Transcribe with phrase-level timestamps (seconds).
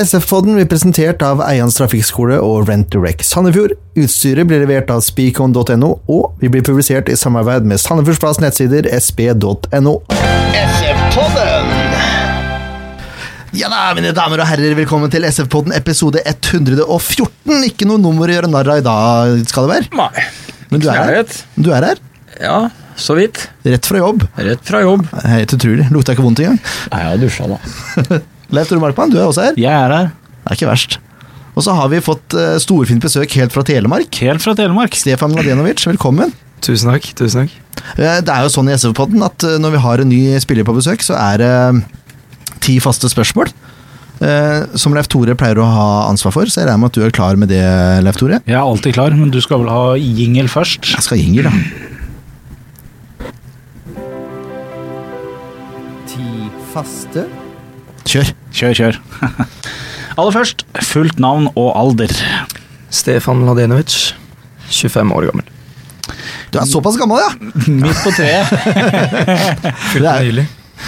[0.00, 3.74] SF-podden blir presentert av Eians trafikkskole og Rent Direct Sandefjord.
[4.00, 9.98] Utstyret blir levert av speakon.no, og vi blir publisert i samarbeid med Sandefjordsplass nettsider sp.no.
[10.56, 11.68] SF-podden!
[13.60, 17.28] Ja da, mine damer og herrer, velkommen til SF-podden episode 114.
[17.68, 19.92] Ikke noe nummer å gjøre narr av i dag, skal det være?
[20.00, 20.26] Nei.
[20.70, 21.38] Men du er her.
[21.60, 22.00] Du er her,
[22.40, 22.58] Ja,
[22.96, 23.48] så vidt.
[23.68, 24.24] rett fra jobb.
[24.38, 25.04] Rett fra jobb.
[25.28, 25.90] Helt utrolig.
[25.92, 26.60] Lukta ikke vondt engang.
[26.94, 28.20] Nei, jeg har dusja, da.
[28.50, 29.58] Leif Tore Markmann, du er også her.
[29.60, 30.98] Jeg er her, Det er ikke verst.
[31.58, 34.10] Og så har vi fått uh, storfint besøk helt fra Telemark.
[34.22, 34.94] helt fra Telemark.
[34.98, 36.32] Stefan Mladenovic, velkommen.
[36.64, 37.10] Tusen takk.
[37.18, 37.54] tusen takk.
[37.96, 40.66] Eh, Det er jo sånn i SV-podden at eh, når vi har en ny spiller
[40.68, 41.84] på besøk, så er det
[42.60, 43.48] ti faste spørsmål.
[44.20, 47.04] eh, Som Leif Tore pleier å ha ansvar for, så jeg regner med at du
[47.06, 47.62] er klar med det,
[48.04, 48.42] Leif Tore.
[48.46, 50.90] Jeg er alltid klar, men du skal vel ha jingle først?
[50.94, 51.54] Jeg skal ha jingle, da.
[56.10, 56.26] Ti
[56.74, 57.24] faste
[58.08, 58.32] Kjør.
[58.54, 59.00] Kjør, kjør.
[60.18, 62.12] Aller først, fullt navn og alder.
[62.90, 64.14] Stefan Ladenovic,
[64.70, 65.50] 25 år gammel.
[66.50, 67.30] Du er såpass gammel, ja!
[67.84, 68.50] Midt på treet.
[70.00, 70.46] Det er,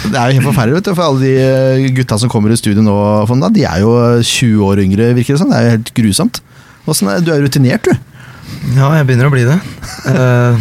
[0.09, 2.57] det er jo helt forferdelig vet du, for alle de eh, gutta som kommer i
[2.57, 2.95] studio nå.
[3.29, 3.91] Fonda, de er jo
[4.25, 5.51] 20 år yngre, virker det som.
[5.53, 6.39] Det er jo helt grusomt.
[6.87, 7.93] Hvordan er, du er rutinert, du.
[8.73, 9.59] Ja, jeg begynner å bli det.
[10.09, 10.57] Uh,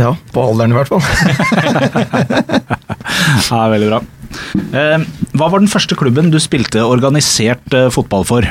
[0.00, 1.04] ja, på alderen i hvert fall.
[3.52, 4.00] Ja, veldig bra.
[4.72, 5.04] Eh,
[5.36, 8.48] hva var den første klubben du spilte organisert eh, fotball for?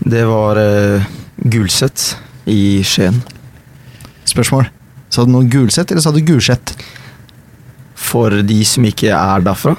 [0.00, 1.08] Det var uh,
[1.52, 2.14] Gulset
[2.48, 3.20] i Skien.
[4.28, 4.70] Spørsmål.
[5.12, 6.72] Sa du noe Gulset, eller sa du Gulset?
[8.00, 9.74] For de som ikke er derfra,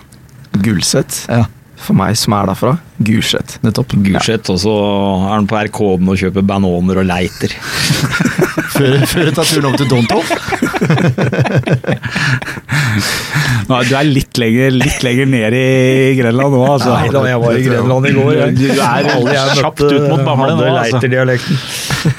[0.62, 1.24] Gulset.
[1.32, 1.48] Ja,
[1.82, 3.56] For meg som er derfra, Gulset.
[3.66, 3.96] nettopp.
[4.06, 7.52] Gulset, og så er han på RK-en og kjøper bananer og leiter.
[8.72, 10.22] Før, før du tar turen om til Dontow.
[13.70, 16.94] Nei, du er litt lenger, litt lenger ned i Grenland nå, altså.
[16.96, 18.32] Nei da, jeg var i Grenland i går.
[18.40, 18.56] jeg.
[18.58, 20.98] Du er Alle jeg kjapt ut mot Bamble nå, altså.
[20.98, 21.60] leiterdialekten.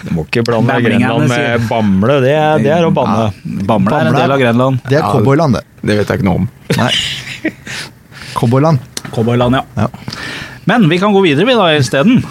[0.06, 3.27] Du må ikke blande Grenland med Bamble, det, det er å banne.
[3.68, 4.84] Bamble er en del av Grenland.
[4.89, 5.11] Det er Ja.
[5.17, 5.64] cowboyland, det.
[5.83, 6.48] Det vet jeg ikke noe om.
[6.79, 6.92] Nei.
[8.34, 8.78] Cowboyland.
[9.12, 9.64] Cowboyland, ja.
[9.74, 9.88] Ja.
[10.64, 12.22] Men vi kan gå videre vi da isteden.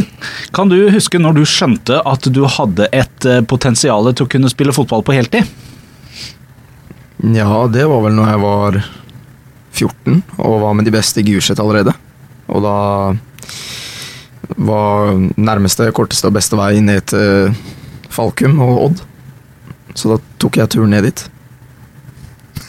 [0.52, 4.50] Kan du huske når du skjønte at du hadde et eh, potensial til å kunne
[4.52, 5.48] spille fotball på heltid?
[7.24, 8.78] Ja, det var vel når jeg var
[9.78, 11.94] 14 og var med de beste i Gulset allerede.
[12.48, 12.76] Og da
[14.56, 17.56] var nærmeste, korteste og beste vei ned til
[18.12, 19.02] Falkum og Odd.
[19.96, 21.24] Så da tok jeg turen ned dit.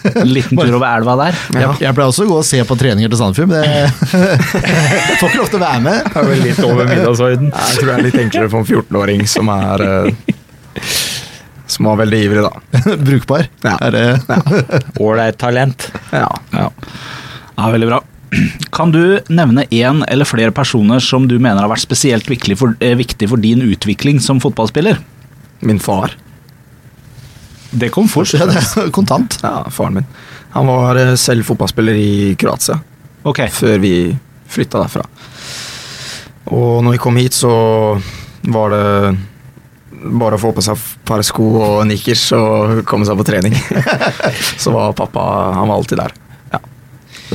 [0.08, 1.40] En liten tur over elva der.
[1.54, 1.60] Ja.
[1.60, 5.32] Jeg, jeg pleier også å gå og se på treninger til Sandefjord, men det får
[5.32, 6.04] ikke lov til å være med.
[6.06, 7.50] Det er vel litt over middagshøyden.
[7.54, 10.38] Jeg tror det er litt enklere for en 14-åring som er eh,
[11.70, 12.86] Som var veldig ivrig, da.
[13.10, 13.50] Brukbar.
[13.66, 13.76] Ja.
[13.90, 14.06] Er det
[15.00, 15.90] Ålreit talent.
[16.16, 16.30] Ja.
[16.56, 16.70] Ja.
[16.72, 18.00] ja, veldig bra.
[18.74, 19.02] Kan du
[19.34, 23.30] nevne én eller flere personer som du mener har vært spesielt viktig for, eh, viktig
[23.32, 25.02] for din utvikling som fotballspiller?
[25.66, 26.14] Min far.
[27.72, 28.34] Det kom fort.
[28.34, 29.38] Ja, det er kontant.
[29.44, 30.08] Ja, faren min.
[30.56, 32.80] Han var eh, selv fotballspiller i Kroatia
[33.30, 33.92] Ok, før vi
[34.50, 35.04] flytta derfra.
[36.50, 37.52] Og når vi kom hit, så
[38.50, 38.86] var det
[40.00, 43.54] bare å få på seg et par sko og nikkers og komme seg på trening.
[44.64, 45.22] så var pappa
[45.60, 46.16] Han var alltid der.
[46.56, 46.62] Ja,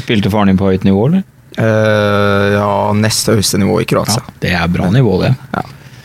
[0.01, 1.27] Spilte faren din på høyt nivå, eller?
[1.55, 4.25] Uh, ja nest høyeste nivå i Kroatia.
[4.25, 5.35] Ja, Det er bra nivå, det.
[5.53, 5.63] Ja.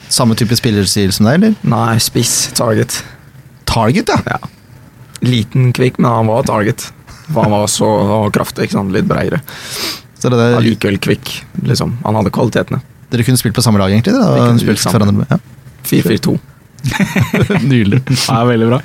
[0.09, 1.55] Samme type spillerstil som deg, eller?
[1.71, 2.51] Nei, spiss.
[2.59, 2.99] Target.
[3.69, 4.19] Target, ja.
[4.25, 4.39] Ja.
[5.25, 6.89] Liten, kvikk, men han var target.
[7.29, 8.93] For han var så han var kraftig, ikke sant?
[8.95, 9.41] litt breiere.
[10.19, 11.33] Så det der, Allikevel kvikk.
[11.63, 11.97] Liksom.
[12.03, 12.81] Han hadde kvalitetene.
[13.09, 14.15] dere kunne spilt på samme lag, egentlig?
[14.15, 15.25] Vi kunne spilt spilt sammen.
[15.29, 15.39] Ja.
[15.89, 16.35] 4-4-2.
[17.71, 18.01] Nydelig.
[18.07, 18.81] Det er veldig bra.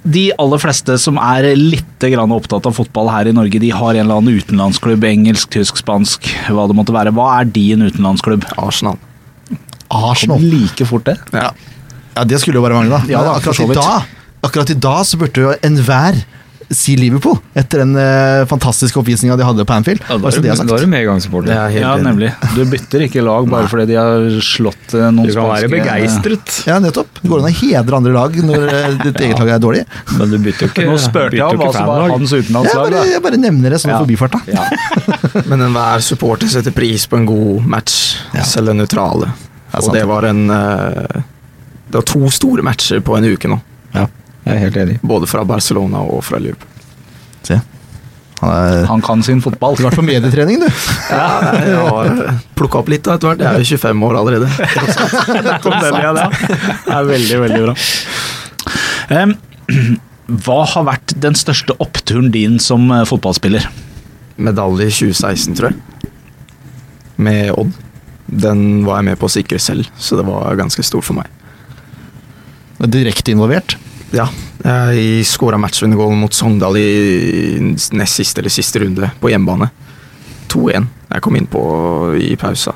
[0.00, 3.92] De aller fleste som er litt grann opptatt av fotball her i Norge, de har
[3.94, 7.12] en eller annen utenlandsklubb, engelsk, tysk, spansk, hva det måtte være.
[7.16, 8.46] Hva er din utenlandsklubb?
[8.60, 8.96] Arsenal.
[9.90, 10.40] Arsenal.
[10.40, 11.18] Like fort det.
[11.36, 11.50] Ja.
[12.16, 13.04] Ja, det skulle jo bare mangle, da.
[13.10, 14.02] Ja, da, akkurat, i dag,
[14.42, 16.22] akkurat i dag så burde jo enhver
[16.70, 20.04] si Liverpool, etter den eh, fantastiske oppvisninga de hadde på Anfield.
[20.06, 21.50] Ja, da er det er du- da er du medgangssupporter.
[21.50, 22.28] Er Ja, nemlig.
[22.54, 26.60] Du bytter ikke lag bare fordi de har slått eh, noen Du kan være begeistret,
[26.70, 27.08] Ja, nettopp.
[27.24, 29.82] Det går an å hedre andre lag når eh, ditt eget lag er dårlig.
[30.16, 32.94] men du bytter jo ikke Nå spurte jeg om hva som var hans utenlandslag.
[33.00, 33.98] Jeg, jeg bare nevner det som Ja.
[34.04, 34.40] forbifart, da.
[34.46, 34.68] Ja.
[35.50, 37.98] Men enhver supporter setter pris på en god match,
[38.32, 38.42] Ja.
[38.46, 39.32] selv den nøytrale.
[39.74, 41.20] Og det var en eh,
[41.90, 43.58] Det var to store matcher på en uke nå.
[43.96, 44.06] Ja,
[44.46, 44.96] jeg er helt enig.
[45.02, 46.68] Både fra Barcelona og fra Liverpool.
[47.46, 47.58] Se.
[48.40, 49.74] Han er Han kan sin fotball.
[49.76, 50.68] Du har vært på medietrening, du.
[51.10, 53.42] Ja, jeg har plukka opp litt da, etter hvert.
[53.42, 54.48] Jeg er jo 25 år allerede.
[56.86, 57.74] Det er veldig, veldig bra.
[59.10, 59.34] Um,
[60.46, 63.66] hva har vært den største oppturen din som eh, fotballspiller?
[64.40, 66.10] Medalje i 2016, tror jeg.
[67.20, 67.74] med Odd.
[68.30, 71.26] Den var jeg med på å sikre selv, så det var ganske stort for meg.
[72.88, 73.76] Direkte involvert.
[74.16, 74.26] Ja,
[74.64, 79.70] jeg skåra matchvinnergoal mot Sogndal i nest siste eller siste runde på hjemmebane.
[80.50, 80.86] 2-1.
[81.10, 81.62] Jeg kom inn på
[82.18, 82.74] i pausa.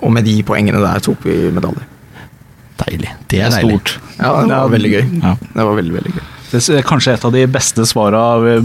[0.00, 1.86] Og med de poengene der tok vi medalje.
[2.80, 3.10] Deilig.
[3.28, 3.80] Det er deilig.
[3.80, 3.96] Stort.
[4.18, 5.02] Ja, det var veldig gøy.
[5.20, 5.32] Ja.
[5.40, 6.28] Det var veldig, veldig gøy.
[6.50, 8.22] Det er kanskje et av de beste svara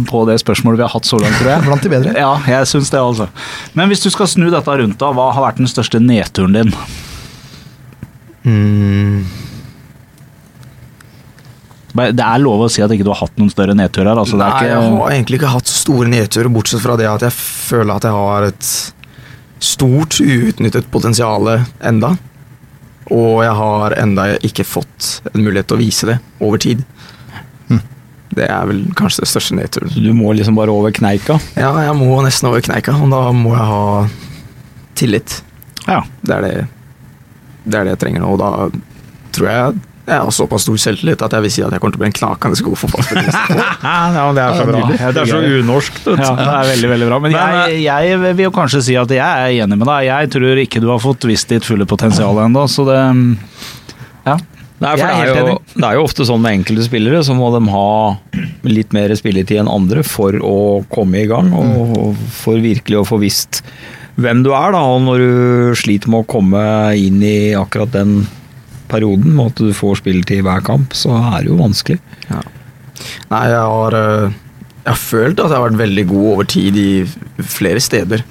[0.09, 1.63] på det spørsmålet vi har hatt så langt, tror jeg.
[1.67, 2.13] Blant de bedre.
[2.17, 3.27] Ja, jeg syns det, altså.
[3.77, 6.71] Men hvis du skal snu dette rundt, da, hva har vært den største nedturen din?
[8.45, 9.25] Mm.
[11.95, 14.17] Det er lov å si at ikke du har hatt noen større nedturer.
[14.19, 14.71] Altså, det Nei, ikke...
[14.71, 18.07] jeg har egentlig ikke hatt så store nedturer, bortsett fra det at jeg føler at
[18.07, 18.71] jeg har et
[19.63, 21.47] stort uutnyttet potensial
[21.79, 22.15] enda.
[23.13, 26.83] Og jeg har enda ikke fått en mulighet til å vise det over tid.
[27.69, 27.81] Hm.
[28.35, 29.93] Det er vel kanskje det største nedturen.
[29.93, 31.39] Så du må liksom bare over kneika.
[31.55, 33.83] Ja, jeg må nesten over kneika, og da må jeg ha
[34.99, 35.41] tillit.
[35.87, 36.01] ja.
[36.25, 36.55] Det er det,
[37.63, 38.49] det, er det jeg trenger nå, og da
[39.35, 41.99] tror jeg jeg har såpass stor selvtillit at jeg vil si at jeg kommer til
[41.99, 43.37] å bli en knakende god fotballspiller.
[43.85, 44.81] Ja, det er så bra.
[44.93, 45.97] Det er så unorsk.
[46.05, 47.19] Ja, det er veldig, veldig bra.
[47.23, 50.05] Men jeg, jeg vil jo kanskje si at jeg er enig med deg.
[50.11, 52.99] Jeg tror ikke du har fått visst ditt fulle potensial ennå, så det
[54.25, 54.37] Ja.
[54.75, 57.47] Nei, for det, er jo, det er jo ofte sånn med enkelte spillere, så må
[57.53, 57.91] de ha
[58.67, 60.55] litt mer spilletid enn andre for å
[60.91, 63.61] komme i gang, og for virkelig å få visst
[64.19, 64.75] hvem du er.
[64.75, 66.61] da, Og når du sliter med å komme
[66.99, 68.25] inn i akkurat den
[68.95, 71.99] perioden, med at du får spilletid i hver kamp, så er det jo vanskelig.
[73.31, 74.31] Nei, jeg har, øh,
[74.85, 76.89] jeg har følt at jeg har vært veldig god over tid i
[77.43, 78.23] flere steder.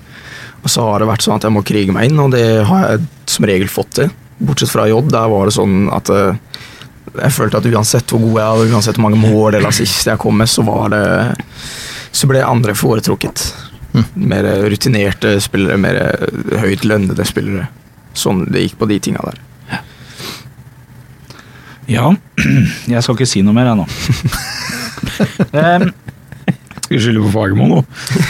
[0.65, 2.87] Og så har det vært sånn at jeg må krige meg inn, og det har
[2.89, 4.13] jeg som regel fått til.
[4.45, 6.33] Bortsett fra J, der var det sånn at øh,
[7.15, 10.21] jeg følte at uansett hvor god jeg var, uansett hvor mange mål eller assist jeg
[10.21, 11.05] kom med, så var det
[12.15, 13.43] Så ble andre foretrukket.
[14.15, 15.97] Mer rutinerte spillere, mer
[16.63, 17.67] høyt lønnede spillere.
[18.15, 19.41] Sånn det gikk på de tinga der.
[21.91, 22.07] Ja.
[22.95, 23.87] Jeg skal ikke si noe mer, jeg nå.
[26.85, 27.79] Skal skylde på Fagermo nå?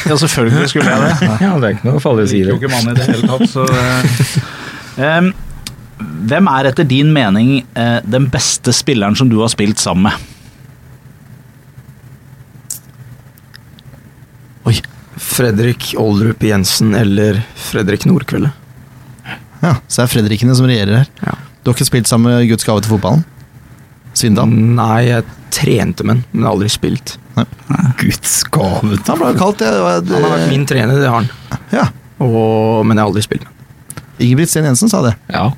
[0.07, 1.15] ja, selvfølgelig skulle jeg det.
[1.43, 2.55] Ja, det er ikke noe farlig å si det.
[2.55, 3.67] ikke mann i det hele tatt, så
[4.95, 5.33] Um,
[6.29, 10.15] Hvem er etter din mening uh, den beste spilleren som du har spilt sammen med?
[14.71, 14.77] Oi.
[15.19, 18.51] Fredrik Oldrup Jensen eller Fredrik Nordkvelde.
[19.65, 21.09] Ja, så er Fredrikene som regjerer her.
[21.25, 21.33] Ja.
[21.63, 23.25] Du har ikke spilt sammen med Guds gave til fotballen?
[24.15, 24.51] Svindal?
[24.51, 25.25] Nei, jeg
[25.55, 27.17] trente med han, men aldri spilt.
[27.99, 29.71] Guds gave Han ble kalt det.
[29.75, 31.29] Han har vært min trener, det har han.
[31.75, 31.89] Ja.
[32.23, 34.05] Og, men jeg har aldri spilt med han.
[34.23, 35.17] Ingebrigt Sten Jensen sa det.
[35.35, 35.49] Ja.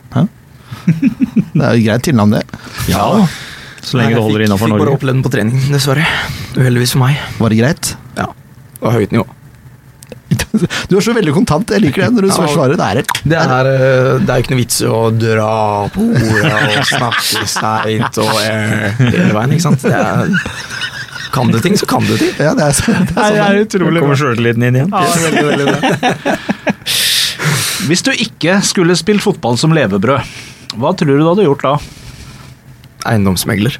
[0.86, 2.44] Det er jo greit tilnavn, det.
[2.92, 3.04] ja.
[3.86, 4.80] Så lenge Nei, det jeg holder innafor Norge.
[4.82, 6.06] Fikk bare oppleve den på trening, dessverre.
[6.56, 7.20] Uheldigvis for meg.
[7.38, 7.90] Var det greit?
[8.16, 9.26] Ja, det var høyt nivå.
[10.90, 11.70] Du er så veldig kontant.
[11.74, 12.34] Jeg liker det når du Ja.
[12.48, 12.76] svarer.
[12.76, 13.04] Det er det.
[13.24, 15.52] Det er, eh, det er jo ikke noe vits i å dra
[15.94, 19.82] på ordet og snakke seint og eh, hele veien, ikke sant.
[19.82, 20.30] Det er,
[21.36, 22.32] kan du ting, så kan du ting.
[22.40, 23.34] Ja, det er, så- det er sånn.
[23.34, 23.64] det er.
[23.66, 24.90] utrolig Kommer sjøltilliten inn igjen.
[27.86, 30.20] Hvis du ikke skulle spilt fotball som levebrød,
[30.80, 31.74] hva tror du du hadde gjort da?
[33.12, 33.76] Eiendomsmegler.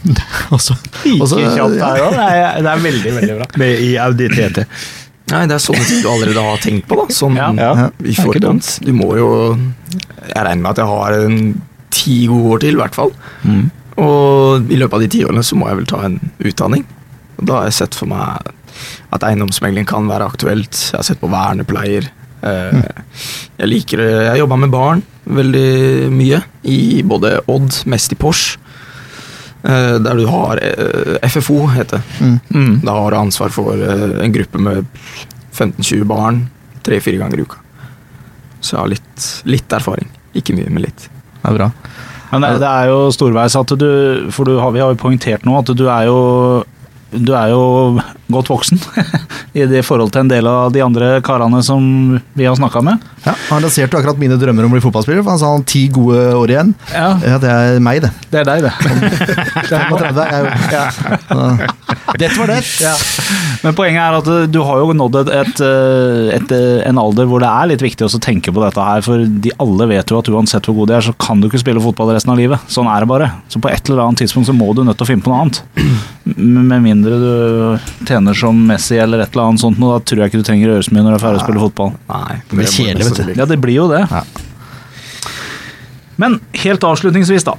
[0.54, 0.74] Også,
[1.18, 1.88] også, Ikke kjapt ja.
[1.90, 2.14] her òg.
[2.14, 3.46] Det det er veldig, veldig bra.
[3.60, 4.62] Med i Audi TT.
[5.30, 7.06] Nei, det er sånne ting du allerede har tenkt på, da.
[7.14, 7.50] Sånn Ja.
[7.54, 7.90] Ja.
[8.04, 8.78] i forkant.
[8.84, 9.28] Du må jo
[10.26, 13.12] Jeg regner med at jeg har en ti gode år til, i hvert fall.
[13.44, 13.70] Mm.
[13.98, 16.84] Og i løpet av de ti årene så må jeg vel ta en utdanning.
[17.38, 18.52] Og da har jeg sett for meg
[19.12, 20.70] at eiendomsmegling kan være aktuelt.
[20.92, 22.06] Jeg har sett på vernepleier.
[22.42, 22.82] Eh,
[23.60, 23.98] Jeg liker.
[24.30, 26.42] Jeg jobba med barn veldig mye.
[26.64, 28.56] I både Odd, mest i Porsche.
[29.62, 32.24] Eh, Der du har eh, FFO, heter det.
[32.24, 32.38] Mm.
[32.54, 32.80] Mm.
[32.84, 34.86] Da har du ansvar for eh, en gruppe med
[35.52, 36.44] 15-20 barn
[36.86, 37.60] tre-fire ganger i uka.
[38.60, 40.08] Så jeg har litt, litt erfaring.
[40.36, 41.08] Ikke mye, men litt.
[41.40, 41.70] Det er bra.
[42.30, 45.42] Men det, det er jo storveis at du For du har, vi har jo poengtert
[45.48, 46.18] nå at du er jo
[47.10, 47.62] du er jo
[48.34, 48.80] godt voksen
[49.60, 51.84] i det forhold til en del av de andre karene som
[52.38, 53.02] vi har snakka med.
[53.24, 55.86] Ja, han lanserte akkurat mine drømmer om å bli fotballspiller, for han sa han ti
[55.92, 56.74] gode år igjen.
[56.94, 58.10] Ja, Ja, det er meg, det.
[58.32, 58.72] det er deg, det.
[59.70, 60.84] 35 er jo ja.
[62.18, 62.60] Dette var det.
[62.82, 62.94] Ja.
[63.62, 65.62] Men poenget er at du har jo nådd et, et,
[66.36, 66.54] et,
[66.88, 69.86] en alder hvor det er litt viktig å tenke på dette her, for de alle
[69.90, 72.32] vet jo at uansett hvor god de er, så kan du ikke spille fotball resten
[72.34, 72.64] av livet.
[72.72, 73.30] Sånn er det bare.
[73.52, 75.44] Så på et eller annet tidspunkt så må du nødt til å finne på noe
[75.46, 75.62] annet.
[76.70, 77.30] Med mindre du
[78.08, 80.68] tjener som Messi eller et eller annet sånt, og da tror jeg ikke du trenger
[80.68, 81.92] å gjøre så mye når du er ferdig å spille fotball.
[82.08, 83.32] Nei, Det blir kjedelig, vet du.
[83.40, 84.02] Ja, det blir jo det.
[84.10, 84.22] Ja.
[86.20, 87.54] Men helt avslutningsvis, da.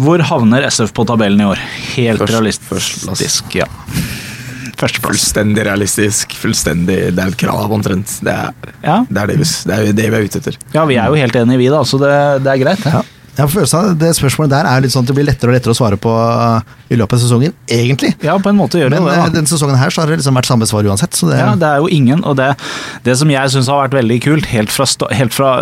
[0.00, 1.60] Hvor havner SF på tabellen i år?
[1.96, 2.68] Helt Først- realistisk.
[2.72, 3.42] førsteplass.
[3.54, 3.66] ja.
[4.82, 5.12] Førsteplass.
[5.12, 6.32] fullstendig realistisk.
[6.34, 8.18] Fullstendig, Det er et krav, omtrent.
[8.24, 9.04] Det er Ja.
[9.08, 10.56] det, er det, vi, det er det vi er ute etter.
[10.74, 12.84] ja, vi er jo helt enige, vi, da, så det, det er greit.
[12.84, 13.02] Ja.
[13.32, 15.56] Jeg har følelsen av Det spørsmålet der er litt sånn at det blir lettere og
[15.56, 16.60] lettere å svare på uh,
[16.92, 18.10] i løpet av sesongen, egentlig.
[18.20, 19.14] Ja, på en måte gjør det Men det.
[19.16, 19.32] uh, da.
[19.38, 21.16] denne sesongen her så har det liksom vært samme svar uansett.
[21.16, 22.50] Så det, Ja, det er jo ingen, og det,
[23.06, 24.86] det som jeg syns har vært veldig kult, helt fra,
[25.16, 25.52] helt fra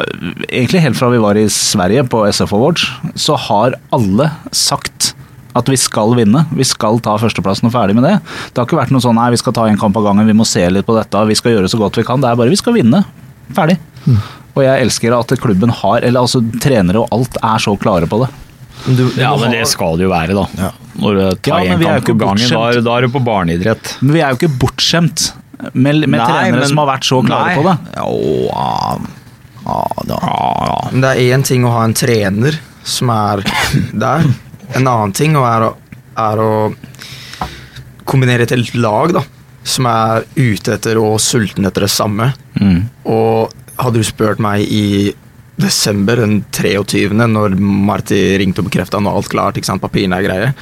[0.51, 5.13] Egentlig helt fra vi var i Sverige på SF Awards, så har alle sagt
[5.59, 6.45] at vi skal vinne.
[6.55, 8.17] Vi skal ta førsteplassen og ferdig med det.
[8.51, 10.37] Det har ikke vært noe sånn nei, vi skal ta en kamp av gangen, vi
[10.37, 12.23] må se litt på dette, vi skal gjøre så godt vi kan.
[12.23, 13.03] Det er bare vi skal vinne.
[13.55, 13.79] Ferdig.
[14.57, 18.19] Og jeg elsker at klubben har, eller altså trenere og alt, er så klare på
[18.25, 18.31] det.
[18.87, 20.47] Du, du Ja, men ha- det skal det jo være, da.
[20.59, 20.71] Ja.
[21.01, 23.09] Når du tar Ja, en vi er kamp på gangen, da, er- da er du
[23.15, 23.97] på barneidrett.
[24.01, 25.27] Men vi er jo ikke bortskjemt
[25.75, 27.57] med, med Nei, trenere men- som har vært så klare Nei.
[27.57, 27.77] på det.
[27.97, 28.99] Ja.
[29.71, 30.19] Ja, da.
[30.23, 30.89] Ja, ja.
[30.91, 33.43] Men det er én ting å ha en trener som er
[33.93, 34.25] der.
[34.75, 35.75] En annen ting er å,
[36.17, 36.51] er å
[38.09, 39.23] kombinere et helt lag da,
[39.63, 42.33] som er ute etter og sulten etter det samme.
[42.59, 42.81] Mm.
[43.05, 45.13] Og hadde du spurt meg i
[45.61, 50.27] desember den 23., når Marti ringte og bekrefta nå alt klart, ikke sant, papirene er
[50.27, 50.53] greie,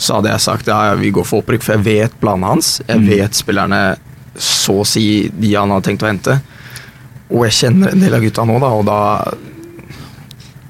[0.00, 2.78] så hadde jeg sagt ja, ja, vi går for opprykk, for jeg vet planen hans.
[2.88, 3.82] Jeg vet spillerne
[4.40, 6.40] så å si de han hadde tenkt å hente.
[7.30, 9.00] Og jeg kjenner en del av gutta nå, da, og da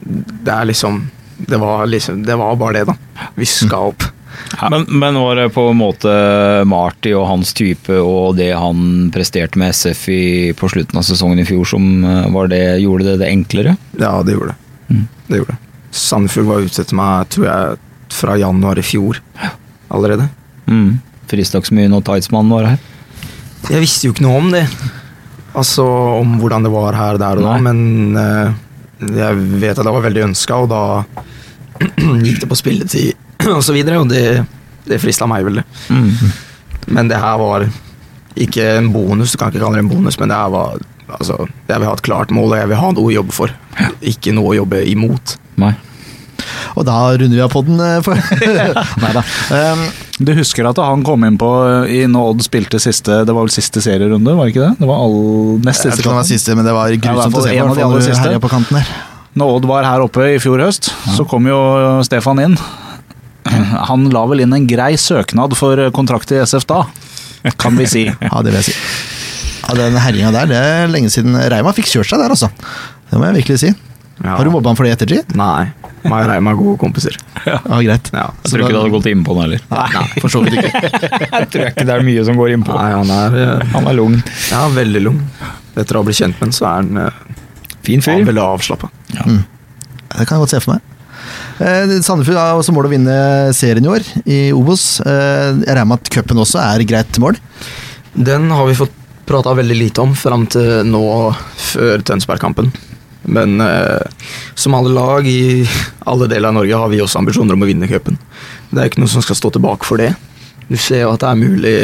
[0.01, 0.99] Det er liksom
[1.49, 3.29] Det var liksom Det var bare det, da.
[3.37, 4.05] Vi skal opp.
[4.71, 6.11] Men, men var det på en måte
[6.69, 10.25] Marty og hans type og det han presterte med SF i,
[10.57, 13.77] på slutten av sesongen i fjor som eh, var det, gjorde det det enklere?
[13.99, 15.05] Ja, det gjorde det.
[15.31, 15.61] Det gjorde det.
[15.91, 17.79] Sandefjord var ute etter meg, tror jeg,
[18.15, 19.21] fra januar i fjor
[19.91, 20.29] allerede.
[20.71, 20.99] Mm.
[21.31, 22.81] Frista ikke så mye når Tidesmann var her.
[23.71, 24.65] Jeg visste jo ikke noe om det.
[25.59, 25.85] Altså
[26.21, 27.65] om hvordan det var her der og da, Nei.
[27.67, 28.53] men uh,
[29.19, 30.83] jeg vet at det var veldig ønska, og da
[32.27, 34.45] gikk det på spilletid og så videre, og det,
[34.89, 35.65] det frista meg veldig.
[35.91, 36.11] Mm.
[36.97, 37.67] Men det her var
[38.41, 40.79] ikke en bonus, du kan ikke kalle det en bonus, men det her var
[41.19, 41.37] altså,
[41.69, 43.55] Jeg vil ha et klart mål, og jeg vil ha noe å jobbe for.
[44.07, 45.37] Ikke noe å jobbe imot.
[45.61, 45.75] Nei.
[46.79, 47.81] Og da runder vi av podden.
[47.83, 48.09] eh,
[49.03, 49.23] Nei da.
[49.51, 49.83] Um,
[50.21, 51.49] Du husker at han kom inn på
[51.89, 54.81] i når Odd spilte siste Det var vel siste serierunde, var det ikke det?
[54.83, 55.17] Det var all,
[55.65, 57.45] nest jeg vet siste ikke om det var siste, men det var Ja, grusomt å
[57.45, 58.83] se en på.
[59.41, 61.59] når Odd var her oppe i fjor høst, så kom jo
[62.07, 62.57] Stefan inn.
[63.91, 66.85] Han la vel inn en grei søknad for kontrakt i SF da,
[67.61, 68.07] kan vi si.
[68.31, 68.79] Ja, det vil jeg si.
[69.69, 72.49] Ja, Den herjinga der, det er lenge siden Reima fikk kjørt seg der, altså.
[73.11, 73.71] Det må jeg virkelig si.
[74.21, 74.35] Ja.
[74.37, 75.31] Har du mobba han for det i ettertid?
[75.39, 75.71] Nei.
[76.05, 77.17] Meg og Reima er gode kompiser.
[77.49, 78.11] Ja, greit.
[78.13, 78.27] Ja.
[78.45, 79.63] Jeg tror ikke det hadde gått innpå han heller.
[79.73, 80.81] Nei, for så vidt ikke.
[81.25, 82.75] Jeg tror ikke det er mye som går innpå.
[82.77, 84.19] Nei, han er, eh, Han er lung.
[84.51, 85.23] ja, veldig lung.
[85.81, 87.39] Etter å ha blitt kjent med ham, så er han eh,
[87.87, 88.19] Fin fyr.
[88.19, 88.91] Han veldig avslappa.
[89.15, 91.00] Det kan jeg godt se for meg.
[91.61, 93.17] Eh, Sandefjord også mål å vinne
[93.57, 95.01] serien i år, i Obos.
[95.05, 97.37] Eh, jeg regner med at cupen også er greit mål?
[98.17, 98.97] Den har vi fått
[99.29, 101.03] prata veldig lite om fram til nå
[101.71, 102.73] før Tønsberg-kampen.
[103.29, 104.01] Men eh,
[104.57, 105.67] som alle lag i
[106.09, 108.17] alle deler av Norge har vi også ambisjoner om å vinne cupen.
[108.71, 110.15] Det er ikke noe som skal stå tilbake for det.
[110.71, 111.77] Du ser jo at det er mulig,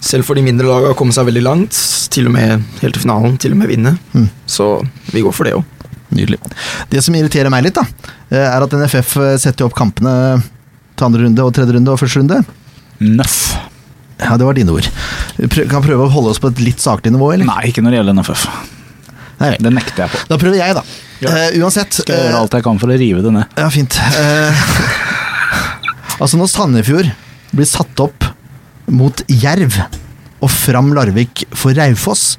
[0.00, 1.76] selv for de mindre lagene, å komme seg veldig langt.
[2.12, 3.94] Til og med helt til finalen, til og med vinne.
[4.16, 4.28] Mm.
[4.48, 4.72] Så
[5.12, 5.81] vi går for det òg.
[6.12, 6.40] Nydelig.
[6.92, 7.84] Det som irriterer meg litt, da,
[8.30, 10.42] eh, er at NFF setter opp kampene
[10.96, 12.42] til andre runde og tredje runde og første runde.
[13.02, 13.38] Nøff.
[14.22, 14.86] Ja, det var dine ord.
[15.40, 17.48] Prøv, kan prøve å holde oss på et litt saklig nivå, eller?
[17.48, 18.44] Nei, ikke når det gjelder NFF.
[19.42, 19.56] Nei.
[19.58, 20.20] Det nekter jeg på.
[20.30, 20.84] Da prøver jeg, da.
[21.22, 21.32] Ja.
[21.32, 23.58] Uh, uansett Skal jeg eh, gjøre alt jeg kan for å rive det ned.
[23.58, 23.98] Ja, fint.
[24.14, 24.62] Uh,
[26.22, 27.10] altså, når Sandefjord
[27.52, 28.28] blir satt opp
[28.92, 29.80] mot Jerv
[30.42, 32.36] og Fram Larvik for Raufoss,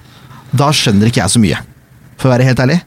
[0.54, 1.60] da skjønner ikke jeg så mye.
[2.20, 2.80] For å være helt ærlig.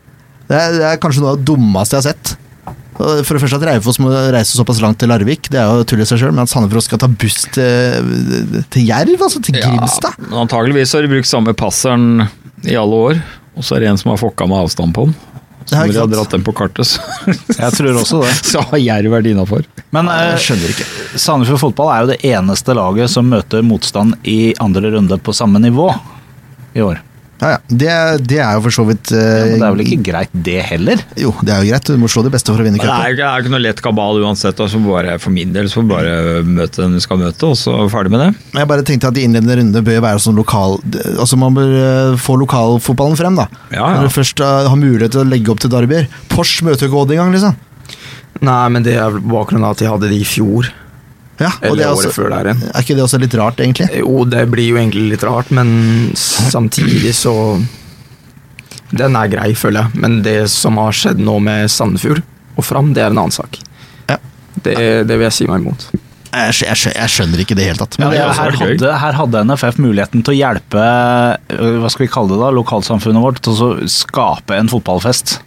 [0.47, 2.35] Det er, det er kanskje noe av det dummeste jeg har sett.
[2.97, 6.01] For det første at Raufoss må reise såpass langt til Larvik, det er jo tull
[6.01, 10.17] i seg sjøl, men at Sandefjord skal ta buss til, til Jerv, altså til Grimstad
[10.17, 12.25] Ja, antageligvis har de brukt samme passeren
[12.65, 13.21] i alle år,
[13.57, 15.17] og så er det en som har fokka med avstand på den.
[15.67, 17.03] Så når de har dratt den på kartet, så,
[17.59, 18.33] Jeg tror også det.
[18.53, 19.67] så har Jerv vært innafor.
[19.95, 20.87] Men eh, Jeg skjønner ikke.
[21.19, 25.61] Sandefjord fotball er jo det eneste laget som møter motstand i andre runde på samme
[25.63, 25.91] nivå
[26.79, 27.03] i år.
[27.41, 27.59] Ja, ja.
[27.69, 27.91] Det,
[28.31, 30.57] det er jo for så vidt Ja, eh, men det er vel ikke greit, det
[30.71, 31.03] heller?
[31.21, 31.91] Jo, det er jo greit.
[31.93, 32.89] Du må slå de beste for å vinne cupen.
[32.89, 34.63] det er det er ikke noe lett kabal uansett.
[34.63, 38.15] Altså bare for min del så bare møte den du skal møte, og så ferdig
[38.15, 38.31] med det.
[38.57, 40.79] Jeg bare tenkte at de innledende rundene bør være sånn lokal
[41.21, 43.47] Altså Man bør uh, få lokalfotballen frem, da.
[43.69, 43.93] Ja, ja.
[43.99, 46.09] Når du først uh, har mulighet til å legge opp til derbyer.
[46.33, 47.57] Pors møter jo ikke Odd engang, liksom.
[48.45, 50.69] Nei, men det er bakgrunnen av at de hadde det i fjor.
[51.37, 52.63] Ja, og Eller det er, året også, før der igjen.
[52.71, 53.89] er ikke det også litt rart, egentlig?
[54.01, 55.69] Jo, det blir jo egentlig litt rart, men
[56.17, 57.35] samtidig så
[58.97, 60.01] Den er grei, føler jeg.
[60.01, 62.23] Men det som har skjedd nå med Sandefjord
[62.57, 63.59] og Fram, det er en annen sak.
[64.09, 64.17] Ja.
[64.63, 64.77] Det,
[65.09, 65.89] det vil jeg si meg imot.
[66.37, 67.97] Jeg, jeg, jeg skjønner ikke det i det hele tatt.
[68.01, 70.83] Ja, det er her, hadde, her hadde NFF muligheten til å hjelpe
[71.57, 75.39] øh, hva skal vi kalle det da, lokalsamfunnet vårt til å skape en fotballfest.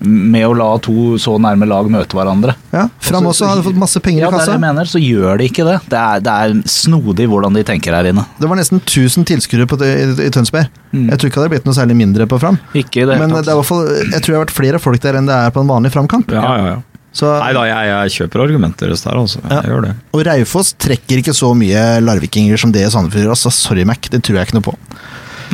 [0.00, 2.52] Med å la to så nærme lag møte hverandre.
[2.70, 4.44] ja, Fram også hadde fått masse penger Ja, i kassa.
[4.44, 5.78] Ja, det jeg mener, så gjør de ikke det.
[5.90, 8.22] Det er, det er snodig hvordan de tenker her inne.
[8.38, 10.68] Det var nesten 1000 tilskuere i, i Tønsberg.
[10.92, 11.08] Mm.
[11.10, 12.60] Jeg tror ikke det hadde blitt noe særlig mindre på Fram.
[12.78, 15.18] Ikke det Men det er i fall, jeg tror det har vært flere folk der
[15.18, 16.30] enn det er på en vanlig Fram-kamp.
[16.30, 16.78] Ja, ja, ja.
[17.18, 19.40] Så- Nei da, jeg, jeg kjøper argumenter deres der, altså.
[19.42, 19.62] Jeg Ja.
[19.66, 19.94] gjør det.
[20.14, 23.34] Og Raufoss trekker ikke så mye larvikinger som det Sandefjord gjør.
[23.34, 24.76] Altså, sorry, Mac, det tror jeg ikke noe på.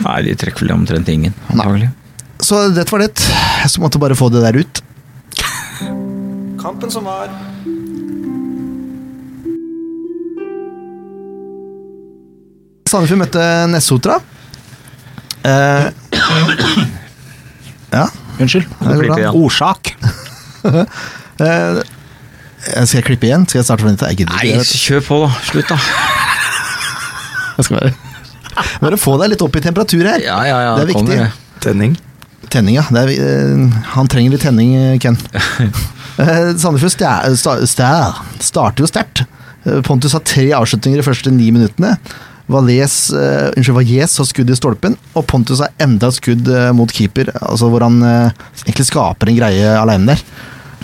[0.05, 1.89] Nei, de trekker vel omtrent ingen, antagelig.
[2.45, 3.25] Så dette var det.
[3.69, 4.83] Så måtte bare få det der ut.
[6.61, 7.33] Kampen som var.
[12.89, 14.19] Sandefjord møtte Nessotra.
[15.45, 15.89] Eh,
[17.95, 18.05] ja,
[18.41, 18.69] Unnskyld.
[18.69, 19.31] igjen.
[19.35, 19.95] Ordsak.
[21.35, 21.81] Eh,
[22.87, 23.43] skal jeg klippe igjen?
[23.51, 24.29] Skal jeg starte fra nytt?
[24.31, 25.33] Nei, kjør på, da.
[25.49, 25.77] Slutt, da.
[27.59, 27.91] Jeg skal bare
[28.85, 30.23] Bare få deg litt opp i temperatur her.
[30.23, 30.77] Ja, ja, ja.
[30.79, 31.19] Det er viktig.
[31.67, 31.99] Tenning.
[32.55, 32.85] Tenning, ja.
[32.95, 35.19] Er, eh, han trenger litt tenning, eh, Ken.
[36.15, 36.93] Eh, Sandefjord
[37.35, 39.25] starter jo sterkt.
[39.83, 41.97] Pontus har tre avslutninger de første ni minuttene.
[42.47, 46.69] Valles, uh, unnskyld, Valles har skudd i stolpen, og Pontus har enda et skudd uh,
[46.77, 50.25] mot keeper, altså hvor han uh, egentlig skaper en greie alene der.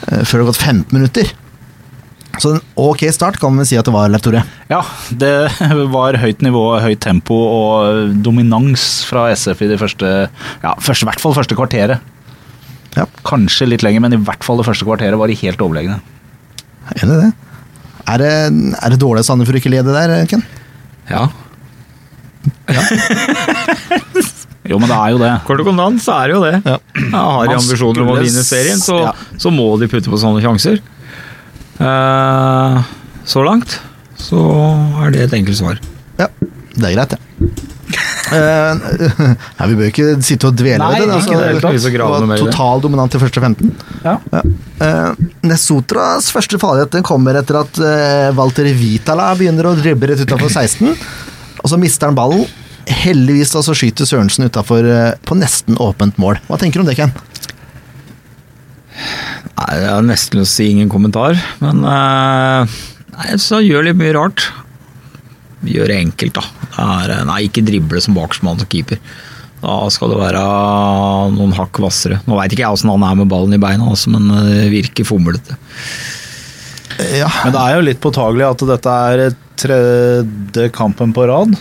[0.07, 1.35] Uh, før det har gått 15 minutter.
[2.39, 4.45] Så en ok start kan vi si at det var, Leif Tore.
[4.71, 5.33] Ja, det
[5.97, 10.13] var høyt nivå, høyt tempo og dominans fra SF i de første
[10.63, 12.07] Ja, første, i hvert fall første kvarteret.
[12.97, 13.07] Ja.
[13.27, 16.01] Kanskje litt lenger, men i hvert fall det første kvarteret var de helt overlegne.
[16.97, 17.31] Er det det.
[18.11, 18.33] Er det,
[18.81, 20.43] er det dårlig av for ikke lede der, Ken?
[21.11, 21.29] Ja.
[22.71, 22.85] ja.
[24.71, 25.31] Jo, men det er jo det.
[25.49, 26.53] Kort og kontant så er det jo det.
[26.63, 26.77] Ja.
[27.11, 29.13] Ja, har de ambisjoner om å vinne serien, så, ja.
[29.41, 30.79] så må de putte på sånne sjanser.
[31.81, 32.81] Eh,
[33.25, 33.79] så langt
[34.21, 34.41] så
[35.01, 35.81] er det et enkelt svar.
[36.21, 36.29] Ja,
[36.77, 37.21] det er greit, det.
[38.31, 38.83] Eh,
[39.59, 41.17] nei, vi bør ikke sitte og dvele ved det.
[41.17, 43.73] Altså, det var total dominant i første 15.
[44.05, 44.19] Ja.
[44.35, 44.43] Ja.
[44.85, 50.23] Eh, Nesotras første farlighet den kommer etter at uh, Walter Vitala begynner å dribbe rett
[50.23, 50.93] utafor 16.
[51.65, 52.45] Og så mister han ballen.
[52.91, 54.85] Heldigvis altså, skyter Sørensen utafor
[55.25, 56.41] på nesten åpent mål.
[56.49, 57.13] Hva tenker du om det, Ken?
[59.71, 62.79] Nei, Jeg har nesten lyst til å si ingen kommentar, men eh,
[63.15, 64.49] Nei, han gjør litt mye rart.
[65.67, 66.43] Gjør det enkelt, da.
[66.65, 68.99] Det er, eh, nei, ikke drible som baksmann og keeper.
[69.61, 70.43] Da skal det være
[71.37, 72.19] noen hakk hvassere.
[72.27, 75.07] Nå veit ikke jeg åssen han er med ballen i beina, altså, men det virker
[75.07, 75.59] fomlete.
[77.21, 81.55] Ja, Men det er jo litt påtagelig at dette er tredje kampen på rad.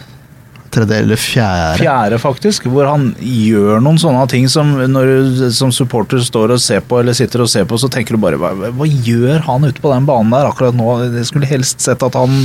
[0.73, 1.79] Tredje eller fjerde.
[1.81, 2.67] Fjerde, faktisk.
[2.71, 7.01] Hvor han gjør noen sånne ting som når du som supporter står og ser på,
[7.01, 9.93] eller sitter og ser på, så tenker du bare hva, hva gjør han ute på
[9.93, 10.89] den banen der akkurat nå?
[11.19, 12.35] Jeg skulle helst sett at han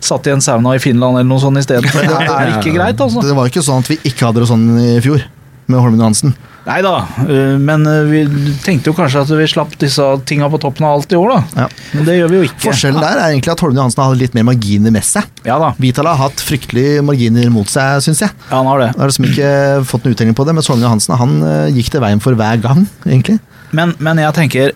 [0.00, 1.88] satt i en sauna i Finland eller noe sånt isteden.
[2.18, 3.22] Det er ikke greit, altså.
[3.24, 5.24] Det var ikke sånn at vi ikke hadde det sånn i fjor,
[5.68, 6.34] med Holmen Johansen.
[6.68, 8.20] Nei da, øh, men øh, vi
[8.60, 11.62] tenkte jo kanskje at vi slapp disse tinga på toppen av alt i år, da.
[11.62, 11.68] Ja.
[11.96, 12.60] Men det gjør vi jo ikke.
[12.66, 15.30] Forskjellen der er egentlig at Holmen Johansen hadde litt mer marginer med seg.
[15.48, 18.34] Ja da, Vitala har hatt fryktelig marginer mot seg, syns jeg.
[18.50, 18.90] ja, han har det.
[18.92, 19.52] Jeg har liksom ikke
[19.88, 22.60] fått noen uttelling på det, mens Holmen Johansen han eh, gikk det veien for hver
[22.64, 23.38] gang, egentlig.
[23.72, 24.72] Men, men jeg tenker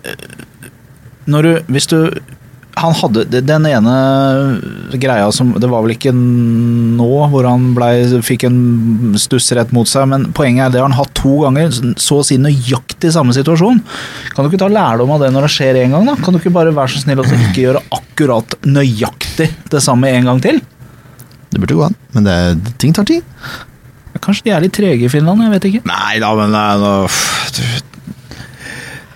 [1.25, 1.99] du, Hvis du
[2.81, 3.95] han hadde den ene
[5.01, 7.89] greia som Det var vel ikke nå hvor han ble,
[8.25, 12.21] fikk en stussrett mot seg, men poenget er det har han hatt to ganger, så
[12.21, 13.83] å si nøyaktig samme situasjon.
[14.33, 16.09] Kan du ikke ta lærdom av det når det skjer én gang?
[16.09, 16.17] da?
[16.23, 20.33] Kan du ikke bare være så snill og ikke gjøre akkurat nøyaktig det samme en
[20.33, 20.63] gang til?
[21.53, 22.37] Det burde gå an, men det,
[22.81, 23.27] ting tar tid.
[24.23, 25.85] Kanskje de er litt trege i Finland, jeg vet ikke.
[25.89, 27.92] Nei da, men det, er noe-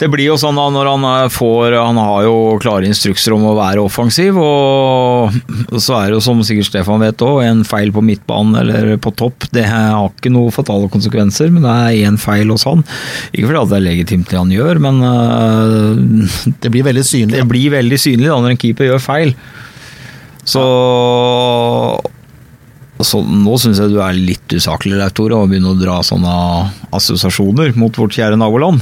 [0.00, 3.44] det blir jo sånn da når han eh, får Han har jo klare instrukser om
[3.48, 5.36] å være offensiv, og
[5.80, 9.12] så er det jo som sikkert Stefan vet òg, en feil på midtbanen eller på
[9.16, 9.48] topp.
[9.54, 12.84] Det har ikke noen fatale konsekvenser, men det er én feil hos han.
[13.32, 17.38] Ikke fordi det er legitimt det han gjør, men eh, Det blir veldig synlig.
[17.40, 19.32] det blir veldig synlig da når en keeper gjør feil.
[20.46, 20.62] Så
[23.04, 26.32] så nå syns jeg du er litt usaklig, Leif Tore, og begynner å dra sånne
[26.96, 28.80] assosiasjoner mot vårt kjære naboland.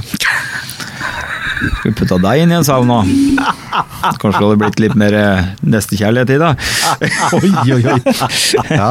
[1.64, 3.00] Skal vi putta deg inn i en sauna?
[4.20, 6.50] Kanskje det hadde blitt litt mer eh, nestekjærlighet i det?
[7.38, 8.14] Oi, oi, oi.
[8.70, 8.90] Ja,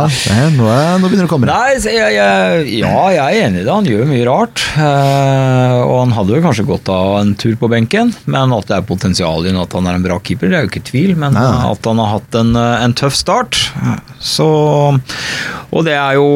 [0.56, 1.48] nå, er, nå begynner det å komme.
[1.50, 3.72] Nei, jeg, jeg, ja, jeg er enig i det.
[3.72, 4.64] Han gjør mye rart.
[4.74, 8.80] Eh, og han hadde jo kanskje godt av en tur på benken, men at det
[8.80, 11.14] er potensial i at han er en bra keeper, det er jo ikke tvil.
[11.16, 11.72] Men Nei, nei.
[11.72, 13.60] at han har hatt en, eh, en tøff start,
[14.24, 14.50] så
[15.74, 16.28] Og det er jo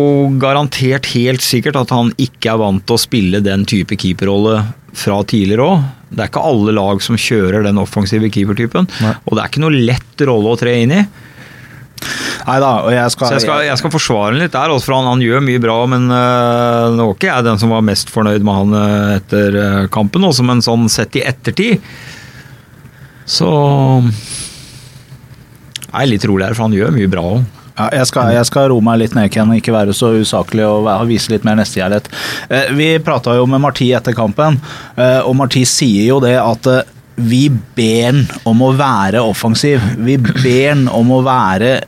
[0.42, 4.64] garantert helt sikkert at han ikke er vant til å spille den type keeperrolle
[4.98, 5.84] fra tidligere òg.
[6.10, 8.88] Det er ikke alle lag som kjører den offensive keepertypen.
[9.26, 11.02] Og det er ikke noe lett rolle å tre inn i.
[12.48, 14.96] Nei da, og jeg skal, jeg skal, jeg skal forsvare ham litt der, også, for
[14.96, 18.12] han, han gjør mye bra, men øh, nå var ikke jeg den som var mest
[18.14, 21.84] fornøyd med han øh, etter øh, kampen, også, men sånn sett i ettertid
[23.28, 23.50] så
[25.92, 27.57] er jeg litt roligere, for han gjør mye bra òg.
[27.78, 30.88] Ja, jeg, skal, jeg skal roe meg litt ned, Ken, ikke være så usaklig og
[31.10, 32.10] vise litt mer nestekjærlighet.
[32.50, 34.58] Eh, vi prata jo med Marti etter kampen,
[34.98, 39.82] eh, og Marti sier jo det at eh, vi ber han om å være offensiv.
[40.06, 41.80] Vi ber han om å være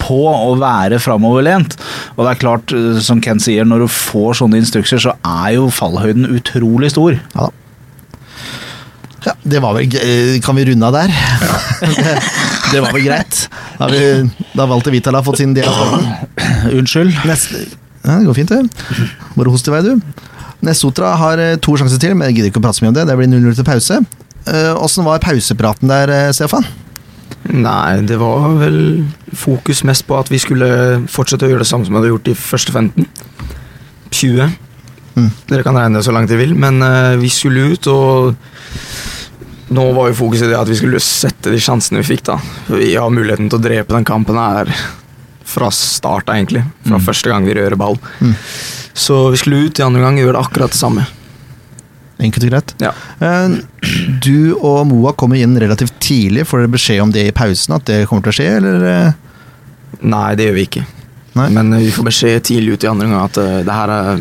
[0.00, 1.76] på og være framoverlent.
[2.16, 2.72] Og det er klart,
[3.04, 7.20] som Ken sier, når du får sånne instrukser, så er jo fallhøyden utrolig stor.
[7.36, 7.61] Ja da.
[9.22, 9.92] Ja, det var vel
[10.42, 11.12] Kan vi runde av der?
[11.82, 12.14] det,
[12.72, 13.44] det var vel greit.
[13.78, 14.02] Da vi,
[14.56, 16.76] da Walter Vitala fått sin del av spalten.
[16.78, 17.14] Unnskyld.
[17.28, 17.64] Neste
[18.02, 19.08] Ja, det går fint, det.
[19.36, 19.92] Bare host i vei, du.
[20.66, 22.96] Nesotra har eh, to sjanser til, men jeg gidder ikke å prate så mye om
[22.98, 23.04] det.
[23.06, 23.98] Det blir 0-0 til pause.
[24.50, 26.66] Eh, Åssen var pausepraten der, eh, Stefan?
[27.50, 28.76] Nei, det var vel
[29.34, 30.68] fokus mest på at vi skulle
[31.10, 33.06] fortsette å gjøre det samme som vi hadde gjort de første 15.
[34.12, 34.52] 20.
[35.16, 35.30] Mm.
[35.50, 38.34] Dere kan regne det så langt dere vil, men eh, vi skulle ut, og
[39.72, 42.38] nå var jo fokuset det at vi skulle sette de sjansene vi fikk, da.
[42.68, 44.68] Vi har muligheten til å drepe den kampen her
[45.52, 46.62] fra start, egentlig.
[46.86, 47.04] Fra Mm.
[47.06, 47.96] første gang vi rører ball.
[48.20, 48.34] Mm.
[48.94, 51.06] Så vi skulle ut i andre gang og gjøre det akkurat det samme.
[52.22, 52.74] Enkelt og greit.
[52.80, 52.92] Ja.
[53.20, 53.56] Eh,
[54.20, 56.44] Du og Moa kommer inn relativt tidlig.
[56.46, 58.84] Får dere beskjed om det i pausen, at det kommer til å skje, eller?
[58.84, 59.12] eh?
[60.02, 60.84] Nei, det gjør vi ikke.
[61.34, 61.48] Nei.
[61.48, 63.34] Men eh, vi får beskjed tidlig ut i andre gang at
[63.66, 64.20] det her er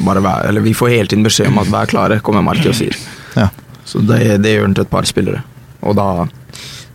[0.00, 2.74] bare vær, Eller vi får hele tiden beskjed om at vær klare, kommer Marki og
[2.74, 2.96] sier.
[3.36, 3.48] Ja.
[3.86, 5.42] Så det, det gjør den til et par spillere.
[5.86, 6.26] Og da,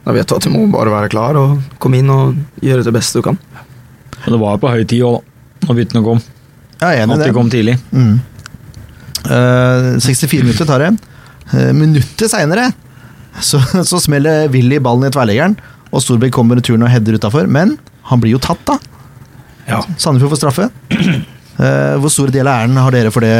[0.06, 2.94] da vet du at du må bare være klar og komme inn og gjøre det
[2.96, 3.40] beste du kan.
[4.26, 5.32] Men det var på høy tid òg, da.
[5.66, 6.20] Når byttene kom.
[6.82, 7.36] Ja, jeg er enig At de det.
[7.36, 7.76] kom tidlig.
[7.96, 8.16] Mm.
[9.26, 10.92] Uh, 64 minutter tar det.
[11.54, 12.68] Uh, minuttet seinere
[13.42, 15.56] så, så smeller Willy ballen i tverrleggeren,
[15.92, 17.76] og Storbekk kommer returen og header utafor, men
[18.12, 18.78] han blir jo tatt, da.
[19.66, 19.82] Ja.
[19.98, 20.70] Sandefjord får straffe.
[21.56, 23.36] Uh, hvor stor del av æren har dere for det,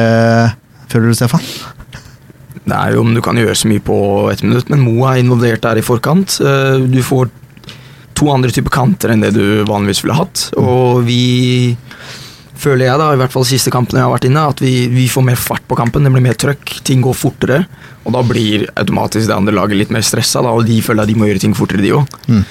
[0.92, 1.44] føler du, Stefan?
[2.66, 3.96] Det er jo om du kan gjøre så mye på
[4.32, 6.40] ett minutt, men Mo er involvert der i forkant.
[6.42, 7.30] Eh, Du får
[8.16, 11.76] to andre typer kanter enn det du vanligvis ville hatt, og vi
[12.56, 15.10] føler jeg, da, i hvert fall siste kampene jeg har vært inne, at vi, vi
[15.12, 16.06] får mer fart på kampen.
[16.08, 17.58] Det blir mer trøkk, ting går fortere.
[18.08, 21.12] Og da blir automatisk det andre laget litt mer stressa, da, og de føler at
[21.12, 22.16] de må gjøre ting fortere, de òg.
[22.32, 22.46] Mm.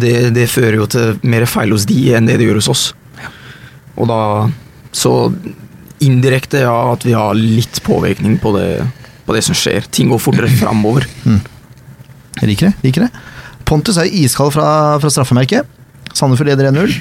[0.00, 2.84] det, det fører jo til mer feil hos de enn det det gjør hos oss.
[3.98, 4.20] Og da
[4.92, 5.12] Så
[6.04, 8.68] indirekte, ja, at vi har litt påvirkning på det,
[9.26, 9.86] på det som skjer.
[9.92, 11.06] Ting går fortere framover.
[12.38, 12.74] Jeg liker det.
[12.86, 13.10] liker det.
[13.68, 14.66] Pontus er iskald fra,
[15.02, 15.66] fra straffemerket.
[16.14, 16.92] Sandefjord leder 1-0.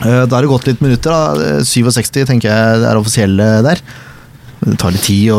[0.00, 1.12] Eh, Da har det gått litt minutter.
[1.12, 1.58] da.
[1.58, 3.82] Eh, 67 tenker jeg er offisielle der.
[4.60, 5.38] Det tar litt tid å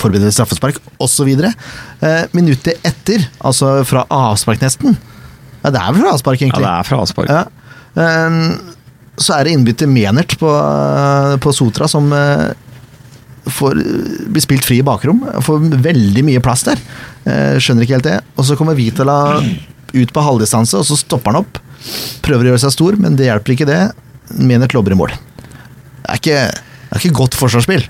[0.00, 1.28] forberede straffespark osv.
[1.44, 4.96] Eh, minuttet etter, altså fra avspark nesten
[5.64, 6.64] Ja, det er vel fra avspark, egentlig.
[6.64, 7.28] Ja, det er fra avspark.
[7.32, 7.44] Ja.
[9.18, 10.50] Eh, Så er det innbytter Menert på,
[11.42, 12.48] på Sotra som eh,
[13.50, 13.80] får,
[14.30, 15.24] blir spilt fri i bakrom.
[15.42, 16.78] Får veldig mye plass der.
[17.26, 18.20] Eh, Skjønner ikke helt det.
[18.36, 19.18] Og så kommer Vitala
[19.94, 21.60] ut på halvdistanse, og så stopper han opp.
[22.24, 23.82] Prøver å gjøre seg stor, men det hjelper ikke det.
[24.36, 25.14] Menert lobber i mål.
[26.04, 27.86] Det er ikke, det er ikke godt forsvarsspill.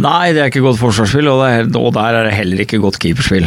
[0.00, 2.98] Nei, det er ikke godt forsvarsspill, og, er, og der er det heller ikke godt
[3.00, 3.46] keeperspill.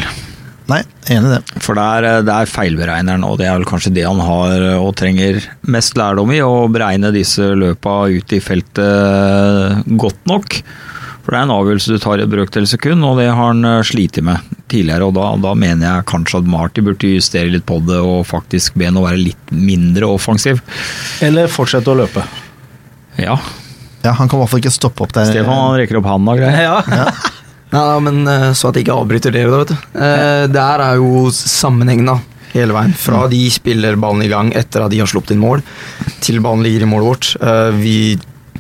[0.69, 1.61] Nei, enig i det.
[1.65, 5.39] For der, det er feilberegneren, og det er vel kanskje det han har og trenger
[5.73, 10.59] mest lærdom i, å beregne disse løpa ut i feltet godt nok.
[11.23, 13.65] For det er en avgjørelse du tar i et brøkdel sekund, og det har han
[13.67, 15.09] eh, slitt med tidligere.
[15.09, 18.77] Og da, da mener jeg kanskje at Marty burde justere litt på det og faktisk
[18.79, 20.61] be han å være litt mindre offensiv.
[21.25, 22.25] Eller fortsette å løpe.
[23.19, 23.35] Ja,
[23.99, 25.27] Ja, Han kan i hvert fall ikke stoppe opp der.
[25.27, 26.87] Stefan han rekker opp handa og greier.
[26.87, 27.09] Ja.
[27.69, 29.99] Nei, ja, men eh, Så at jeg ikke avbryter dere, da, vet du.
[29.99, 32.17] Eh, Det her er jo sammenhengen da.
[32.55, 32.95] Hele veien.
[32.97, 35.61] Fra de spiller ballen i gang etter at de har sluppet inn mål,
[36.25, 37.29] til ballen ligger i målet vårt.
[37.45, 37.97] Eh, Vi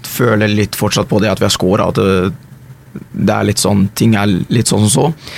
[0.09, 2.29] føler litt fortsatt på det at vi har scora, at det,
[3.13, 5.33] det er litt sånn ting er litt sånn som så.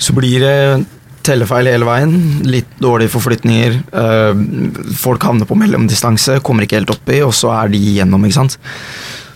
[0.00, 0.86] Så blir det
[1.26, 2.14] tellefeil hele veien.
[2.48, 3.74] Litt dårlige forflytninger.
[3.92, 8.38] eh, Folk havner på mellomdistanse, kommer ikke helt oppi, og så er de igjennom, ikke
[8.38, 8.56] sant.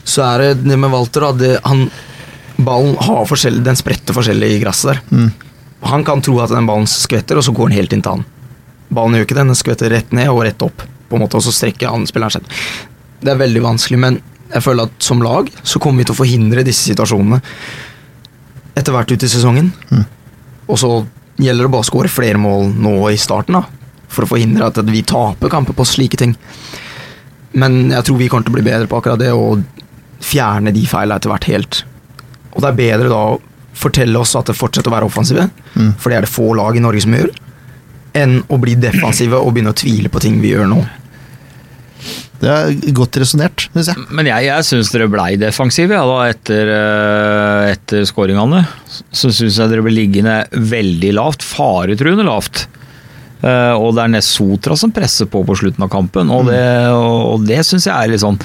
[0.07, 1.33] Så er det det med Walter, da.
[1.43, 1.89] Det, han,
[2.57, 5.01] ballen har forskjell, den spretter forskjellig i gresset der.
[5.11, 5.31] Mm.
[5.91, 8.27] Han kan tro at den ballen skvetter, og så går den helt inn til han.
[8.95, 11.45] Ballen gjør ikke det, den skvetter rett ned og rett opp, på en måte, og
[11.45, 12.55] så strekker han spilleren seg.
[13.25, 14.21] Det er veldig vanskelig, men
[14.53, 17.41] jeg føler at som lag så kommer vi til å forhindre disse situasjonene
[18.79, 19.71] etter hvert ut i sesongen.
[19.91, 20.05] Mm.
[20.71, 20.91] Og så
[21.41, 23.65] gjelder det bare å skåre flere mål nå i starten, da.
[24.15, 26.37] For å forhindre at vi taper kamper på slike ting.
[27.59, 29.65] Men jeg tror vi kommer til å bli bedre på akkurat det, og
[30.25, 31.83] fjerne de feilene etter hvert helt.
[32.55, 33.41] Og det er bedre da å
[33.75, 35.95] fortelle oss at det fortsetter å være offensive, Mm.
[35.99, 37.31] for det er det få lag i Norge som gjør.
[38.15, 40.85] enn å bli defensive og begynne å tvile på ting vi gjør nå.
[42.39, 44.05] Det er godt resonnert, syns jeg.
[44.15, 48.61] Men jeg, jeg syns dere blei defensive ja, da, etter, eh, etter skåringene.
[49.11, 52.67] Så syns jeg dere ble liggende veldig lavt, faretruende lavt.
[53.43, 56.63] Eh, og det er Nesotra som presser på på slutten av kampen, og det,
[56.95, 58.39] og det syns jeg er litt sånn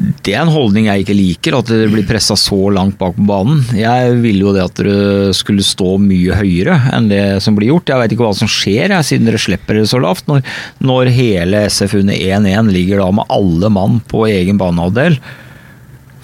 [0.00, 3.26] det er en holdning jeg ikke liker, at dere blir pressa så langt bak på
[3.28, 3.60] banen.
[3.76, 7.92] Jeg ville jo det at dere skulle stå mye høyere enn det som blir gjort.
[7.92, 10.24] Jeg vet ikke hva som skjer, jeg, siden dere slipper det så lavt.
[10.30, 10.40] Når,
[10.80, 15.20] når hele SF under 1-1 ligger da med alle mann på egen banehalvdel,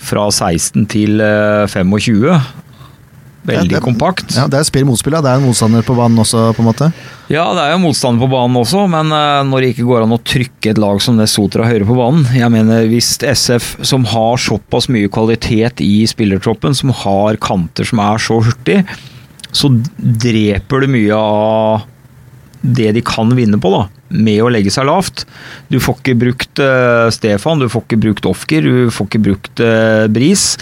[0.06, 2.32] fra 16 til eh, 25.
[3.46, 4.34] Veldig det, det- kompakt.
[4.34, 5.14] Ja, det er spill motspill.
[5.22, 6.90] Det er en motstander på banen også, på en måte.
[7.30, 10.14] Ja, det er jo motstander på banen også, men eh, når det ikke går an
[10.16, 14.06] å trykke et lag som det Sotra høyere på banen Jeg mener, hvis SF, som
[14.10, 18.80] har såpass mye kvalitet i spillertroppen, som har kanter som er så hurtig,
[19.54, 21.86] så dreper du mye av
[22.66, 25.22] det de kan vinne på, da, med å legge seg lavt.
[25.70, 29.62] Du får ikke brukt uh, Stefan, du får ikke brukt Ofker, du får ikke brukt
[29.62, 30.56] uh, Bris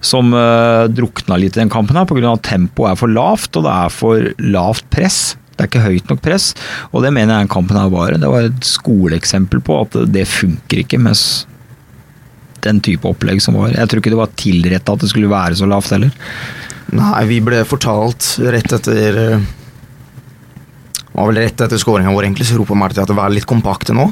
[0.00, 2.32] som uh, drukna litt i den kampen her pga.
[2.32, 5.20] at tempoet er for lavt og det er for lavt press.
[5.52, 6.54] Det er ikke høyt nok press,
[6.88, 8.16] og det mener jeg den kampen her var.
[8.16, 11.20] Det var et skoleeksempel på at det funker ikke med
[12.64, 13.74] den type opplegg som var.
[13.74, 16.12] Jeg tror ikke det var tilretta at det skulle være så lavt heller.
[16.96, 19.44] Nei, vi ble fortalt rett etter eh,
[21.12, 24.08] var vel rett etter skåringa vår, egentlig, så roper Marti at var litt kompakte nå.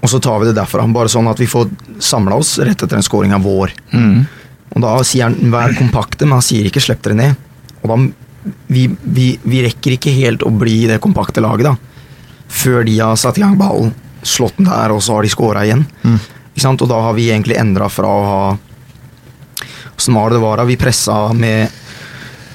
[0.00, 1.68] Og så tar vi det derfra, bare sånn at vi får
[2.02, 3.74] samla oss rett etter den skåringa vår.
[4.76, 7.36] Og da sier han 'vær kompakte', men han sier ikke 'slipp dere ned'.
[7.82, 7.96] Og da
[8.68, 11.76] vi, vi, vi rekker ikke helt å bli det kompakte laget, da.
[12.46, 15.64] Før de har satt i gang ballen, slått den der, og så har de scora
[15.66, 15.86] igjen.
[16.54, 16.82] Ikke sant?
[16.82, 18.58] Og da har vi egentlig endra fra å ha
[19.96, 20.56] Åssen var det det var?
[20.60, 20.64] da?
[20.68, 21.70] Vi pressa med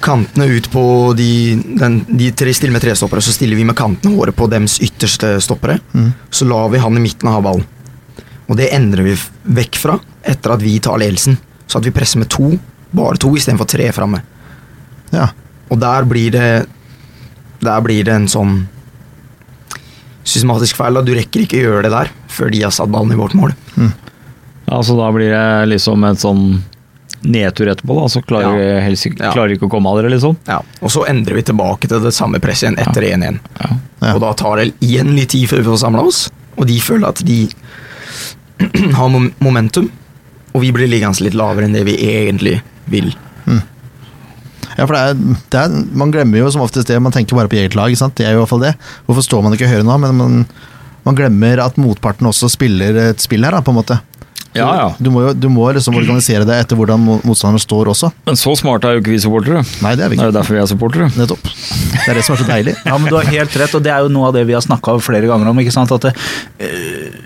[0.00, 4.14] kantene ut på de, den, de tre stiller med trestoppere, så stiller vi med kantene
[4.14, 5.80] våre på dems ytterste stoppere.
[6.30, 7.66] Så lar vi han i midten ha ballen.
[8.46, 9.16] Og det endrer vi
[9.58, 11.34] vekk fra etter at vi tar ledelsen.
[11.72, 12.50] Så at vi presser med to,
[12.92, 14.20] bare to istedenfor tre framme.
[15.14, 15.30] Ja.
[15.72, 16.66] Og der blir det
[17.62, 18.66] Der blir det en sånn
[20.26, 20.94] systematisk feil.
[20.98, 23.36] da Du rekker ikke å gjøre det der før de har satt ballen i vårt
[23.38, 23.52] mål.
[23.78, 26.42] Ja, så da blir det liksom en sånn
[27.22, 28.08] nedtur etterpå, da.
[28.10, 28.56] Så klarer Ja.
[28.58, 29.32] vi helst ikke, Ja.
[29.32, 30.36] klarer ikke å komme av dere, liksom.
[30.48, 33.38] Ja, Og så endrer vi tilbake til det samme presset igjen etter 1-1.
[34.02, 34.14] Ja.
[34.14, 37.08] Og da tar det igjen litt tid før vi får samla oss, og de føler
[37.08, 37.48] at de
[38.98, 39.08] har
[39.40, 39.90] momentum.
[40.52, 42.58] Og vi blir liggende litt lavere enn det vi egentlig
[42.92, 43.12] vil.
[44.76, 45.18] Ja, for det er,
[45.52, 47.92] det er, Man glemmer jo som oftest det, man tenker bare på eget lag.
[47.98, 48.16] sant?
[48.16, 48.72] Det er jo i hvert fall det.
[49.08, 49.98] Hvorfor står man ikke høyere nå?
[50.00, 50.38] Men man,
[51.04, 53.98] man glemmer at motparten også spiller et spill her, da, på en måte.
[54.54, 54.88] Ja, ja.
[55.00, 58.12] Du må jo du må liksom organisere deg etter hvordan mo- motstanderen står også.
[58.26, 59.62] Men så smarte er jo ikke vi supportere.
[59.82, 60.26] Nei, det er vi ikke.
[60.26, 61.08] Det er jo derfor vi er supportere.
[61.16, 61.42] Nettopp.
[61.42, 62.76] Det er det som er så deilig.
[62.84, 64.60] Ja, men Du har helt rett, og det er jo noe av det vi har
[64.64, 65.58] snakka flere ganger om.
[65.64, 65.92] ikke sant?
[65.92, 66.14] At det,
[66.60, 67.18] øh,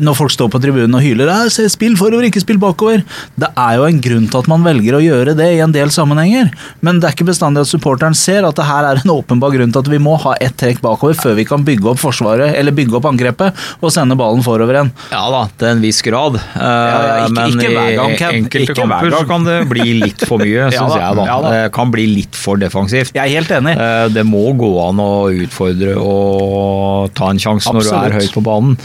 [0.00, 3.02] Når folk står på tribunen og hyler «Ja, se, 'spill forover, ikke spill bakover',
[3.36, 5.90] det er jo en grunn til at man velger å gjøre det i en del
[5.92, 6.48] sammenhenger.
[6.80, 9.70] Men det er ikke bestandig at supporteren ser at det her er en åpenbar grunn
[9.70, 12.72] til at vi må ha ett trekk bakover før vi kan bygge opp forsvaret, eller
[12.72, 14.92] bygge opp angrepet og sende ballen forover igjen.
[15.12, 16.40] Ja da, til en viss grad.
[16.62, 18.34] Eh, ja, ikke- men ikke hver gang, Ken.
[18.38, 21.16] enkelte Ikke kamper så kan det bli litt for mye, Ja syns jeg.
[21.18, 21.24] da.
[21.26, 21.50] ja da.
[21.56, 23.10] Det kan bli litt for defensivt.
[23.16, 23.74] Jeg er helt enig.
[23.76, 28.32] Eh, Det må gå an å utfordre og ta en sjanse når du er høyt
[28.36, 28.76] på banen.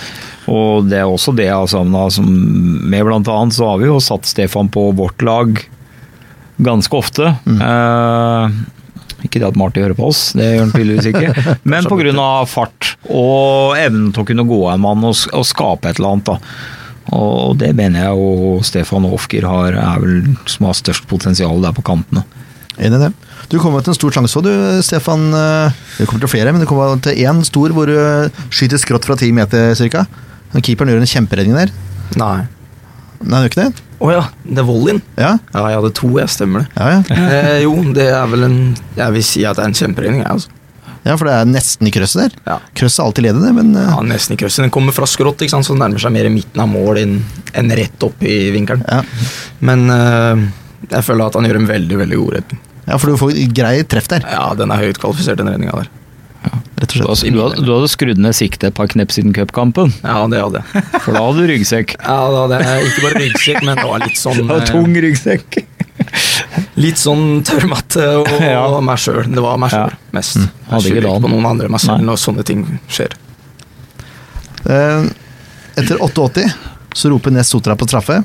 [0.48, 2.06] Og det er også det jeg har savna.
[2.24, 5.60] Med blant annet så har vi jo satt Stefan på vårt lag
[6.64, 7.28] ganske ofte.
[7.46, 8.50] Eh,
[9.28, 11.58] ikke det at Marty hører på oss, det gjør han tydeligvis ikke.
[11.74, 12.26] Men pga.
[12.48, 16.32] fart og evnen til å kunne gå en mann og, og skape et eller annet.
[16.32, 16.38] da.
[17.16, 21.76] Og det mener jeg jo Stefan Ofker har, er vel som har størst potensial der
[21.78, 22.26] på kantene.
[22.78, 23.12] Enig i det.
[23.50, 25.30] Du kommer til en stor sjanse òg, du, Stefan.
[25.34, 27.96] Eh, Det kommer til flere, men du kommer til én stor hvor du
[28.54, 30.04] skyter skrått fra ti meter ca.
[30.62, 31.72] Keeperen gjør en kjemperedning der.
[32.20, 32.46] Nei.
[33.24, 33.84] Nei, gjør ikke det?
[33.98, 35.00] Å ja, det er volleyen.
[35.18, 36.70] Ja, Ja, jeg hadde to, jeg stemmer det.
[36.78, 37.16] ja, ja.
[37.18, 38.60] Eh, jo, det er vel en
[39.00, 40.50] Jeg vil si at det er en kjemperedning, jeg, altså.
[41.08, 42.38] Ja for det er nesten i krøsset der.
[42.52, 42.58] Ja.
[42.78, 43.82] Krøsset er alltid ledig, det, men uh...
[43.96, 44.64] Ja, nesten i krøsset.
[44.68, 45.68] Den kommer fra skrått, ikke sant?
[45.68, 47.18] så den nærmer seg mer i midten av mål enn
[47.58, 48.84] en rett opp i vinkelen.
[48.88, 49.02] ja.
[49.60, 50.48] Men uh,
[50.92, 52.60] jeg føler at han gjør en veldig veldig god redning.
[52.88, 55.90] ja, for du får grei treff der, Ja, den er høyt kvalifisert, den redninga der.
[56.78, 57.34] rett Du og slett.
[57.34, 60.62] du hadde, du hadde skrudd ned siktet et par knep siden cupkampen, Ja, det hadde
[60.62, 60.84] jeg.
[61.02, 61.96] for da hadde du ryggsekk.
[62.06, 64.94] Ja, da hadde jeg ikke bare ryggsekk, men det var litt sånn det var tung
[65.08, 65.58] ryggsekk.
[66.80, 68.64] Litt sånn tørrmatte og Ja.
[68.82, 69.24] meg sjøl.
[69.34, 69.98] Det var meg sjøl Ja.
[70.16, 70.38] mest.
[70.40, 70.48] Mm.
[70.48, 73.16] Jeg Hadde ikke skylder ikke på noen andre meg selv når sånne ting skjer.
[74.70, 75.06] Eh,
[75.78, 76.46] Etter 88
[76.98, 78.24] så roper Ness Sotra på straffe.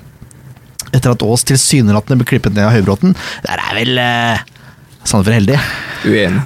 [0.92, 3.14] Etter at Aas tilsynelatende ble klippet ned av Høybråten.
[3.44, 4.40] Der er vel eh,
[5.04, 5.58] Sandefjord heldig.
[6.08, 6.42] Uenig.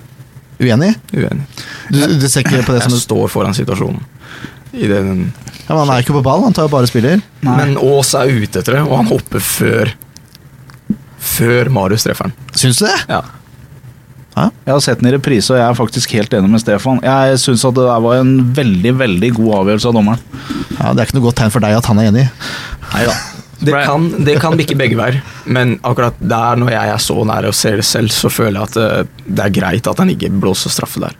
[0.62, 0.93] Uenig?
[1.12, 1.47] Uenig.
[1.93, 4.01] Du, du ser ikke på det som Jeg står foran situasjonen.
[4.77, 5.11] I den,
[5.67, 7.23] ja, men Han er ikke på ball, han tar jo bare spiller.
[7.45, 9.93] men Aas er ute etter det, og han hopper før
[11.27, 12.37] Før Marius treffer han.
[12.57, 12.97] Syns du det?
[13.11, 13.23] Ja.
[14.37, 16.99] Jeg har sett den i reprise, og jeg er faktisk helt enig med Stefan.
[17.05, 20.21] Jeg syns at det der var en veldig veldig god avgjørelse av dommeren.
[20.77, 22.27] Ja, Det er ikke noe godt tegn for deg at han er enig.
[22.93, 23.15] Neida.
[23.57, 27.47] Det kan, det kan bikke begge veier, men akkurat der, når jeg er så nær
[27.49, 30.29] og ser det selv, så føler jeg at det, det er greit at han ikke
[30.43, 31.17] blåser straffe der.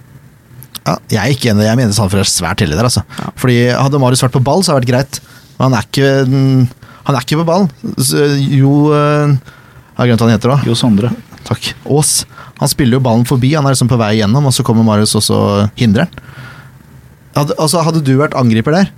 [0.87, 2.91] Ja, jeg er ikke enig, jeg mener Sandefjord er svært heldig der.
[2.91, 3.03] altså.
[3.41, 5.21] Fordi Hadde Marius vært på ball, så hadde det vært greit.
[5.57, 6.11] Men han er ikke,
[7.09, 7.65] han er ikke på ball.
[7.97, 9.33] Så, jo eh,
[9.97, 10.53] Jeg har glemt hva han heter.
[10.53, 10.59] da.
[10.69, 11.11] Jo Sondre.
[11.49, 11.71] Takk.
[11.89, 12.11] Aas.
[12.61, 15.15] Han spiller jo ballen forbi, han er liksom på vei gjennom, og så kommer Marius
[15.17, 15.39] og så
[15.79, 16.23] hindrer han.
[17.37, 18.91] Hadde, altså, hadde du vært angriper der,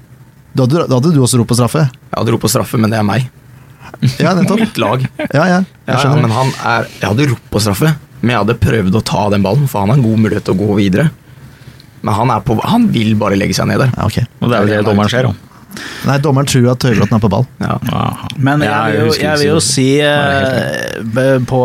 [0.55, 1.85] da hadde, da hadde du også ropt på straffe.
[1.91, 3.29] Jeg hadde ropt på straffe, men det er meg.
[4.21, 4.61] Ja, nettopp.
[4.61, 5.03] Mitt lag.
[5.19, 8.43] Ja, ja, jeg Ja, ja, men han er, jeg hadde ropt på straffe, men jeg
[8.43, 10.77] hadde prøvd å ta den ballen, for han har en god mulighet til å gå
[10.79, 11.09] videre.
[12.03, 13.95] Men han, er på, han vil bare legge seg ned der.
[13.97, 14.27] Ja, okay.
[14.43, 15.48] Og det er jo det dommeren ser, da.
[16.09, 17.45] Nei, dommeren tror at Høybråten er på ball.
[17.63, 17.77] Ja.
[18.37, 21.61] Men jeg vil jo, jeg vil jo si eh, på,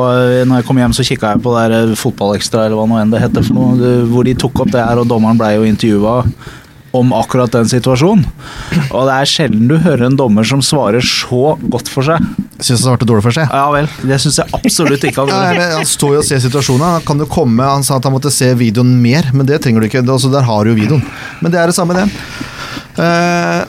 [0.49, 3.13] Når jeg kom hjem, så kikka jeg på det der Fotballekstra, eller hva nå enn
[3.13, 6.21] det heter, for noe, hvor de tok opp det her, og dommeren blei jo intervjua
[6.93, 8.25] om akkurat den situasjonen.
[8.93, 12.21] Og det er sjelden du hører en dommer som svarer så godt for seg.
[12.59, 13.49] Syns han svarte dårlig for seg.
[13.49, 16.85] Ja vel, det syns jeg absolutt ikke han Ja, han står jo og ser situasjonen.
[16.99, 19.81] Han kan jo komme, han sa at han måtte se videoen mer, men det trenger
[19.81, 20.03] du ikke.
[20.05, 21.01] Altså, der har du jo videoen.
[21.41, 22.05] Men det er det samme, det.
[23.01, 23.63] Eh,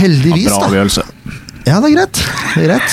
[0.00, 0.58] heldigvis, da.
[0.58, 0.72] Bra da.
[0.72, 1.06] avgjørelse.
[1.66, 2.20] Ja, det er greit.
[2.54, 2.90] Det er greit.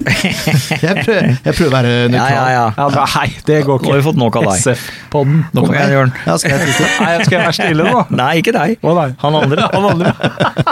[0.00, 2.30] Jeg prøver, jeg prøver å være Ja, nøytral.
[2.34, 2.62] ja, ja.
[2.78, 3.84] Ja, nei, det går ikke.
[3.86, 4.62] Nå har vi fått nok av deg.
[4.64, 5.42] SF-podden.
[5.54, 6.14] Nå kan jeg gjøre den.
[6.26, 6.76] Ja, skal jeg?
[6.80, 8.04] Nei, skal jeg være stille nå?
[8.22, 8.78] Nei, ikke deg.
[8.80, 9.08] Å nei.
[9.20, 9.66] Han andre.
[9.76, 10.14] Han andre.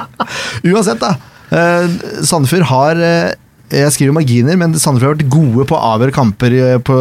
[0.72, 1.12] Uansett, da.
[1.52, 1.92] Eh,
[2.28, 3.30] Sandefjord har eh,
[3.72, 6.98] Jeg skriver marginer, men Sandefjord har vært gode på å avgjøre kamper på,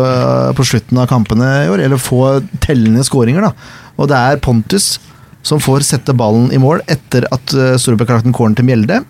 [0.60, 1.86] på slutten av kampene i år.
[1.88, 2.21] Eller få
[2.63, 3.54] tellende skåringer, da.
[3.97, 4.97] Og det er Pontus
[5.45, 8.67] som får sette ballen i mål etter at uh, Storebekk har lagt en corner til
[8.67, 9.02] Mjelde.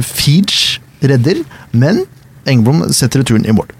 [0.00, 2.04] Feege redder, men
[2.50, 3.70] Engblom setter returen i mål.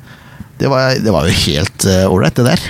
[0.60, 2.66] Det var, det var jo helt ålreit, det der.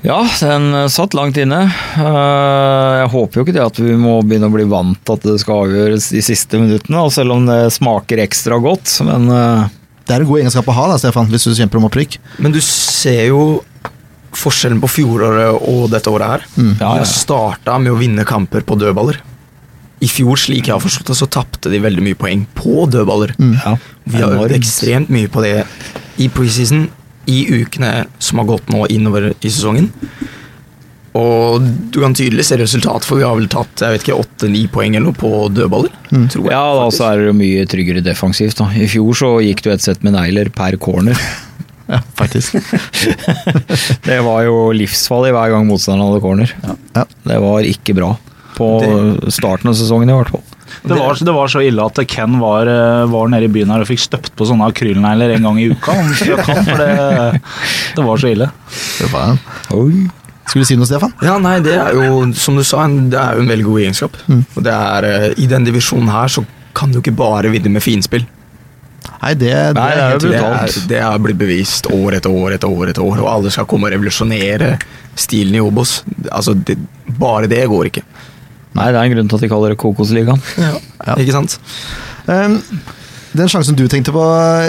[0.00, 1.58] Ja, den eh, satt langt inne.
[2.00, 5.26] Eh, Jeg håper jo ikke det at vi må begynne å bli vant til at
[5.28, 8.94] det skal avgjøres de siste minuttene, selv om det smaker ekstra godt.
[9.04, 9.66] Men eh,
[10.08, 12.16] Det er en god egenskap å ha, da, Stefan, hvis du kjemper om opprykk.
[12.40, 13.42] Men du ser jo
[14.36, 16.44] forskjellen på fjoråret og dette året her.
[16.56, 16.92] Ja, Vi ja.
[17.00, 19.18] har starta med å vinne kamper på dødballer.
[20.00, 23.34] I fjor, slik jeg har forstått det, så tapte de veldig mye poeng på dødballer.
[23.38, 25.66] ja, Vi har øvd ekstremt mye på det
[26.18, 26.86] i preseason,
[27.28, 29.90] i ukene som har gått nå innover i sesongen.
[31.20, 34.62] Og du kan tydelig se resultat, for vi har vel tatt jeg vet ikke, åtte-ni
[34.70, 35.90] poeng eller noe på dødballer.
[36.30, 38.56] Tror jeg, Ja, da så er det jo mye tryggere defensivt.
[38.62, 38.68] da.
[38.70, 41.18] I fjor så gikk det jo et sett med negler per corner.
[41.90, 42.54] Ja, faktisk.
[44.06, 46.52] Det var jo livsfarlig hver gang motstanderen hadde corner.
[46.94, 47.04] Ja.
[47.26, 48.12] Det var ikke bra.
[48.56, 48.68] På
[49.32, 50.44] starten av sesongen i hvert fall.
[50.86, 53.82] Det var, det var så ille at Ken var, eh, var nede i byen her
[53.82, 55.96] og fikk støpt på sånne akrylnegler en gang i uka.
[55.98, 57.40] om strøk For det,
[57.96, 58.48] det var så ille.
[59.00, 59.38] Det var-
[59.76, 60.06] Oi.
[60.46, 61.12] Skulle du si noe, Stefan?
[61.22, 63.80] Ja, nei, det er jo, som du sa, en, det er jo en veldig god
[63.84, 64.16] egenskap.
[64.56, 66.42] Og det er, eh, I den divisjonen her så
[66.74, 68.24] kan du ikke bare vinne med finspill.
[69.20, 70.78] Nei, det, det Nei, det er Det er, brutalt.
[70.90, 73.88] det er blitt bevist år etter år etter år, etter år, og alle skal komme
[73.88, 74.74] og revolusjonere
[75.18, 76.00] stilen i Obos.
[76.30, 76.76] Altså, det,
[77.20, 78.04] bare det går ikke.
[78.76, 80.40] Nei, det er en grunn til at de kaller det Kokosligaen.
[80.60, 81.16] Ja.
[81.18, 81.56] Ikke sant?
[82.28, 82.58] Um,
[83.32, 84.22] den sjansen du tenkte på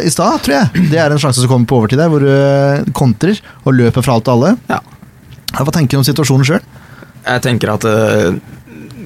[0.05, 2.29] i stad, tror jeg, det er en sjanse som kommer på overtid der, hvor du
[2.31, 4.55] eh, kontrer og løper fra alt og alle.
[4.71, 4.79] Ja.
[5.51, 6.61] Ja, Hva tenker du om situasjonen sjøl?
[7.25, 8.31] Jeg tenker at uh,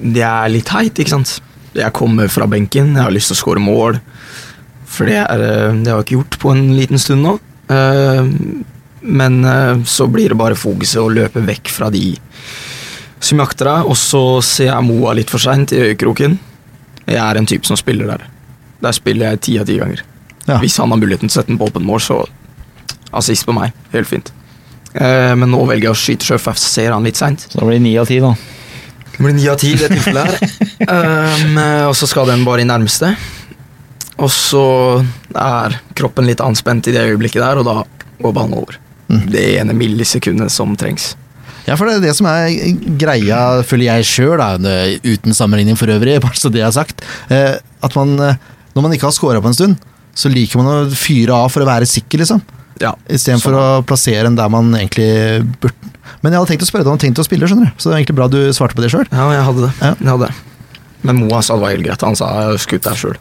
[0.06, 1.38] det er litt teit, ikke sant.
[1.76, 3.98] Jeg kommer fra benken, jeg har lyst til å skåre mål.
[4.86, 7.36] For det, er, eh, det har jeg ikke gjort på en liten stund nå.
[7.74, 8.32] Eh,
[9.06, 12.14] men eh, så blir det bare fokuset å løpe vekk fra de
[13.22, 16.36] som jakter deg, og så ser jeg Moa litt for seint i øyekroken.
[17.06, 18.26] Jeg er en type som spiller der.
[18.82, 20.02] Der spiller jeg ti av ti ganger.
[20.46, 20.58] Ja.
[20.62, 22.18] Hvis han har muligheten til å sette den på åpen mål, så
[23.16, 23.74] assist på meg.
[23.94, 24.32] Helt fint.
[24.92, 27.48] Eh, men nå velger jeg å skyte sjøl, for jeg ser han litt seint.
[27.48, 28.34] Så da blir det ni av ti, da.
[29.16, 30.52] Det blir ni av ti i det tilfellet her.
[30.86, 31.56] Um,
[31.88, 33.08] og så skal den bare i nærmeste.
[34.16, 34.64] Og så
[35.36, 37.82] er kroppen litt anspent i det øyeblikket der, og da
[38.22, 38.78] går ballen over.
[39.06, 41.14] Det ene millisekundet som trengs.
[41.66, 42.46] Ja, for det er det som er
[42.98, 44.42] greia, føler jeg sjøl,
[45.02, 47.02] uten sammenligning for øvrig, bare så det er sagt.
[47.28, 48.38] Eh, at man, eh,
[48.74, 51.64] når man ikke har scora på en stund, så liker man å fyre av for
[51.64, 52.40] å være sikker, liksom.
[52.80, 55.06] Ja, Istedenfor å plassere den der man egentlig
[55.62, 57.78] burde Men jeg hadde tenkt å spørre deg om du tenkte å spille, skjønner du.
[57.80, 59.06] Så det er egentlig bra du svarte på det sjøl.
[59.08, 59.70] ja jeg hadde det.
[59.80, 59.92] Ja.
[59.96, 60.66] Jeg hadde det.
[61.08, 62.04] Men Moa sa det var helt greit.
[62.04, 62.28] Han sa
[62.60, 63.16] skutt deg sjøl.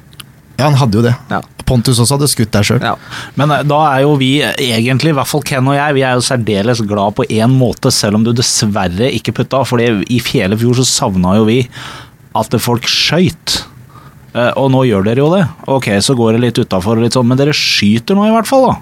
[0.57, 1.13] Ja, han hadde jo det.
[1.31, 1.41] Ja.
[1.65, 2.81] Pontus også hadde skutt der sjøl.
[2.85, 2.93] Ja.
[3.39, 6.15] Men eh, da er jo vi egentlig, i hvert fall Ken og jeg, vi er
[6.17, 9.63] jo særdeles glad på én måte, selv om du dessverre ikke putta.
[9.67, 11.61] For i fjor så savna jo vi
[12.35, 13.61] at folk skøyt.
[14.35, 15.45] Eh, Og nå gjør dere jo det.
[15.71, 18.75] Ok, så går det litt utafor, sånn, men dere skyter nå i hvert fall, da.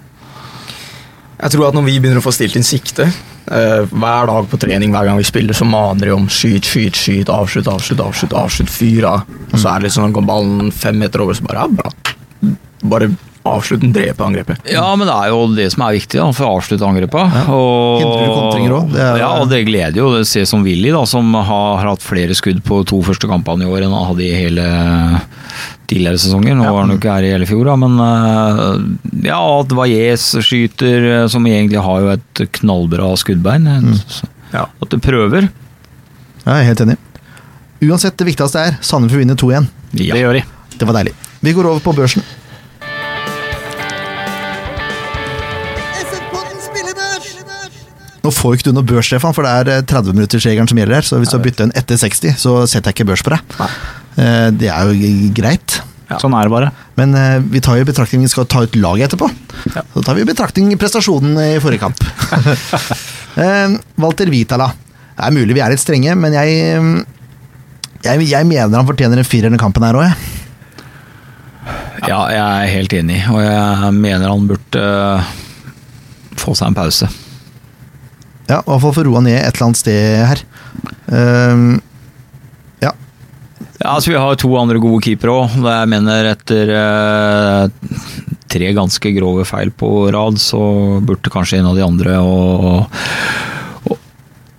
[1.43, 3.09] Jeg tror at når vi begynner å få stilt inn sikte
[3.45, 7.31] hver dag på trening, hver gang vi spiller, så maner de om skyt, skyt, skyt,
[7.31, 9.27] avslutt, avslutt, avslutt, avslutt, fyr av.
[9.51, 12.55] Og så er det litt sånn, går ballen fem meter over, så bare ja, bra.
[12.93, 13.11] Bare
[13.43, 14.61] avslutt den, drepe angrepet.
[14.71, 17.39] Ja, men det er jo det som er viktig, da, for å avslutte angrepet.
[17.51, 18.75] Og, Hindrer du kontringer?
[18.95, 22.35] Er- Ja, og det gleder jo det ser som Willy, da, som har hatt flere
[22.37, 24.67] skudd på to første kampene i år enn han hadde i hele
[25.91, 26.55] tidligere sesonger.
[26.55, 30.27] Nå var han jo ikke her i hele fjor, da, men eh, ja, at Valles
[30.47, 33.67] skyter, eh, som egentlig har jo et knallbra skuddbein.
[33.67, 33.97] Mm.
[34.53, 34.67] Ja.
[34.81, 35.49] At du prøver.
[36.45, 36.97] Ja, jeg er helt enig.
[37.83, 39.67] Uansett, det viktigste er Sandefjord vinner 2-1.
[39.99, 40.15] Ja.
[40.15, 40.45] Det gjør de.
[40.79, 41.13] Det var deilig.
[41.43, 42.23] Vi går over på børsen.
[48.23, 51.07] Nå får ikke du noe børs, Stefan, for det er eh, 30-minuttersregelen som gjelder her.
[51.07, 53.57] Så hvis du har bytta en etter 60, så setter jeg ikke børs på deg.
[54.15, 55.33] Eh, Det er jo greit.
[55.41, 55.79] greit.
[56.21, 56.69] Sånn er det bare.
[56.99, 59.27] Men eh, vi tar jo i betraktning vi skal ta ut laget etterpå.
[59.95, 61.99] Så tar vi i betraktning prestasjonen i forrige kamp.
[63.33, 64.67] Eh, Walter Vitala.
[65.17, 66.99] Det er mulig vi er litt strenge, men jeg, eh,
[68.05, 70.13] jeg, jeg mener han fortjener en firer under kampen her òg, jeg.
[72.11, 75.31] ja, jeg er helt enig, og jeg mener han burde uh,
[76.37, 77.09] få seg en pause.
[78.49, 80.43] Ja, i hvert fall få roa ned et eller annet sted her.
[81.07, 81.77] Um,
[82.83, 82.91] ja.
[83.79, 85.55] Ja, altså Vi har to andre gode keepere òg.
[85.63, 88.11] Jeg mener etter uh,
[88.53, 90.59] tre ganske grove feil på rad, så
[91.05, 92.83] burde kanskje en av de andre og,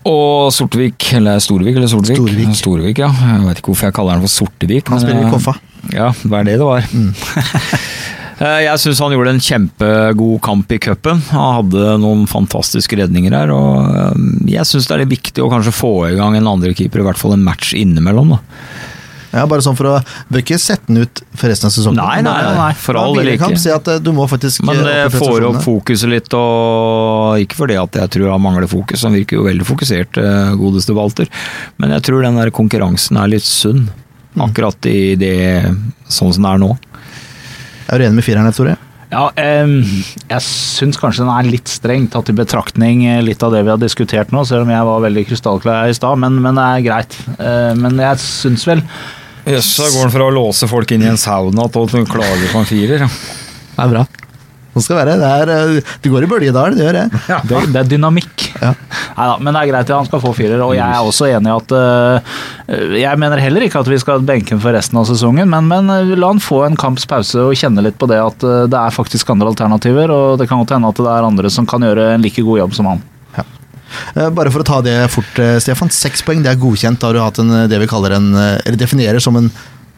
[0.05, 2.18] og, Sortevik, eller Storvik eller Sortevik?
[2.18, 2.57] Storvik.
[2.59, 3.12] Storvik, ja.
[3.12, 4.91] Jeg vet ikke hvorfor jeg kaller den for Sortevik.
[4.93, 5.57] Han spiller i eh, Koffa.
[5.93, 6.85] Ja, det er det det var.
[6.85, 7.87] Eh,
[8.41, 11.20] Jeg syns han gjorde en kjempegod kamp i cupen.
[11.30, 13.53] Han hadde noen fantastiske redninger her.
[13.55, 14.24] og eh,
[14.57, 17.07] Jeg syns det er litt viktig å kanskje få i gang en andre keeper, i
[17.07, 18.35] hvert fall en match innimellom.
[18.35, 18.43] da.
[19.35, 19.95] Ja, bare sånn for å
[20.30, 21.99] Bør ikke sette den ut for resten av sesongen.
[21.99, 23.51] Nei, nei, nei, for all del ikke.
[23.61, 27.59] Si at eh, du må faktisk Men eh, det får opp fokuset litt, og ikke
[27.64, 31.30] fordi at jeg tror han mangler fokus, han virker jo veldig fokusert, eh, godeste Walter.
[31.82, 33.89] Men jeg tror den der konkurransen er litt sunn,
[34.39, 35.37] akkurat i det
[36.11, 36.72] sånn som det er nå.
[37.91, 38.76] Er du enig med fireren, Tore?
[39.14, 43.61] Ja, jeg syns kanskje den er litt streng, tatt i betraktning eh, litt av det
[43.62, 46.64] vi har diskutert nå, selv om jeg var veldig krystallklar i stad, men, men det
[46.64, 47.18] er greit.
[47.37, 48.82] Eh, Men jeg syns vel
[49.45, 52.49] Jøss, da går han fra å låse folk inn i en sauna til å klage
[52.49, 53.05] på en firer.
[53.05, 54.07] Det er bra.
[54.75, 55.14] Sånn skal være.
[55.20, 57.05] Det, er, eh, det går i bølgedal, det gjør det.
[57.51, 58.47] det, det er dynamikk.
[58.59, 58.72] Ja.
[59.14, 60.62] Neida, men det er greit, at han skal få firer.
[60.66, 62.35] Og jeg er også enig i at uh,
[62.99, 65.95] Jeg mener heller ikke at vi skal benke ham for resten av sesongen, men, men
[65.95, 68.81] eh, la han få en kamps pause og kjenne litt på det at uh, det
[68.81, 71.87] er faktisk andre alternativer, og det kan godt hende at det er andre som kan
[71.87, 73.05] gjøre en like god jobb som han.
[74.35, 75.91] Bare for å ta det fort, Stefan.
[75.95, 76.99] Seks poeng, det er godkjent.
[76.99, 79.47] Da har du hatt en, det vi kaller en Eller definerer som en,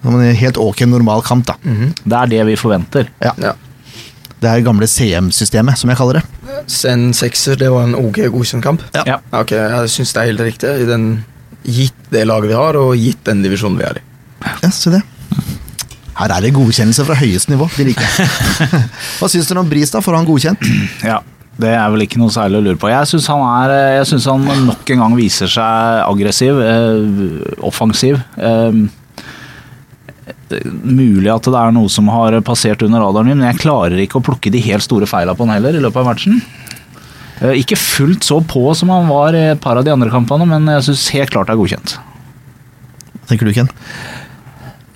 [0.04, 1.56] som en helt ok normal kamp, da.
[2.04, 3.08] Det er det vi forventer.
[3.24, 3.32] Ja.
[3.40, 3.54] Ja.
[4.42, 6.24] Det er gamle CM-systemet, som jeg kaller det.
[6.90, 8.82] En sekser, det var en ok godkjent kamp.
[8.94, 9.04] Ja.
[9.14, 9.18] Ja.
[9.38, 11.06] Ok, Jeg syns det er helt riktig, i den,
[11.64, 14.04] gitt det laget vi har, og gitt den divisjonen vi er i.
[14.62, 15.02] Ja, se det.
[16.16, 17.68] Her er det godkjennelse fra høyeste nivå.
[17.76, 18.28] De liker jeg.
[19.20, 20.00] Hva syns dere om Bris, da?
[20.04, 20.62] Får han godkjent?
[21.04, 21.18] Ja,
[21.60, 22.88] det er vel ikke noe særlig å lure på.
[22.92, 28.20] Jeg syns han, er, jeg synes han nok en gang viser seg aggressiv, eh, offensiv.
[28.36, 28.80] Eh,
[30.82, 34.20] mulig at det er noe som har passert under radaren min, men jeg klarer ikke
[34.20, 36.40] å plukke de helt store feila på han heller i løpet av matchen.
[37.42, 40.48] Eh, ikke fullt så på som han var i et par av de andre kampene,
[40.48, 41.96] men jeg syns helt klart det er godkjent.
[43.16, 43.70] Hva tenker du, Ken?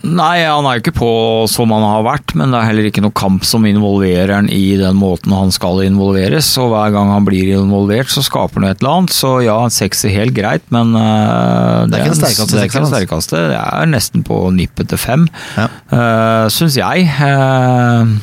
[0.01, 1.09] Nei, han er jo ikke på
[1.53, 4.73] som han har vært, men det er heller ikke noe kamp som involverer han i
[4.81, 6.49] den måten han skal involveres.
[6.63, 9.13] Og hver gang han blir involvert, så skaper han et eller annet.
[9.13, 12.71] Så ja, en sekser helt greit, men uh, Det er ikke den sterkeste det er
[12.71, 13.43] ikke den sterkeste.
[13.53, 15.29] Det er nesten på nippet til fem,
[15.59, 15.69] Ja.
[15.93, 17.05] uh, syns jeg.
[17.21, 18.17] Uh,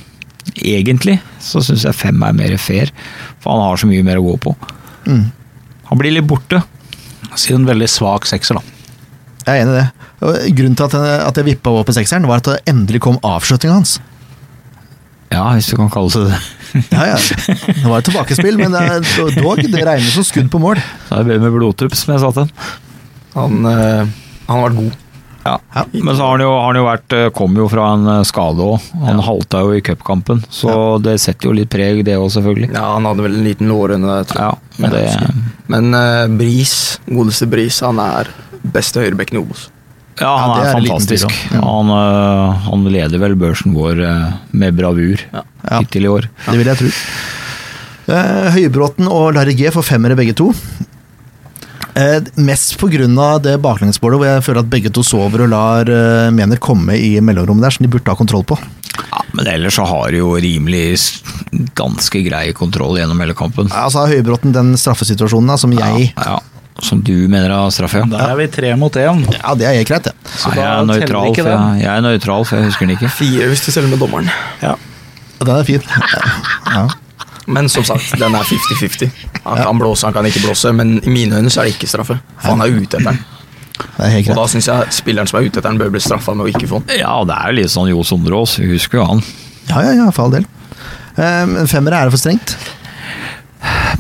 [0.58, 2.90] egentlig så syns jeg fem er mer fair,
[3.44, 4.56] for han har så mye mer å gå på.
[5.06, 5.28] Mm.
[5.92, 6.64] Han blir litt borte.
[7.38, 8.78] Si en veldig svak sekser, da.
[9.46, 10.07] Jeg er enig i det.
[10.20, 13.20] Grunnen til at jeg, at jeg vippa over på sekseren, var at det endelig kom
[13.26, 13.98] avslutninga hans.
[15.32, 16.38] Ja, hvis du kan kalle det det.
[16.92, 17.18] Ja, ja.
[17.18, 19.02] Det var et tilbakespill, men det,
[19.42, 20.80] dog, det regnes som skudd på mål.
[21.10, 22.54] Da er det bedre med blodtupp, som jeg sa til.
[23.38, 24.08] Han, Øh,
[24.48, 24.96] han har vært god.
[25.48, 25.54] Ja.
[25.76, 25.84] Ja.
[25.94, 28.24] Men så har han jo, har han jo vært eh, kom jo fra en eh,
[28.28, 28.88] skade òg.
[29.04, 32.72] Han halta jo i cupkampen, så det setter jo litt preg, det òg, selvfølgelig.
[32.76, 34.58] Ja, Han hadde vel en liten lårhøne der, tror jeg.
[34.58, 35.06] Ja, men det,
[35.72, 36.76] Men uh, Bris,
[37.08, 38.32] godeste Bris, han er
[38.76, 39.68] beste høyrebekken i Obos.
[40.22, 41.34] Ja, han Ja, er, er fantastisk.
[41.52, 41.62] Mm.
[41.64, 45.44] Han, øh, han leder vel børsen vår øh, med bravur Ja.
[45.80, 46.30] hittil i år.
[46.48, 46.92] Det vil jeg tro.
[48.08, 50.54] Eh, Høybråten og Larry G får femmere begge to.
[51.98, 56.30] Eh, mest av det baklengsmålet hvor jeg føler at begge to sover og lar eh,
[56.32, 58.58] Mener komme i mellomrommet der, som de burde ha kontroll på.
[59.12, 60.98] Ja, men ellers så har de jo rimelig
[61.78, 63.70] ganske grei kontroll gjennom hele kampen.
[63.74, 66.40] Ja, Altså Høybråten den straffesituasjonen da, som jeg Ja,
[66.84, 68.10] som du mener er straffe, ja.
[68.12, 69.24] Der er vi tre mot én.
[69.34, 70.14] Ja, det er helt greit, det.
[70.30, 72.96] Så Nei, jeg, er nøytral, ikke for jeg, jeg er nøytral, for jeg husker den
[72.98, 73.10] ikke.
[73.18, 74.30] Fire hvis du selger med dommeren.
[74.62, 74.76] Ja.
[75.42, 75.92] Den er fin.
[76.68, 76.88] Ja.
[77.48, 79.10] Men som sagt, den er 50-50.
[79.46, 81.88] Han kan blåse, han kan ikke blåse, men i mine øyne så er det ikke
[81.88, 82.20] straffe.
[82.42, 83.22] For han er ute etter den.
[83.78, 86.36] Det helt Og da syns jeg spilleren som er ute etter den, bør bli straffa
[86.36, 87.00] med å ikke få den.
[87.00, 89.24] Ja, det er jo litt sånn Jo Sondrås, vi husker jo han.
[89.70, 90.48] Ja, ja, ja, for all del.
[91.18, 92.58] Um, femmere er det for strengt.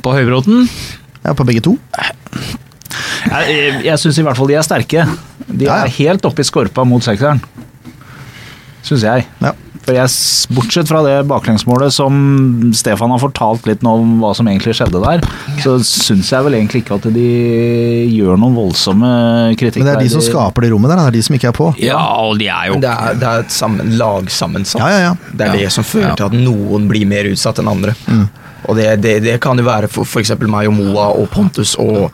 [0.04, 0.68] På Høybråten?
[1.24, 1.78] Ja, på begge to.
[3.28, 5.06] Jeg, jeg, syns i hvert fall de er sterke.
[5.48, 5.86] De Ja, ja.
[5.86, 7.42] er helt oppe i skorpa mot sekseren.
[8.88, 9.26] Syns jeg.
[9.44, 9.54] Ja.
[9.88, 10.12] For jeg,
[10.52, 12.16] Bortsett fra det baklengsmålet som
[12.76, 15.24] Stefan har fortalt litt nå om hva som egentlig skjedde der,
[15.64, 17.28] så syns jeg vel egentlig ikke at de
[18.12, 19.12] gjør noen voldsomme
[19.60, 19.80] kritikk.
[19.86, 21.56] Men det er de som skaper det rommet der, det er de som ikke er
[21.56, 21.70] på.
[21.80, 24.84] Ja, og de er jo det er, det er et sammen, lagsammensatt.
[24.84, 25.32] Ja, ja, ja.
[25.32, 27.96] Det er det som fører til at noen blir mer utsatt enn andre.
[28.68, 30.36] Og det, det, det kan jo være for f.eks.
[30.52, 32.12] meg og Moa og Pontus og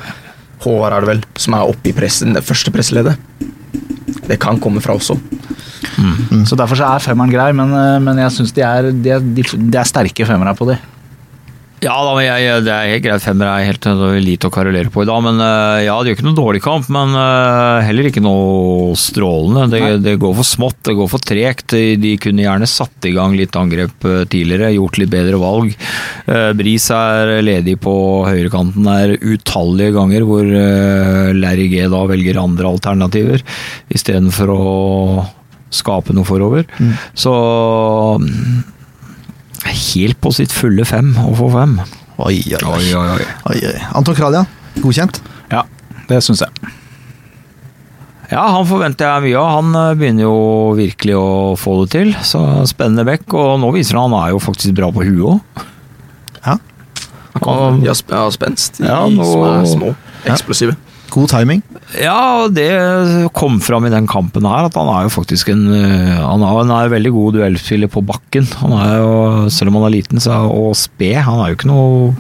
[0.63, 3.17] Håvard, er det vel, som er oppe i pressen, det første presseleddet.
[4.27, 5.19] Det kan komme fra oss òg.
[6.47, 9.19] Så Derfor så er femmeren grei, men, eh, men jeg syns de, er- de, er-
[9.35, 10.77] de, de er sterke femmere på de.
[11.83, 13.23] Ja, da, men jeg, det er helt greit.
[13.25, 15.19] Femmer er helt er lite å karolere på i dag.
[15.25, 19.65] Men øh, ja, det gjør ikke noe dårlig kamp, men øh, heller ikke noe strålende.
[19.73, 21.75] Det, det går for smått, det går for tregt.
[21.75, 25.75] De, kunne gjerne satt i gang litt angrep øh, tidligere, gjort litt bedre valg.
[26.31, 27.95] Eh, Bris er ledig på
[28.29, 30.47] høyrekanten der utallige ganger, hvor
[31.35, 33.43] Larry G da velger andre alternativer
[33.91, 34.63] istedenfor å
[35.73, 36.67] skape noe forover.
[37.17, 37.33] Så
[38.21, 38.72] mm,
[39.69, 41.77] helt på sitt fulle fem å få fem.
[42.23, 43.25] Oi, oi, oi.
[43.49, 43.75] Oi, oi.
[43.97, 44.43] Anton Kralia,
[44.83, 45.21] godkjent.
[45.51, 45.63] Ja,
[46.09, 46.71] det syns jeg.
[48.33, 49.49] Ja, han forventer jeg mye av.
[49.59, 50.35] Han eh, begynner jo
[50.77, 51.27] virkelig å
[51.59, 52.13] få det til.
[52.25, 52.39] Så
[52.69, 55.65] spennende back, og nå viser han han er jo faktisk bra på huet òg.
[56.47, 56.55] Ja.
[57.93, 59.91] Sp- har spenst, de Ja, nå- som er små.
[60.29, 60.77] Eksplosive.
[61.13, 61.61] God timing.
[62.01, 62.71] Ja, det
[63.37, 66.55] kom fram i den kampen her, at han er jo faktisk en eh, Han er,
[66.57, 68.47] han er en veldig god duellspiller på bakken.
[68.63, 69.11] Han er jo,
[69.53, 72.13] selv om han er liten så er, og sped, han er jo ikke noe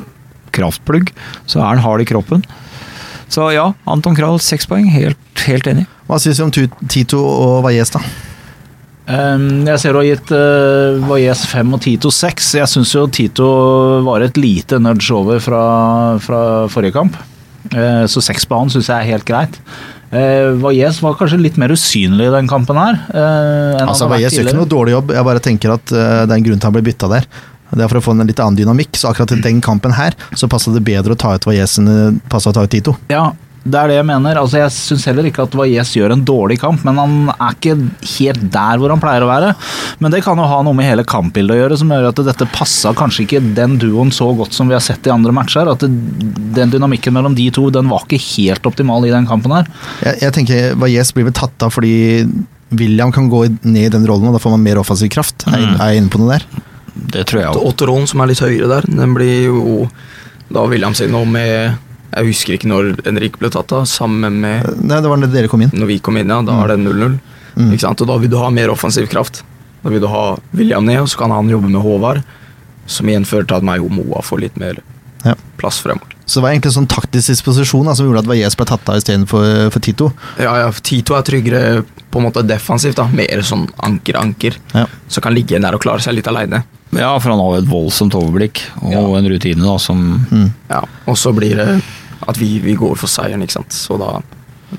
[0.53, 1.09] kraftplugg,
[1.49, 2.45] så er han hard i kroppen.
[3.33, 4.85] Så ja, Anton Krall, seks poeng.
[4.93, 5.17] Helt,
[5.47, 5.87] helt enig.
[6.05, 8.03] Hva syns du om Tito og Valles, da?
[9.03, 12.53] Um, jeg ser du har gitt uh, Valles 5 og Tito 6.
[12.61, 13.47] Jeg syns jo Tito
[14.05, 15.63] var et lite nudge over fra,
[16.23, 16.41] fra
[16.71, 17.17] forrige kamp.
[17.71, 19.59] Eh, så seks på han syns jeg er helt greit.
[20.13, 22.99] Uh, Valles var kanskje litt mer usynlig i den kampen her.
[23.09, 26.45] eh, Altså, Valles gjør ikke noe dårlig jobb, jeg bare tenker at det er en
[26.45, 27.25] grunn til han ble bytta der.
[27.73, 30.13] Det er for å få en litt annen dynamikk, så akkurat i den kampen her
[30.37, 31.97] så passa det bedre å ta ut Valles enn det
[32.29, 32.93] passa å ta ut Tito.
[33.09, 33.31] Ja,
[33.63, 34.35] det er det jeg mener.
[34.41, 37.75] Altså, jeg syns heller ikke at Valles gjør en dårlig kamp, men han er ikke
[38.17, 39.53] helt der hvor han pleier å være.
[40.03, 42.47] Men det kan jo ha noe med hele kampbildet å gjøre, som gjør at dette
[42.51, 45.69] passa kanskje ikke den duoen så godt som vi har sett i andre matcher.
[45.71, 45.91] At det,
[46.57, 49.69] den dynamikken mellom de to, den var ikke helt optimal i den kampen her.
[50.03, 51.93] Jeg, jeg tenker Valles blir vel tatt av fordi
[52.73, 55.47] William kan gå ned i den rollen, og da får man mer offensiv kraft.
[55.47, 55.79] Er, Mm.
[55.79, 56.45] er jeg inne på noe der?
[57.15, 57.63] Det tror jeg òg.
[57.71, 59.87] Otteron, som er litt høyere der, den blir jo
[60.53, 61.77] Da William sin nå med
[62.15, 65.47] Jeg husker ikke når Henrik ble tatt av, sammen med Nei, det var når dere
[65.51, 65.71] kom inn.
[65.73, 66.41] når vi kom inn, ja.
[66.41, 67.19] Da er det 0-0.
[67.57, 67.71] Mm.
[67.73, 68.01] Ikke sant?
[68.01, 69.43] Og da vil du ha mer offensiv kraft.
[69.83, 72.23] Da vil du ha William ned, og så kan han jobbe med Håvard.
[72.85, 74.81] Som igjen fører til at meg og Moa får litt mer
[75.23, 75.35] Ja.
[75.57, 76.09] plass fremover.
[76.25, 78.89] Så det var egentlig en sånn taktisk disposisjon da, som gjorde at Valles ble tatt
[78.89, 80.11] av istedenfor for Tito.
[80.39, 83.07] Ja, ja, Tito er tryggere på en måte defensivt, da.
[83.07, 84.55] Mer sånn anker-anker.
[84.75, 84.85] Ja.
[85.07, 86.63] Så kan ligge der og klare seg litt aleine.
[86.91, 88.99] Ja, for han har jo et voldsomt overblikk og Ja.
[89.17, 90.51] en rutine da, som Mm.
[90.69, 90.81] Ja.
[91.07, 91.81] Og så blir det
[92.27, 93.75] at vi, vi går for seieren, ikke sant.
[93.75, 94.15] Så da,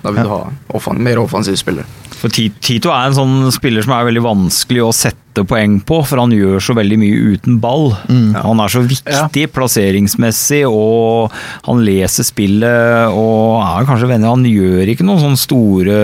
[0.00, 0.40] da vil du ha
[0.76, 1.88] offan mer offensive spillere.
[2.14, 6.20] For Tito er en sånn spiller som er veldig vanskelig å sette poeng på, for
[6.22, 7.90] han gjør så veldig mye uten ball.
[8.06, 11.34] Han er så viktig plasseringsmessig, og
[11.66, 14.30] han leser spillet og er kanskje venner.
[14.30, 15.98] Han gjør ikke noen sånne store,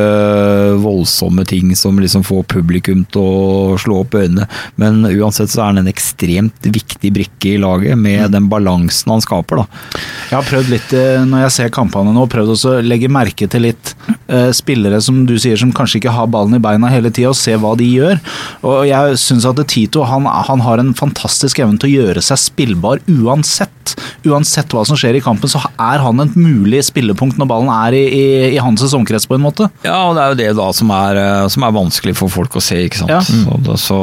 [0.82, 4.48] voldsomme ting som liksom får publikum til å slå opp øynene,
[4.80, 9.22] men uansett så er han en ekstremt viktig brikke i laget, med den balansen han
[9.24, 10.00] skaper, da.
[10.30, 13.48] Jeg har prøvd litt, eh, når jeg ser kampene nå, prøvd også å legge merke
[13.50, 13.94] til litt
[14.30, 17.38] eh, spillere som du sier som kanskje ikke har ballen i beina hele tida, og
[17.38, 18.20] se hva de gjør.
[18.66, 22.40] Og jeg syns at Tito han, han har en fantastisk evne til å gjøre seg
[22.40, 23.94] spillbar uansett.
[24.26, 27.96] uansett hva som skjer i kampen, så er han et mulig spillepunkt når ballen er
[27.96, 29.68] i, i, i hans omkrets, på en måte.
[29.86, 32.56] Ja, og det er jo det da som er, eh, som er vanskelig for folk
[32.56, 33.12] å se, ikke sant.
[33.12, 33.20] Ja.
[33.24, 34.00] Så, det, så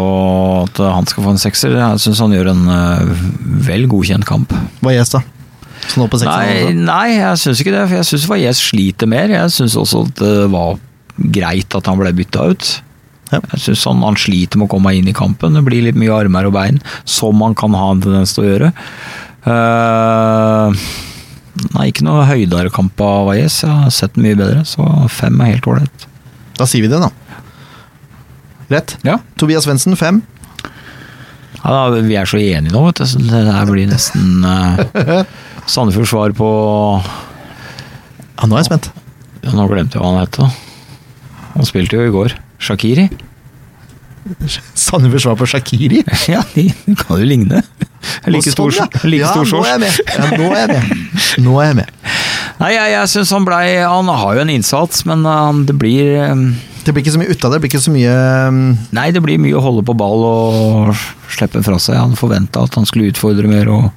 [0.66, 3.26] at han skal få en sekser, jeg syns han gjør en eh,
[3.68, 4.56] vel godkjent kamp.
[4.82, 5.24] Hva gjes da?
[5.88, 9.32] Sånn opp på Nei, nei jeg syns ikke det, for jeg syns Valles sliter mer.
[9.32, 10.82] Jeg syns også at det var
[11.18, 12.74] greit at han ble bytta ut.
[13.32, 13.42] Ja.
[13.52, 15.58] Jeg syns han, han sliter med å komme inn i kampen.
[15.58, 18.48] Det blir litt mye armer og bein, som han kan ha en tendens til å
[18.52, 18.70] gjøre.
[19.48, 20.72] Uh,
[21.76, 23.60] nei, ikke noe høydere kamp av Valles.
[23.64, 26.08] Jeg har sett den mye bedre, så fem er helt ålreit.
[26.58, 27.12] Da sier vi det, da.
[28.72, 28.96] Rett.
[29.08, 29.20] Ja.
[29.40, 30.22] Tobias Svendsen, fem.
[31.58, 33.06] Ja, da, vi er så enige nå, vet du.
[33.12, 35.24] Så det der blir nesten uh,
[35.68, 36.48] Sandefjords svar på
[38.38, 38.92] Ja, nå er jeg spent.
[39.44, 40.38] ja, Nå glemte jeg hva han het.
[41.58, 42.36] Han spilte jo i går.
[42.60, 43.08] Shakiri?
[44.74, 46.04] Sandefjord svar på Shakiri.
[46.28, 47.62] Ja, de, kan jo ligne.
[48.28, 49.04] Like stor, Sånn, ja.
[49.08, 50.00] like ja, stor nå er jeg med.
[50.08, 51.20] Ja, nå er jeg med.
[51.44, 51.94] Nå er jeg med.
[52.58, 56.32] Nei, jeg, jeg syns han blei Han har jo en innsats, men han, det blir
[56.32, 56.48] um,
[56.86, 57.60] Det blir ikke så mye ut av det.
[57.60, 58.18] Det blir ikke så mye
[58.50, 58.60] um,
[58.98, 60.92] Nei, det blir mye å holde på ball og
[61.34, 62.00] slippe fra seg.
[62.00, 63.90] Han forventa at han skulle utfordre mer og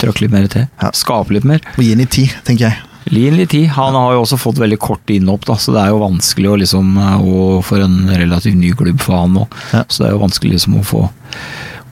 [0.00, 0.66] trøkke litt mer til.
[0.82, 0.92] Ja.
[0.96, 1.62] Skape litt mer.
[1.76, 2.89] Og gi den i ti, tenker jeg.
[3.08, 3.68] Litt tid.
[3.74, 6.58] Han har jo også fått veldig kort innhopp, da, så det er jo vanskelig å
[6.60, 9.46] liksom og For en relativt ny klubb for han nå.
[9.72, 9.84] Ja.
[9.88, 11.08] Så det er jo vanskelig liksom å få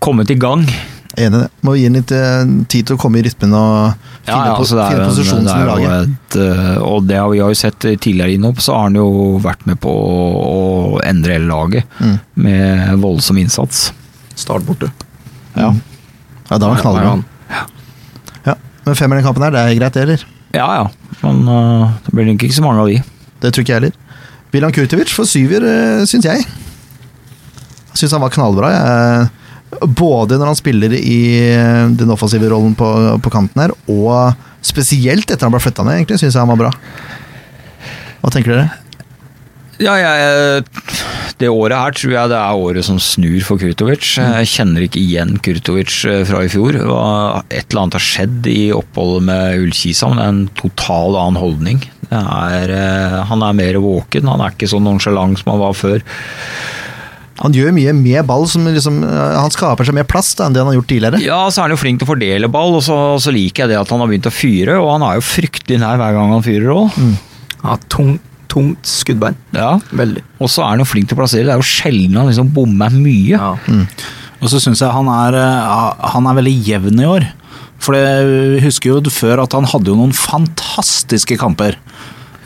[0.04, 0.66] kommet i gang.
[1.18, 1.48] Enig i det.
[1.66, 4.54] Må gi ham litt eh, tid til å komme i rytmen og finne, Ja, ja,
[4.54, 6.12] altså det er finne posisjonen det som er laget.
[6.12, 9.08] et, øh, Og det har vi har jo sett tidligere innhopp, så har han jo
[9.42, 10.14] vært med på å,
[10.52, 12.18] å endre hele laget Mm.
[12.36, 13.88] med voldsom innsats.
[14.36, 14.92] Start borte.
[15.56, 15.72] Ja.
[16.50, 17.22] ja, da var han knallbra.
[17.50, 17.64] Ja.
[18.46, 18.54] Ja.
[18.86, 20.24] Men femmeren i kampen her, det er greit, det, eller?
[20.54, 20.84] Ja ja,
[21.20, 23.00] men uh, det blir nok ikke så mange av de.
[23.42, 24.22] Det tror ikke jeg heller.
[24.54, 26.46] Bilan Kurtovic for syver, uh, syns jeg.
[27.98, 28.72] Syns han var knallbra.
[28.72, 29.28] Jeg.
[29.84, 32.86] Både når han spiller i eh, den offensive rollen på,
[33.20, 34.32] på kanten her, og
[34.64, 36.70] spesielt etter han ble flytta ned, egentlig, syns jeg han var bra.
[38.22, 38.87] Hva tenker dere?
[39.78, 40.64] Ja, jeg,
[41.38, 44.16] det året her tror jeg det er året som snur for Kurtovic.
[44.18, 46.80] Jeg kjenner ikke igjen Kurtovic eh, fra i fjor.
[46.80, 51.38] Et eller annet har skjedd i oppholdet med Ullkisa, men det er en total annen
[51.38, 51.84] holdning.
[52.08, 55.78] Det er, eh, han er mer våken, han er ikke så nonsjalant som han var
[55.78, 56.02] før.
[57.38, 60.56] Han gjør mye med ball, som liksom, eh, han skaper seg mer plass da, enn
[60.56, 61.22] det han har gjort tidligere.
[61.22, 63.76] Ja, så er han jo flink til å fordele ball, og så, så liker jeg
[63.76, 64.80] det at han har begynt å fyre.
[64.82, 66.98] Og han er jo fryktelig nær hver gang han fyrer òg.
[66.98, 68.16] Ja, har tung,
[68.48, 69.36] tungt skuddbein.
[69.52, 69.74] Ja.
[69.92, 70.22] Veldig.
[70.40, 71.44] Og så er han jo flink til å plassere.
[71.48, 73.36] Det er jo sjelden han liksom bommer mye.
[73.36, 73.52] Ja.
[74.38, 77.28] Og så syns jeg han er, eh, han er veldig jevn i år.
[77.78, 81.76] For jeg husker jo før at han hadde jo noen fantastiske kamper.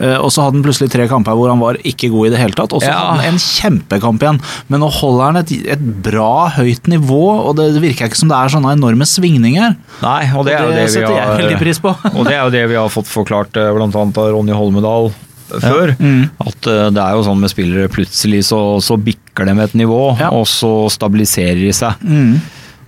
[0.01, 2.39] Eh, Og så hadde han plutselig tre kamper hvor han var ikke god i det
[2.41, 2.73] hele tatt.
[2.73, 2.97] Og så Ja.
[2.97, 4.39] hadde han en kjempekamp igjen.
[4.69, 8.37] Men nå holder han et, et bra høyt nivå, og det virker ikke som det
[8.37, 9.75] er sånne enorme svingninger.
[10.01, 11.95] Nei, og det er jo det, vi setter jeg veldig har pris på.
[12.17, 13.85] Og det er jo det vi har fått forklart bl.a.
[13.85, 15.13] av Ronny Holmedal
[15.61, 15.93] før.
[15.99, 16.23] Mm.
[16.39, 20.01] At eh, det er jo sånn med spillere, plutselig så, så bikker de et nivå,
[20.19, 20.29] Ja.
[20.33, 22.01] og så stabiliserer de seg.
[22.01, 22.39] Mm.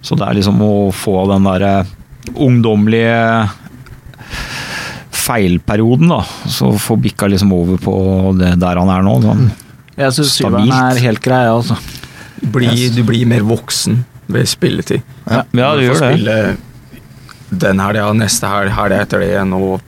[0.05, 1.75] Så det er liksom å få den derre
[2.35, 3.49] ungdommelige
[5.15, 6.21] feilperioden, da.
[6.49, 7.95] Så få bikka liksom over på
[8.39, 9.15] det der han er nå.
[9.23, 9.47] Sånn.
[9.95, 11.77] Jeg syns syveren er helt grei, altså.
[12.51, 15.01] Bli, du blir mer voksen ved spilletid.
[15.29, 16.11] Ja, du du gjør det.
[16.11, 16.37] spille
[17.65, 19.81] den helga, neste helg, helga etter det igjen, og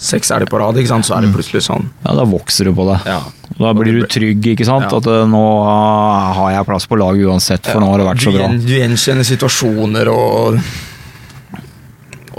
[0.00, 1.04] seks elg på rad, ikke sant?
[1.06, 1.90] så er det plutselig sånn.
[2.06, 2.98] Ja, da vokser du på det.
[3.10, 3.20] Ja.
[3.60, 4.88] Da blir du trygg, ikke sant.
[4.88, 5.00] Ja.
[5.00, 8.24] At eh, nå ah, har jeg plass på laget uansett, for nå har det vært
[8.24, 8.48] så bra.
[8.56, 10.60] du gjenkjenner situasjoner og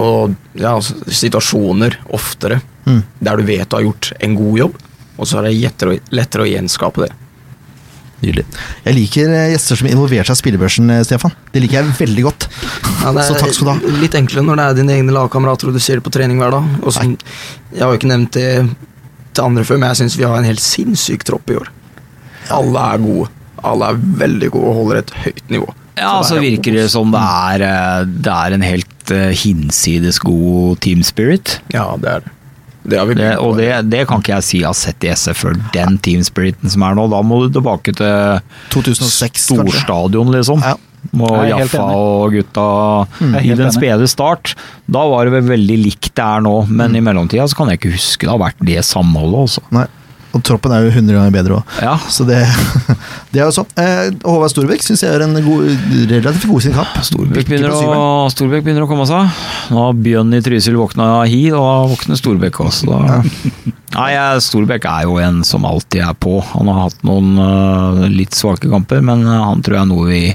[0.01, 3.03] Og ja, altså, situasjoner oftere Mm.
[3.20, 4.78] der du vet du har gjort en god jobb,
[5.18, 7.12] og så er det lettere, lettere å gjenskape det.
[8.22, 8.44] Nydelig.
[8.86, 11.34] Jeg liker eh, gjester som involverer seg i spillebørsen, eh, Stefan.
[11.54, 12.48] Det liker jeg veldig godt.
[13.02, 13.94] Ja, det er Så takk skal du ha.
[14.04, 16.54] Litt enklere når det er dine egne lagkamerater og du ser det på trening hver
[16.54, 16.68] dag.
[16.84, 17.16] Og som,
[17.74, 18.50] jeg har jo ikke nevnt det
[19.32, 21.72] til andre før, men jeg syns vi har en helt sinnssyk tropp i år.
[22.54, 23.32] Alle er gode.
[23.72, 25.70] Alle er veldig gode og holder et høyt nivå.
[25.98, 30.22] Ja, Så så er virker det som det er, eh, det er en helt hinsides
[30.22, 31.58] god team spirit.
[31.74, 32.36] Ja, det er det.
[32.84, 35.12] Det har vi Det, og det, det kan ikke jeg si jeg har sett i
[35.14, 35.60] SF før.
[35.76, 37.08] Den team spiriten som er nå.
[37.12, 38.42] Da må du tilbake til
[38.74, 39.60] 2006, kanskje.
[39.60, 40.64] storstadion, liksom.
[40.66, 40.78] Ja.
[41.12, 42.64] Helt Jaffa og gutta
[43.34, 44.54] er i den spede start.
[44.86, 47.82] Da var det vel veldig likt det er nå, men i mellomtida så kan jeg
[47.82, 49.64] ikke huske det har vært det samholdet også.
[49.74, 49.88] Nei.
[50.32, 51.74] Og troppen er jo 100 ganger bedre òg.
[51.84, 52.40] Ja, Så det,
[53.34, 53.68] det er jo sånn.
[53.80, 55.68] Eh, Håvard Storbekk syns jeg gjør en god,
[56.12, 56.96] relativt god sin kamp.
[57.04, 59.44] Storbekk begynner, å, Storbekk begynner å komme seg.
[59.72, 62.90] Nå har Bjørn i Trysil våkna hi, og da våkner Storbekk også.
[62.96, 63.20] Da.
[63.98, 64.10] Nei,
[64.44, 66.38] Storbekk er jo en som alltid er på.
[66.54, 70.26] Han har hatt noen uh, litt svake kamper, men han tror jeg er noe vi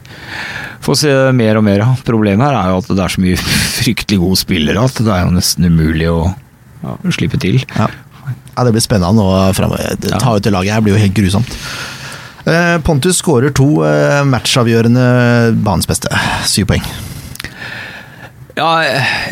[0.87, 2.03] Får se mer og mer av.
[2.07, 3.39] Problemet her er jo at det er så mye
[3.81, 6.21] fryktelig gode spillere at det er jo nesten umulig å
[7.11, 7.59] slippe til.
[7.75, 7.89] Ja.
[8.27, 9.97] Ja, det blir spennende nå framover.
[10.19, 11.59] Ta ut det laget her blir jo helt grusomt.
[12.47, 15.07] Eh, Pontus skårer to eh, matchavgjørende
[15.67, 16.11] banens beste.
[16.47, 16.85] Syv poeng.
[18.57, 18.71] Ja,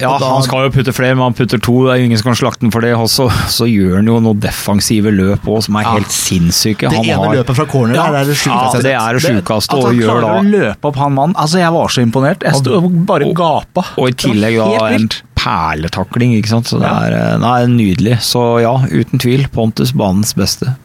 [0.01, 1.87] ja da- han skal jo putte flere, men han putter to.
[1.87, 2.91] Det er ingen som kan slakte den for det.
[2.93, 6.91] Og så, så gjør han jo noen defensive løp òg som er helt sinnssyke.
[6.91, 9.79] Det Han ene har- løpet fra corner der er det Ja, det er det sjukeste
[9.79, 10.35] At han klarer da.
[10.37, 11.35] å løpe opp han mannen.
[11.41, 12.45] Altså, jeg var så imponert.
[12.45, 13.87] Jeg sto og bare gapa.
[13.97, 16.69] Og i tillegg da en perletakling, ikke sant.
[16.69, 18.19] Så det er, eh, nei, nydelig.
[18.21, 19.49] Så ja, uten tvil.
[19.53, 20.77] Pontus banens beste.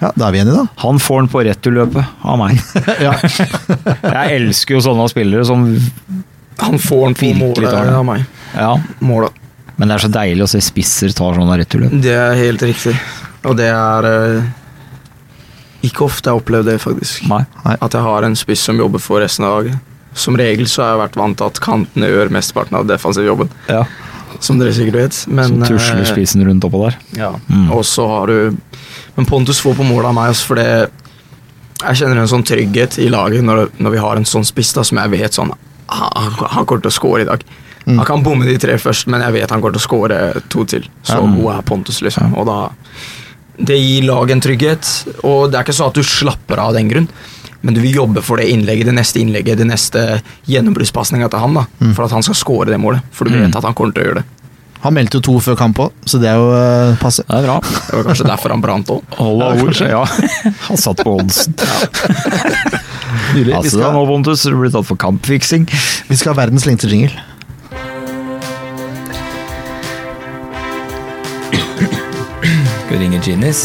[0.00, 0.66] Ja, da er vi enige, da.
[0.82, 2.58] Han får den på returløpet av meg.
[4.02, 5.66] Jeg elsker jo sånne spillere som
[6.62, 8.24] Han får den på Virkelig tar målet av meg.
[8.54, 9.38] Ja, Målet.
[9.76, 11.94] men det er så deilig å se spisser ta sånne returløp.
[12.04, 12.96] Det er helt riktig.
[13.48, 14.50] Og det er eh,
[15.88, 17.24] Ikke ofte jeg har opplevd det, faktisk.
[17.30, 17.42] Nei.
[17.74, 19.80] At jeg har en spiss som jobber for resten av dagen.
[20.14, 23.50] Som regel så har jeg vært vant til at kantene gjør mesteparten av defensivjobben.
[23.72, 23.82] Ja.
[24.42, 25.18] Som dere sikkert vet.
[25.32, 26.98] Men, så tusler eh, spissen rundt oppå der.
[27.18, 27.32] Ja.
[27.48, 27.70] Mm.
[27.74, 28.56] Og så har du
[29.16, 30.68] Men Pontus får på målet av meg, for det
[31.82, 34.84] Jeg kjenner en sånn trygghet i laget når, når vi har en sånn spiss da,
[34.86, 35.50] som jeg vet sånn
[35.92, 37.44] Han, han kommer til å score i dag.
[37.86, 37.96] Mm.
[37.98, 40.18] Han kan bomme de tre først, men jeg vet han kommer til å score
[40.48, 40.84] to til.
[41.02, 41.20] Så Ja.
[41.36, 42.34] god er Pontus, liksom.
[42.38, 42.70] Og da
[43.58, 44.88] Det gir laget en trygghet,
[45.24, 47.08] og det er ikke så at du slapper av av den grunn.
[47.62, 51.54] Men du vil jobbe for det innlegget, det neste innlegget, det neste gjennombruddspasninga til han.
[51.54, 51.94] da Mm.
[51.94, 53.02] For at han skal score det målet.
[53.12, 54.24] For du vet at han kommer til å gjøre det.
[54.82, 57.22] Han meldte jo to før kamp òg, så det er jo eh, passe.
[57.28, 57.58] Det er bra.
[57.62, 59.04] Det var kanskje derfor han brant òg.
[59.20, 59.78] Hold ord.
[59.78, 60.00] Ja.
[60.68, 61.54] Han satt på oddsen.
[63.36, 63.52] Nydelig.
[63.52, 65.68] Vi Altså, da skal, nå, Bontus, du blir tatt for kampfiksing.
[66.08, 67.14] vi skal ha verdens lengste jingle.
[72.82, 73.62] Skal vi ringe Ginnis?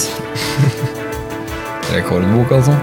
[1.92, 2.76] Rekordbok, altså.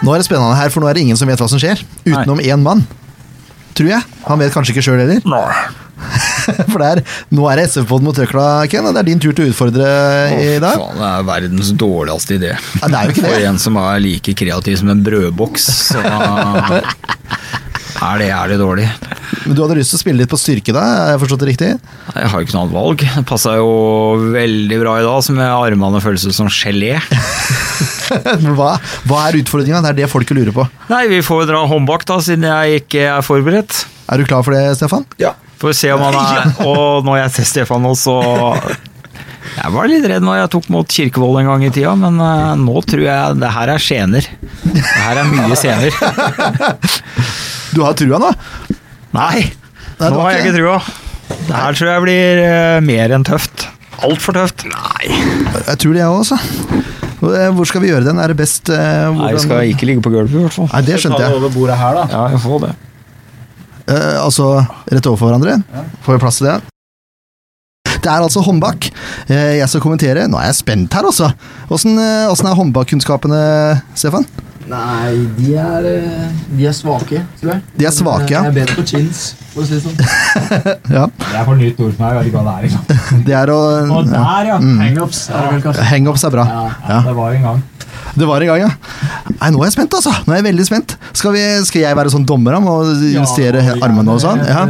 [0.00, 1.82] Nå er det spennende her, for nå er det ingen som vet hva som skjer.
[2.06, 2.86] Utenom én mann.
[3.80, 4.04] Tror jeg.
[4.26, 5.22] Han vet kanskje ikke sjøl heller.
[6.72, 7.00] For det er,
[7.32, 9.86] nå er det SF-podden mot Røkla, Ken, og det er din tur til å utfordre
[10.36, 10.76] i dag.
[10.76, 12.52] Faen, det er verdens dårligste idé.
[12.80, 16.04] Ja, det er jo ikke For en som er like kreativ som en brødboks, så
[18.00, 18.86] er det jævlig dårlig.
[19.44, 21.48] Men du hadde lyst til å spille litt på styrke da, har jeg forstått det
[21.50, 21.68] riktig?
[22.16, 23.04] Jeg har jo ikke noe annet valg.
[23.16, 23.70] Det passa jo
[24.34, 26.96] veldig bra i dag, så med armene føles ut som gelé.
[28.10, 28.72] Hva,
[29.06, 29.78] hva er utfordringa?
[29.84, 30.64] Det er det folket lurer på.
[30.90, 33.84] Nei, vi får dra håndbak, da, siden jeg ikke er forberedt.
[34.10, 35.06] Er du klar for det, Stefan?
[35.22, 35.36] Ja.
[35.62, 38.16] Får se om han er Og når jeg ser Stefan nå, så
[39.60, 42.50] Jeg var litt redd når jeg tok mot Kirkevold en gang i tida, men eh,
[42.64, 44.28] nå tror jeg det her er scener.
[44.64, 45.94] Det her er mye scener.
[47.74, 48.30] Du har trua nå?
[49.14, 49.42] Nei,
[50.00, 50.78] Nei, nå har jeg ikke trua.
[51.30, 53.66] Det her tror jeg blir eh, mer enn tøft.
[54.06, 54.64] Altfor tøft.
[54.70, 55.10] Nei.
[55.12, 56.38] Jeg tror det, jeg òg, altså.
[57.20, 58.18] Hvor skal vi gjøre den?
[58.22, 60.70] Er det best eh, Nei, hvordan- jeg skal ikke ligge på gulvet, i hvert fall.
[60.72, 61.36] Nei, det skjønte jeg.
[61.36, 62.06] over bordet her, da.
[62.14, 62.72] Ja, jeg får det.
[63.90, 64.48] Eh, altså
[64.90, 65.58] rett overfor hverandre?
[66.06, 66.58] Får vi plass til det?
[68.00, 68.86] Det er altså håndbak.
[69.28, 70.24] Eh, jeg skal kommentere.
[70.30, 71.28] Nå er jeg spent her, altså.
[71.68, 73.40] Åssen eh, åssen er håndbakkunnskapene,
[73.98, 74.24] Stefan?
[74.70, 77.62] Nei, de er, eh, de er svake, tror jeg.
[77.80, 78.44] De er svake, ja.
[78.44, 79.96] Jeg er bedre på chins, for å si det sånn.
[80.96, 83.24] Ja, er for nytt ord for meg, jeg vet ikke hva det er engang.
[83.26, 84.12] det er å Og ja.
[84.14, 84.60] der, ja!
[84.62, 84.78] Mm.
[84.84, 85.24] Hangups.
[85.34, 85.74] Er det?
[85.90, 86.46] Hangups er bra.
[86.86, 87.00] Ja.
[87.08, 87.62] Det var en gang.
[88.14, 88.70] Det var i gang, ja.
[89.40, 90.14] Nei, nå er jeg spent, altså.
[90.26, 90.94] Nå er jeg veldig spent.
[91.18, 94.42] Skal, vi, skal jeg være sånn dommer og justere ja, armene og sånn?
[94.46, 94.64] Ja.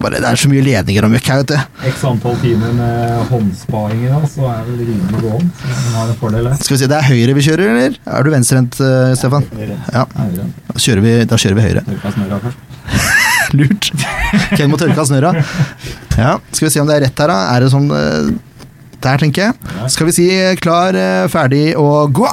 [0.00, 1.82] Bare, det er så mye ledninger og møkk her, vet du.
[1.90, 5.50] X antall timer med håndsparinger, så er det rimelig gåen.
[5.56, 6.58] Så man har en fordel der.
[6.60, 7.98] Skal vi si Det er høyre vi kjører, eller?
[8.18, 9.46] Er du venstrehendt, eh, Stefan?
[9.94, 11.84] Ja, da kjører vi, da kjører vi høyre.
[13.56, 13.90] Lurt.
[14.58, 15.32] Ken må tørke av snørra.
[16.18, 17.38] Ja, skal vi se om det er rett her, da.
[17.54, 18.30] Er det sånn eh,
[19.02, 19.52] Der, tenker jeg.
[19.92, 22.28] Skal vi si eh, klar, eh, ferdig og gå.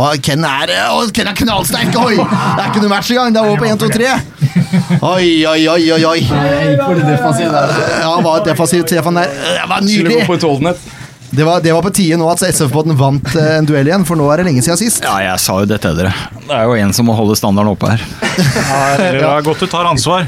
[0.00, 1.94] Og Ken er, eh, å, Ken er knallsterk!
[2.02, 2.16] Oi!
[2.18, 3.34] Det er ikke noe match engang.
[3.34, 4.10] Det er over på 1, 2, 3.
[5.00, 6.00] Oi, oi, oi, oi.
[6.12, 6.20] oi.
[8.02, 9.30] Ja, var defensivt, Stefan der.
[9.30, 10.24] Det var nydelig.
[11.30, 14.18] Det var, det var på tide nå at SF-båten vant eh, en duell igjen, for
[14.18, 15.04] nå er det lenge siden sist.
[15.06, 16.10] Ja, jeg sa jo det til dere.
[16.42, 18.02] Det er jo en som må holde standarden oppe her.
[18.98, 20.26] Det er godt du tar ansvar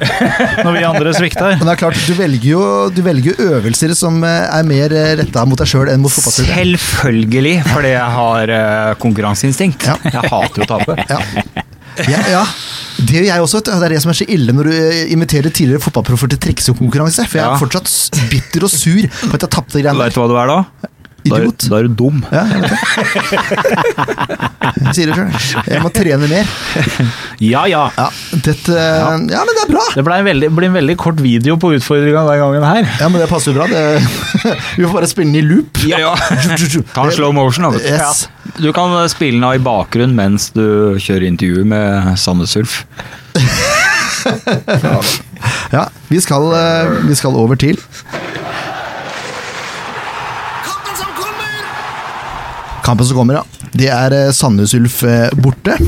[0.62, 1.56] når vi andre svikter.
[1.58, 2.62] Men det er klart, du velger jo
[2.94, 6.78] du velger jo øvelser som eh, er mer retta mot deg sjøl enn mot fotballspillere.
[6.78, 9.88] Selvfølgelig, fordi jeg har eh, konkurranseinstinkt.
[9.90, 9.98] Ja.
[10.06, 10.96] Jeg hater jo å tape.
[11.10, 11.58] Ja.
[12.08, 12.44] Ja, ja.
[13.02, 13.58] Det gjør jeg også.
[13.66, 17.26] Det er det som er så ille når du eh, inviterer tidligere fotballproffer til triksekonkurranse.
[17.28, 17.58] For jeg er Ja.
[17.60, 20.16] fortsatt bitter og sur på at jeg tapte greiene Veit der.
[20.16, 20.88] du hva du er da?
[21.28, 21.66] Idiot.
[21.70, 22.22] da er du dum.
[22.32, 22.78] Ja, jeg vet det.
[24.82, 25.68] Jeg sier det sjøl.
[25.70, 26.48] Jeg må trene mer.
[27.42, 27.84] Ja, ja.
[27.96, 28.06] Ja,
[28.44, 29.10] dette, ja.
[29.16, 29.84] men det er bra!
[29.94, 32.88] Det ble en veldig, blir en veldig kort video på utfordringa den gangen her.
[33.00, 33.66] Ja, men det passer jo bra.
[33.70, 34.02] Det,
[34.78, 35.82] vi får bare spille den i loop.
[35.88, 36.14] Ja,
[36.94, 37.72] Ta en slow motion, da.
[37.76, 37.92] vet du.
[37.94, 38.26] Yes.
[38.58, 42.82] Du kan spille den av i bakgrunnen mens du kjører intervju med Sandnes Ulf.
[45.72, 47.78] Ja, vi skal, eh, vi skal over til
[52.82, 53.68] kampen som kommer, ja.
[53.72, 55.78] Det er eh, Sandnes Ulf eh, borte.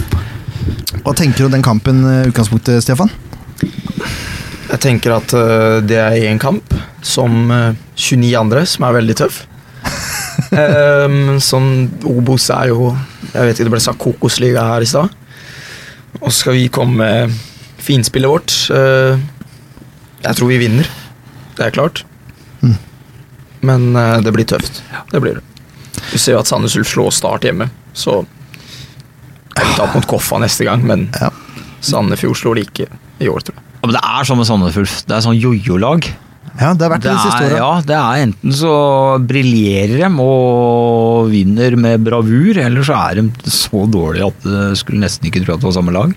[1.04, 3.12] Hva tenker du om den kampen eh, utgangspunktet, Stefan?
[4.70, 5.32] Jeg tenker at
[5.86, 6.72] det er én kamp,
[7.04, 9.44] som eh, 29 andre, som er veldig tøff.
[10.50, 11.68] um, sånn
[12.10, 12.88] Obos er jo
[13.28, 15.12] Jeg vet ikke, det ble sagt Kokosliga her i stad.
[16.22, 17.38] Og så skal vi komme med
[17.84, 18.54] finspillet vårt.
[18.72, 19.20] Uh,
[20.24, 20.88] jeg tror vi vinner.
[21.58, 22.04] Det er klart.
[22.62, 22.78] Mm.
[23.68, 24.80] Men uh, det blir tøft.
[25.12, 25.53] Det blir det.
[26.12, 28.20] Du ser jo at Sandnes Ulf slår Start hjemme, så
[29.54, 31.30] kan vi tape mot Koffa neste gang, men Ja.
[31.84, 32.86] Sandefjord slår de ikke
[33.20, 33.64] i år, tror jeg.
[33.84, 34.92] Ja, men det er sånn med Sandnes Ulf.
[35.04, 36.06] Det er sånn jojo-lag.
[36.54, 38.72] Ja, det har vært det, Det siste er, ja, det er enten så
[39.26, 45.02] briljerer de og vinner med bravur, eller så er de så dårlige at du skulle
[45.02, 46.14] nesten ikke tro at det var samme lag.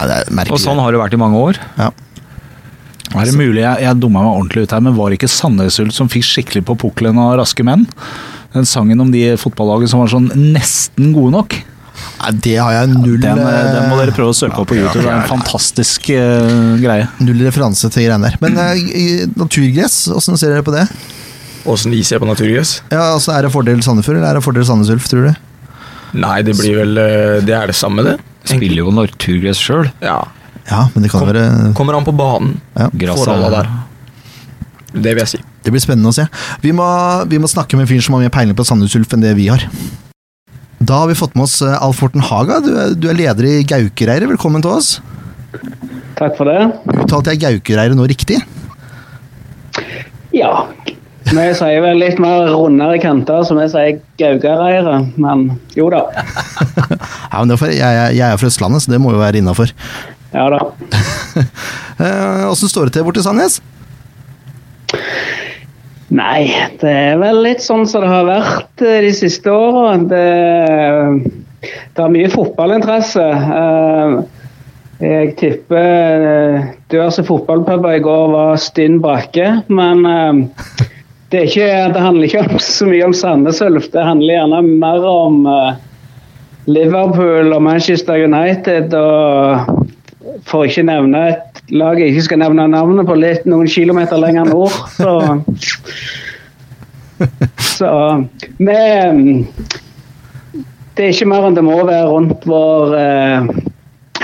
[0.00, 0.52] Ja, det er.
[0.52, 1.60] Og sånn har det vært i mange år.
[1.78, 1.90] Ja.
[3.10, 5.80] Er det mulig jeg, jeg dumma meg ordentlig ut her, men var det ikke Sandnes
[5.82, 7.86] Ulf som fikk skikkelig på pukkelen av Raske menn?
[8.54, 11.58] Den sangen om de fotballagene som var sånn nesten gode nok.
[12.20, 14.70] Nei, det har jeg null Den, eh, eh, den må dere prøve å søke opp
[14.72, 15.04] på YouTube.
[15.04, 17.06] Det er en fantastisk uh, greie.
[17.22, 18.38] Null referanse til greiene der.
[18.42, 20.86] Men uh, naturgress, åssen ser dere på det?
[21.68, 22.78] Åssen de ser på naturgress?
[22.88, 25.32] Ja, altså Er det fordel Sandefjord, eller er det fordel Sandnes Ulf, tror du?
[26.20, 28.16] Nei, det blir vel eh, Det er det samme, det.
[28.48, 29.90] Spiller jo naturgress sjøl.
[30.02, 30.22] Ja.
[30.70, 32.56] Ja, men det kan Kom- være Kommer an på banen.
[32.74, 33.70] Forholdet der.
[34.94, 35.42] Det vil jeg si.
[35.64, 36.24] Det blir spennende å se.
[36.64, 36.86] Vi må,
[37.28, 39.34] vi må snakke med en fyr som har mer peiling på Sandnes Ulf enn det
[39.38, 39.66] vi har.
[40.80, 42.62] Da har vi fått med oss eh, Alf Horten Haga.
[42.64, 44.30] Du er, du er leder i Gaukereiret.
[44.30, 44.94] Velkommen til oss.
[46.16, 46.70] Takk for det.
[47.02, 48.40] Uttalte jeg Gaukereiret nå riktig?
[50.32, 50.64] Ja.
[51.30, 55.12] Vi sier vel litt mer rundere kanter, som vi sier Gaugareiret.
[55.20, 56.06] Men jo da.
[57.30, 59.38] Ja, men er for, jeg, jeg, jeg er fra Østlandet, så det må jo være
[59.38, 59.70] innafor.
[60.34, 60.58] Ja da.
[62.50, 63.60] Åssen står det til borte i Sandnes?
[66.10, 66.50] Nei,
[66.80, 69.94] det er vel litt sånn som det har vært eh, de siste åra.
[70.10, 70.26] Det,
[71.94, 73.26] det er mye fotballinteresse.
[73.30, 74.20] Eh,
[75.00, 75.86] Jeg tipper
[76.92, 80.82] diverse Dørs fotballpuber i går var stinn brakke, men eh,
[81.32, 83.88] det, ikke, det handler ikke om, så mye om Sandnes Ulf.
[83.94, 85.78] Det handler gjerne mer om eh,
[86.68, 89.86] Liverpool og Manchester United og
[90.44, 94.50] for ikke nevne et lag jeg ikke skal nevne navnet på, litt noen kilometer lenger
[94.50, 94.74] nord.
[94.96, 95.12] Så,
[97.60, 97.90] så
[98.56, 98.78] vi
[100.96, 103.50] Det er ikke mer enn det må være rundt vår eh,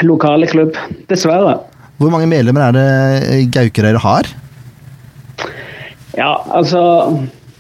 [0.05, 0.77] lokale klubb.
[1.11, 1.59] Dessverre.
[1.97, 4.29] Hvor mange medlemmer er det Gaukerøyre har?
[6.17, 6.83] Ja, altså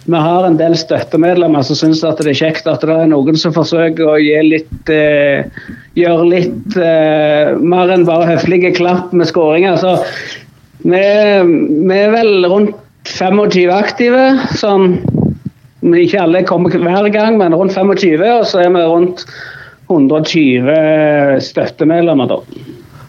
[0.06, 3.38] Vi har en del støttemedlemmer som syns at det er kjekt at det er noen
[3.40, 5.48] som forsøker å litt eh,
[5.98, 9.78] Gjøre litt eh, mer enn bare høflige klapp med skåringer.
[9.80, 9.96] Så
[10.84, 11.00] vi,
[11.88, 12.76] vi er vel rundt
[13.08, 14.24] 25 aktive.
[14.60, 14.98] Sånn
[15.96, 18.22] Ikke alle kommer hver gang, men rundt 25.
[18.36, 19.24] Og så er vi rundt
[19.88, 22.38] 120 støttemedlemmer, da.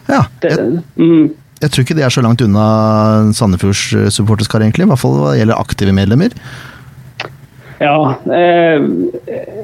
[0.07, 1.27] Ja, jeg, mm.
[1.61, 2.65] jeg tror ikke det er så langt unna
[3.35, 4.87] Sandefjords supporterskar, egentlig.
[4.87, 6.33] I hvert fall hva gjelder aktive medlemmer.
[7.77, 8.81] Ja, eh,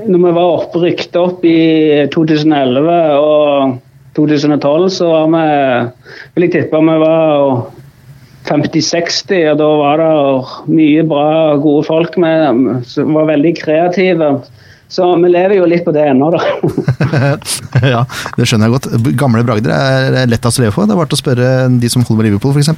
[0.06, 3.78] når vi var oppe, rykket opp i 2011 og
[4.18, 5.46] 2012, så var vi
[6.36, 7.64] Vil jeg tippe vi var
[8.44, 14.34] 50-60, og da var det mye bra og gode folk med, som var veldig kreative.
[14.94, 16.42] Så vi lever jo litt på det ennå, da.
[17.96, 18.04] ja,
[18.38, 19.16] det skjønner jeg godt.
[19.18, 20.86] Gamle bragder er lettest å leve på.
[20.86, 21.48] Det er bare å spørre
[21.82, 22.70] de som holder med Liverpool, f.eks.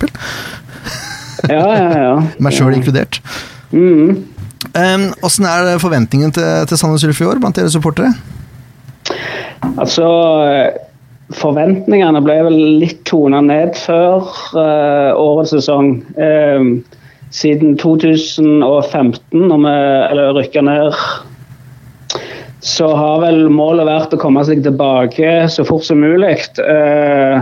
[1.49, 2.13] ja, ja, ja.
[2.45, 3.19] Meg sjøl inkludert.
[3.73, 4.21] Mm.
[4.73, 8.13] Åssen er forventningene forventningen til, til Sandnes Ulf i år blant dere supportere?
[9.75, 10.07] Altså
[11.33, 15.95] Forventningene ble vel litt tona ned før uh, årets sesong.
[16.21, 16.83] Um,
[17.33, 20.93] siden 2015, når vi rykka ned,
[22.65, 26.37] så har vel målet vært å komme seg tilbake så fort som mulig.
[26.61, 27.41] Eh,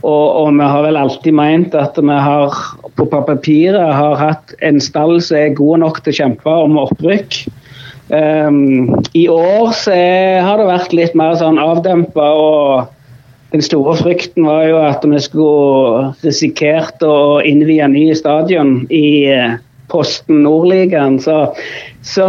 [0.00, 2.56] og, og vi har vel alltid meint at vi har
[2.96, 7.42] på papiret har hatt en stall som er god nok til å kjempe om opprykk.
[8.10, 13.94] Um, I år så er, har det vært litt mer sånn avdempa, og den store
[13.98, 19.30] frykten var jo at vi skulle risikert å innvie nye stadion i,
[19.90, 21.18] Posten Nordligaen.
[21.18, 21.54] Så,
[22.06, 22.26] så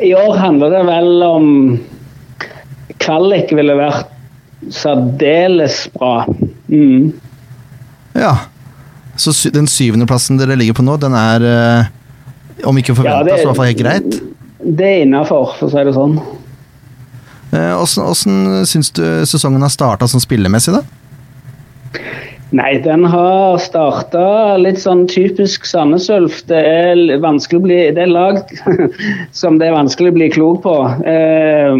[0.00, 1.48] i år handler det vel om
[3.02, 4.15] Kvalik ville vært
[4.74, 6.26] særdeles bra.
[6.68, 7.12] Mm.
[8.16, 8.34] Ja.
[9.16, 13.46] Så den syvendeplassen dere ligger på nå, den er eh, om ikke forventa, Ja, så
[13.46, 14.18] i hvert fall helt greit.
[14.66, 16.18] Det er innafor, for å si det sånn.
[17.54, 20.84] Eh, åssen syns du sesongen har starta sånn spillemessig, da?
[22.54, 26.44] Nei, den har starta litt sånn typisk Sandnes Ulf.
[26.46, 28.38] Det er vanskelig å bli Det er lag
[29.40, 30.76] som det er vanskelig å bli klok på.
[31.10, 31.74] Eh,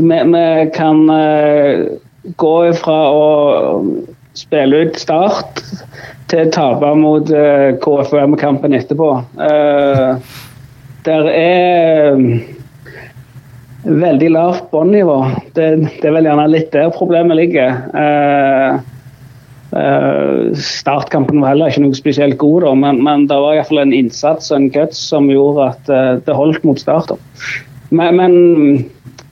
[0.00, 1.86] vi, kan eh,
[2.36, 3.26] gå ifra å
[4.38, 5.62] spille ut Start
[6.30, 9.10] til tape mot eh, KFUM-kampen etterpå.
[9.48, 10.36] Eh,
[11.08, 12.20] der er
[13.88, 15.18] veldig lavt båndnivå.
[15.56, 15.68] Det,
[16.02, 17.82] det er vel gjerne litt der problemet ligger.
[19.68, 23.92] Uh, startkampen var heller ikke noe spesielt god, da, men, men det var iallfall en
[23.92, 27.12] innsats og en guts som gjorde at uh, det holdt mot start.
[27.92, 28.32] Men, men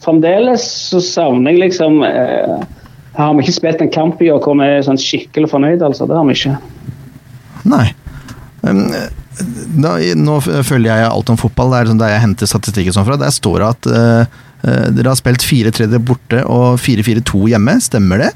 [0.07, 2.57] fremdeles så savner jeg liksom eh,
[3.17, 5.85] Har vi ikke spilt en kamp i år hvor vi er sånn skikkelig fornøyd?
[5.85, 6.57] altså, Det har vi ikke.
[7.67, 7.87] Nei.
[8.67, 8.83] Um,
[9.83, 13.07] da, nå følger jeg alt om fotball, det er liksom der jeg henter statistikken sånn
[13.09, 13.19] fra.
[13.21, 14.43] Der står det at eh,
[14.97, 18.33] dere har spilt 4-3 borte og 4-4-2 hjemme, stemmer det?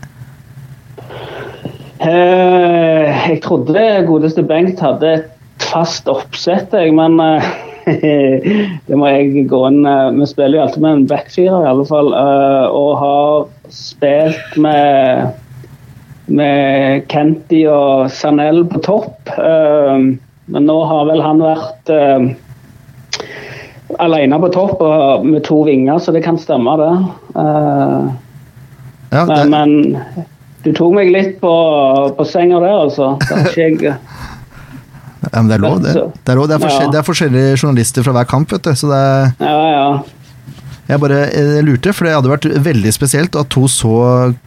[2.00, 5.30] Uh, jeg trodde godeste Bengt hadde et
[5.70, 7.48] fast oppsett, jeg, men eh,
[8.86, 11.86] det må jeg gå inn eh, Vi spiller jo alltid med en backfirer, i alle
[11.88, 12.12] fall.
[12.16, 15.38] eh, og har spilt med
[16.30, 19.32] med Kenty og Sanel på topp.
[19.34, 19.96] Eh,
[20.50, 21.90] men nå har vel han vært
[23.98, 26.92] alene på topp og med to vinger, så det kan stemme, det.
[29.10, 30.26] Ja, det, men, men
[30.62, 31.50] du tok meg litt på,
[32.16, 33.14] på senga der, altså.
[33.22, 33.98] Det har ikke jeg
[35.20, 35.92] ja, men det er lov, det.
[35.92, 36.46] Det er, lov.
[36.48, 38.72] Det, er forskjell, det er forskjellige journalister fra hver kamp, vet du.
[38.76, 39.88] Så det er, Ja, ja.
[40.88, 43.92] jeg bare jeg lurte, for det hadde vært veldig spesielt ha to så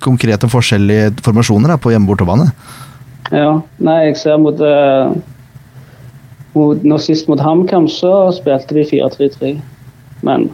[0.03, 2.49] konkrete forskjellige formasjoner da, på hjemme bortebane.
[3.31, 3.61] ja.
[3.79, 5.13] Nei, jeg ser mot, eh,
[6.55, 9.53] mot Nå sist mot HamKam så spilte de 4-3-3.
[10.23, 10.49] Men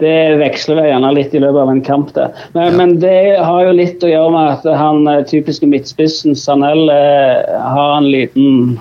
[0.00, 2.26] det veksler vel gjerne litt i løpet av en kamp, det.
[2.56, 6.88] Men, men det har jo litt å gjøre med at han eh, typiske midtspissen, Sanel,
[6.90, 8.80] eh, har en liten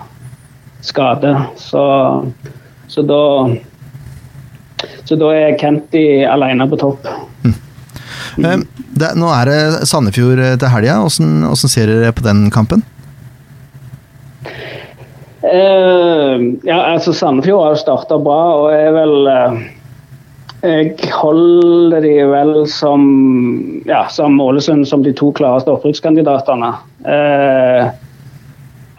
[0.81, 1.35] skade.
[1.61, 1.83] Så,
[2.87, 3.21] så da
[5.03, 7.05] Så da er Kenty alene på topp.
[7.45, 8.57] Eh,
[8.93, 10.99] Det, nå er det Sandefjord til helga.
[11.01, 12.83] Hvordan, ser dere på den kampen?
[15.43, 19.57] Eh, ja, altså Sandefjord har starta bra og er vel eh,
[20.63, 23.03] Jeg holder de vel som
[23.83, 26.69] ja, som Ålesund som de to klareste opprykkskandidatene.
[27.03, 27.89] Eh,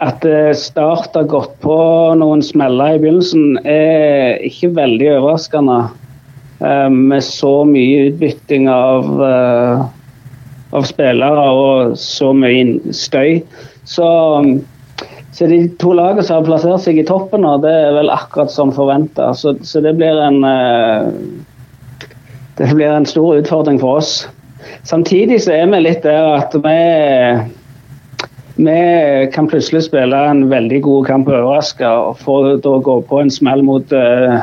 [0.05, 0.27] at
[0.59, 1.77] Start har gått på
[2.19, 5.79] noen smeller i begynnelsen, er ikke veldig overraskende.
[6.59, 9.85] Eh, med så mye utbytting av, eh,
[10.71, 13.41] av spillere og så mye støy.
[13.83, 14.07] Så
[15.35, 18.69] så de to lagene som har plassert seg i toppen, det er vel akkurat som
[18.71, 19.33] forventa.
[19.35, 21.09] Så, så det blir en eh,
[22.57, 24.27] Det blir en stor utfordring for oss.
[24.83, 26.79] Samtidig så er vi litt der at vi
[28.55, 28.75] vi
[29.33, 33.31] kan plutselig spille en veldig god kamp og overraske, og få da gå på en
[33.31, 34.37] smell mot, eh,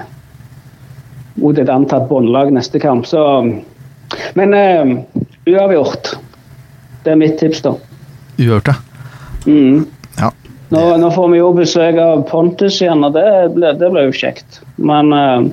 [1.40, 3.08] mot et antatt båndlag neste kamp.
[3.08, 3.22] Så,
[4.36, 4.92] men uh,
[5.48, 6.12] uavgjort.
[7.06, 7.72] Det er mitt tips, da.
[8.36, 8.68] Uavgjort.
[9.46, 9.86] Mm.
[10.20, 10.28] ja.
[10.68, 14.60] Nå, nå får vi jo besøk av Pontus igjen, og det blir jo kjekt.
[14.76, 15.48] Men uh,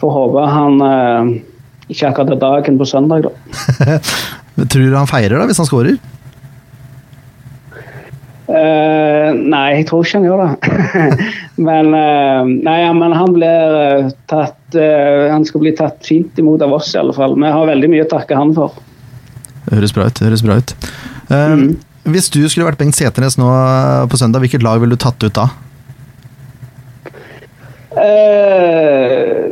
[0.00, 1.42] får håpe han eh,
[1.90, 3.98] ikke akkurat dagen på søndag, da.
[4.70, 5.98] Tror du han feirer da, hvis han skårer?
[8.50, 11.10] Uh, nei, jeg tror ikke han gjør det.
[11.68, 16.62] men, uh, nei, ja, men han blir tatt eh, Han skal bli tatt fint imot
[16.66, 17.36] av oss, i alle fall.
[17.38, 18.74] Vi har veldig mye å takke han for.
[19.68, 20.22] Det høres bra ut.
[20.24, 20.74] høres bra ut.
[21.30, 21.78] Mm.
[22.10, 23.48] Hvis du skulle vært Bengt Seternes nå
[24.10, 25.46] på søndag, hvilket lag ville du tatt ut da?
[28.00, 29.50] Eh,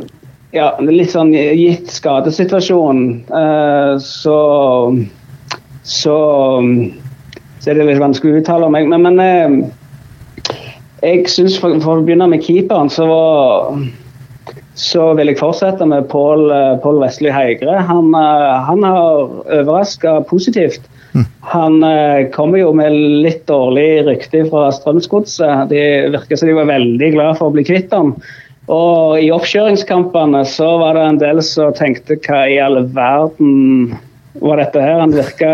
[0.55, 4.39] ja, litt sånn gitt skadesituasjonen, eh, så
[5.83, 6.17] så
[7.59, 8.87] så er det litt vanskelig å uttale meg.
[8.87, 10.59] Men, men eh,
[11.03, 13.81] jeg syns for, for å begynne med keeperen, så var
[14.79, 17.81] så vil jeg fortsette med Pål eh, Pål Vestli Heigre.
[17.89, 19.27] Han, eh, han har
[19.59, 20.87] overraska positivt.
[21.51, 22.95] Han eh, kommer jo med
[23.25, 25.67] litt dårlig rykte fra Strømsgodset.
[25.71, 25.81] De
[26.15, 28.15] virker som de var veldig glad for å bli kvitt ham.
[28.69, 33.95] Og i oppkjøringskampene så var det en del som tenkte hva i all verden
[34.39, 35.01] var dette her?
[35.01, 35.53] Han virka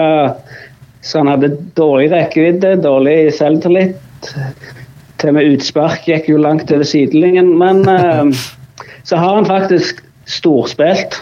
[1.05, 4.01] så han hadde dårlig rekkevidde, dårlig selvtillit.
[5.21, 7.53] til og med utspark gikk jo langt over sidelinjen.
[7.61, 8.25] Men eh,
[9.05, 11.19] så har han faktisk storspilt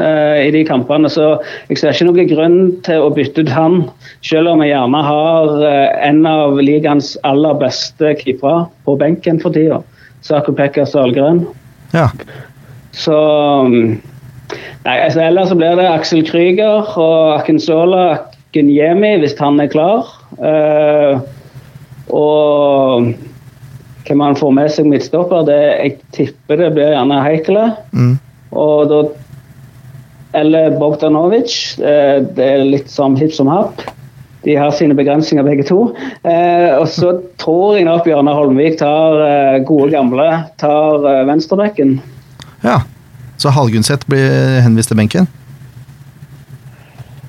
[0.00, 1.36] eh, i de kampene, så
[1.68, 2.58] jeg ser ikke noen grunn
[2.88, 3.82] til å bytte ut han.
[4.24, 9.52] Selv om jeg gjerne har eh, en av ligaens aller beste keepere på benken for
[9.54, 9.82] tida.
[10.26, 11.44] Sako Pekka Salgren.
[11.94, 12.08] Ja.
[12.92, 13.16] Så
[13.68, 13.98] mm,
[14.84, 18.04] Nei, altså Ellers så blir det Aksel Krüger og Akinsola
[18.48, 20.08] Akinyemi hvis han er klar.
[20.40, 21.20] Uh,
[22.08, 23.10] og
[24.08, 27.66] hvem han får med seg midtstopper, det jeg tipper det blir gjerne Heikele.
[27.92, 28.14] Mm.
[28.56, 29.02] Og da
[30.36, 31.52] Eller Bogdanovic.
[31.80, 33.80] Eh, det er litt som hipp som happ.
[34.44, 35.80] De har sine begrensninger begge to.
[36.22, 40.28] Eh, og så tror jeg nok Bjørnar Holmvik tar eh, gode gamle
[40.62, 41.98] tar eh, venstrebekken.
[42.66, 42.82] ja.
[43.38, 45.28] Så Halgunset blir henvist til benken?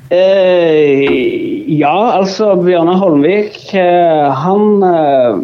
[0.09, 1.05] Eh,
[1.69, 5.35] ja, altså Bjørnar Holmvik eh, han, eh,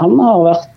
[0.00, 0.70] han har vært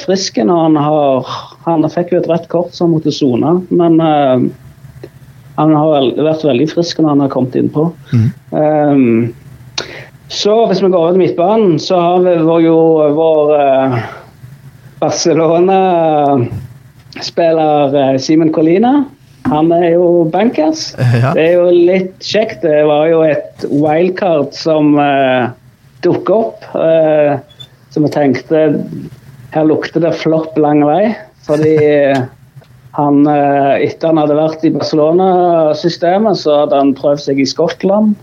[0.00, 1.32] frisk når han har
[1.66, 7.02] Han fikk jo et rødt kort som måtte sone, men han har vært veldig frisk
[7.02, 7.84] når han har kommet innpå.
[8.16, 9.02] Eh,
[10.32, 12.76] så hvis vi går over til midtbanen, så har vi vår, jo
[13.18, 13.96] vår eh,
[15.02, 19.04] Barcelona-spiller eh, Simen Colina.
[19.50, 20.94] Han er jo bankers.
[20.96, 21.30] Ja.
[21.36, 22.62] Det er jo litt kjekt.
[22.64, 25.50] Det var jo et wildcard som uh,
[26.06, 26.64] dukket opp.
[26.72, 27.36] Uh,
[27.92, 28.58] som jeg tenkte
[29.52, 31.14] Her lukter det flopp lang vei.
[31.44, 31.76] Fordi
[32.96, 38.14] han, uh, etter han hadde vært i Barcelona-systemet, så hadde han prøvd seg i Skottland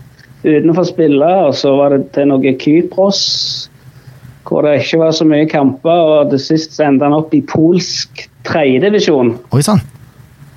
[0.44, 1.52] uten spillere.
[1.56, 3.22] Så var det til noe Kypros,
[4.48, 6.04] hvor det ikke var så mye kamper.
[6.16, 9.36] Og til sist så endte han opp i polsk tredjedivisjon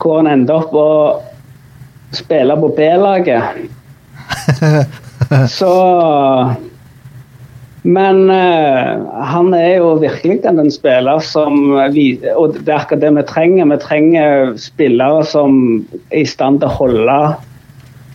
[0.04, 0.90] hvor han endte opp å
[2.14, 3.64] spille på B-laget.
[5.58, 5.72] Så
[7.84, 13.02] Men uh, han er jo virkelig den, den spiller som vi, Og det er akkurat
[13.04, 13.68] det vi trenger.
[13.74, 15.58] Vi trenger spillere som
[16.12, 17.18] er i stand til å holde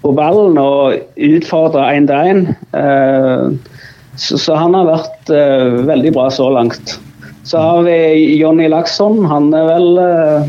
[0.03, 2.41] på ballen og utfordre én til én.
[2.77, 3.75] Eh,
[4.19, 6.97] så, han har vært eh, veldig bra så langt.
[7.49, 7.99] Så har vi
[8.39, 9.23] Jonny Laksson.
[9.31, 10.49] Han er vel eh,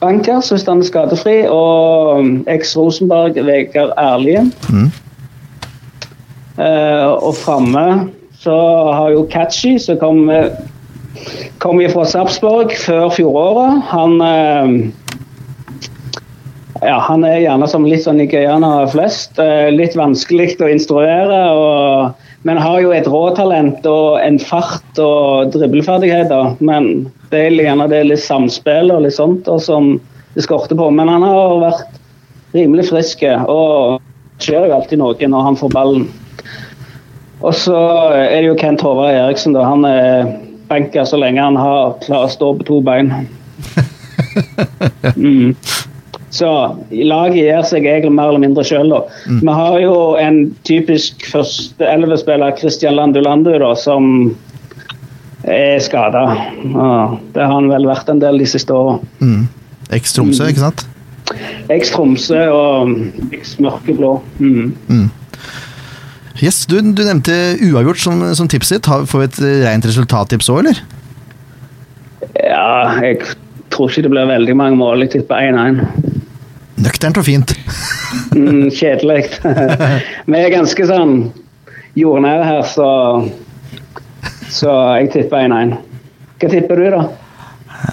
[0.00, 1.38] bankers hvis han er skadefri.
[1.50, 4.46] Og eks Rosenberg, Vegard Ærlige.
[4.70, 4.92] Mm.
[6.56, 8.08] Og framme
[8.40, 8.54] så
[8.96, 10.22] har jo Catchy, som kom,
[11.60, 13.82] kom fra Sarpsborg før fjoråret.
[13.90, 14.14] Han
[16.82, 19.38] ja, han er gjerne som litt sånn nigerianere flest.
[19.40, 21.40] Eh, litt vanskelig å instruere.
[21.52, 26.56] Og, men har jo et råtalent og en fart og dribleferdigheter.
[26.60, 29.96] Men det er gjerne det er litt samspill og litt sånt og som
[30.34, 30.90] det skorter på.
[30.92, 32.00] Men han har vært
[32.56, 34.00] rimelig frisk, og
[34.40, 36.06] skjer jo alltid noe når han får ballen.
[37.44, 37.76] Og så
[38.16, 39.52] er det jo Kent Håvard Eriksen.
[39.52, 40.30] da, Han er
[40.68, 43.12] benker så lenge han har klarer å stå på to bein.
[45.16, 45.54] Mm.
[46.36, 46.48] Så
[46.92, 49.02] laget gir seg egentlig mer eller mindre sjøl, da.
[49.40, 54.34] Vi har jo en typisk første elvespiller, Christian Landu Landu, da, som
[55.46, 56.26] er skada.
[57.32, 58.98] Det har han vel vært en del de siste åra.
[59.22, 59.46] Mm.
[59.96, 60.86] Eks-Tromsø, ikke sant?
[61.72, 62.92] Eks Tromsø og
[63.34, 64.12] eks Mørkeblå.
[64.38, 65.08] Mm.
[66.42, 67.32] Yes, du, du nevnte
[67.64, 69.08] uavgjort som, som tipset ditt.
[69.10, 70.82] Får vi et rent resultattips òg, eller?
[72.36, 73.22] Ja, jeg
[73.72, 75.06] tror ikke det blir veldig mange mål.
[75.06, 75.80] Jeg tipper 1-1.
[76.76, 77.54] Nøkternt og fint.
[78.36, 79.22] Mm, Kjedelig.
[80.28, 81.14] Vi er ganske sånn
[81.96, 82.88] jordnære her, så
[84.52, 85.76] Så jeg tipper 1-1.
[86.36, 87.00] Hva tipper du, da?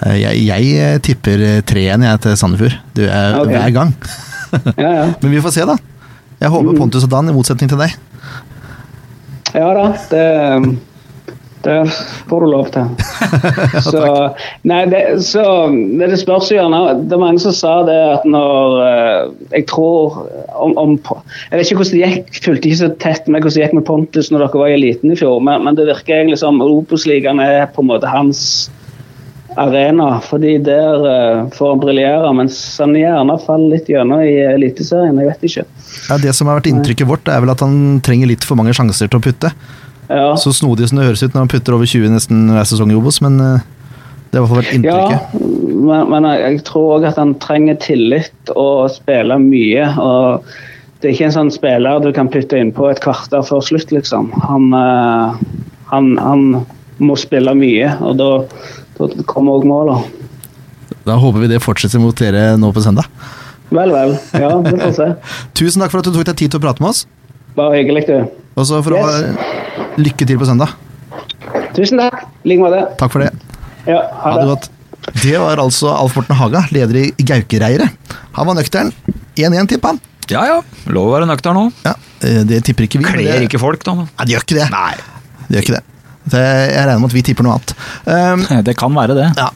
[0.06, 2.76] Eh, Jeg, jeg tipper 3-1 til Sandefjord.
[2.96, 3.56] Du er okay.
[3.58, 3.96] hver gang.
[4.78, 5.06] Ja, ja.
[5.20, 5.74] Men vi får se, da.
[6.38, 7.96] Jeg håper Pontus og Dan, i motsetning til deg.
[9.54, 10.22] Ja da, det,
[11.64, 11.78] det
[12.30, 12.90] får du lov til.
[13.88, 14.02] Så,
[14.68, 15.42] nei, det, så
[15.72, 19.66] det, det spørs jo gjerne Det er mange som sa det at når eh, Jeg
[19.70, 20.20] tror
[20.54, 23.66] om, om Jeg vet ikke hvordan det gikk, fulgte ikke så tett med hvordan det
[23.66, 26.40] gikk med Pontus når dere var i eliten i fjor, men, men det virker egentlig
[26.40, 28.44] som Obos-ligaen er på en måte hans
[29.56, 30.20] arena.
[30.20, 35.18] fordi der uh, får han briljere, mens han gjerne faller litt gjennom i Eliteserien.
[35.20, 35.64] Jeg vet ikke.
[36.08, 38.74] Ja, det som har vært inntrykket vårt, er vel at han trenger litt for mange
[38.76, 39.52] sjanser til å putte.
[40.08, 40.34] Ja.
[40.36, 42.98] Så snodig som det høres ut når han putter over 20 nesten hver sesong i
[42.98, 43.64] Obos, men eh,
[44.30, 45.34] det har i hvert fall vært inntrykket.
[45.38, 45.48] Ja,
[45.88, 49.86] men, men jeg, jeg tror òg at han trenger tillit og spille mye.
[50.02, 50.48] og
[51.00, 54.32] Det er ikke en sånn spiller du kan putte innpå et kvarter før slutt, liksom.
[54.44, 55.40] Han, eh,
[55.92, 56.44] han, han
[57.04, 58.30] må spille mye, og da,
[58.98, 60.20] da kommer òg målene.
[61.04, 63.08] Da håper vi det fortsetter mot dere nå på søndag.
[63.74, 64.14] Vel, vel.
[64.36, 65.10] Ja, vi får se.
[65.58, 67.04] Tusen takk for at du tok deg tid til å prate med oss.
[67.58, 68.40] Bare hyggelig, du.
[68.54, 69.63] Og så for å ha
[70.00, 70.74] lykke til på søndag.
[71.74, 72.24] Tusen takk.
[72.44, 72.80] I like måte.
[73.00, 73.32] Takk for det.
[73.88, 74.70] Ja, Ha det godt.
[75.20, 77.90] Det var altså Alf Morten Haga, leder i Gaukereiret.
[78.38, 78.92] Han var nøktern.
[79.36, 79.98] 1-1, tippa han.
[80.32, 81.64] Ja ja, lov å være nøktern nå.
[81.84, 81.92] Ja,
[82.24, 83.04] eh, det tipper ikke vi.
[83.04, 83.92] Kler det- ikke folk, da.
[83.98, 84.68] Nei, de gjør ikke det.
[84.72, 84.94] Nei.
[85.48, 85.82] De gjør ikke det.
[86.32, 86.44] det.
[86.72, 87.74] Jeg regner med at vi tipper noe annet.
[88.08, 89.28] Um, Det kan være det.
[89.36, 89.50] ja.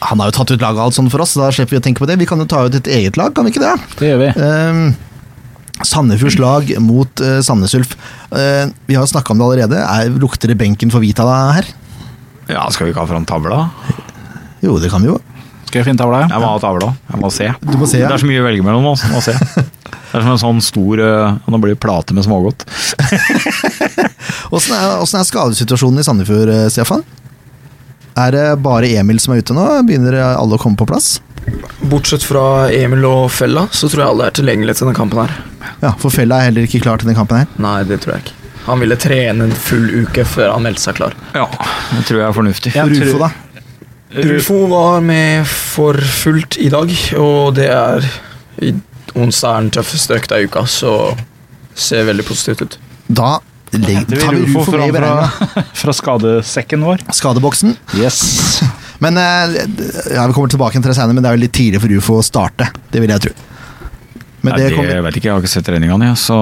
[0.00, 1.78] Han har jo tatt ut laget og alt sånn for oss, så da slipper vi
[1.78, 2.16] å tenke på det.
[2.18, 3.74] Vi kan jo ta ut et eget lag, kan vi ikke det?
[4.00, 4.28] Det gjør vi.
[4.40, 4.94] Um,
[5.86, 7.96] Sandefjords lag mot uh, Sandnes Ulf.
[8.32, 9.80] Uh, vi har snakka om det allerede.
[9.80, 11.68] Er, lukter det benken for Vitala her?
[12.50, 13.64] Ja, skal vi ikke ha fram tavla?
[14.64, 15.18] Jo, det kan vi jo.
[15.68, 16.24] Skal jeg finne tavla?
[16.26, 16.90] Jeg må ha tavla.
[17.12, 17.46] Jeg må se.
[17.62, 18.10] Du må se, ja.
[18.10, 19.36] Det er så mye å velge mellom oss Må se.
[20.10, 22.64] Det er som en sånn stor uh, Nå blir det plate med smågodt.
[24.54, 27.04] Åssen er, er skadesituasjonen i Sandefjord, Stefan?
[28.18, 29.66] Er det bare Emil som er ute nå?
[29.86, 31.20] Begynner alle å komme på plass?
[31.90, 35.32] Bortsett fra Emil og Fella, så tror jeg alle er tilgjengelige til denne kampen her.
[35.82, 37.48] Ja, for Fella er heller ikke klar til denne kampen her.
[37.62, 38.36] Nei, det tror jeg ikke.
[38.66, 41.16] Han ville trene en full uke før han meldte seg klar.
[41.34, 41.46] Ja,
[41.94, 42.74] det tror jeg er fornuftig.
[42.76, 43.30] Jeg Rufo, tror- da?
[44.26, 48.04] Rufo var med for fullt i dag, og det er
[48.60, 48.74] i
[49.16, 51.16] onsdag er den tøffeste økta i uka, så
[51.74, 52.78] ser veldig positivt ut.
[53.08, 53.38] Da
[53.70, 55.30] tar vi Rufo Rufo med i beregninga.
[55.30, 57.06] fra, fra skadesekken vår.
[57.14, 57.76] Skadeboksen.
[57.96, 58.60] Yes.
[59.00, 59.54] Men eh,
[60.14, 62.18] ja, Vi kommer tilbake til det senere, men det er jo litt tidlig for UFO
[62.20, 62.68] å starte.
[62.92, 63.32] Det vil jeg tro.
[64.40, 66.36] Men Nei, det det kommer jeg vet ikke, jeg har ikke sett treningene, så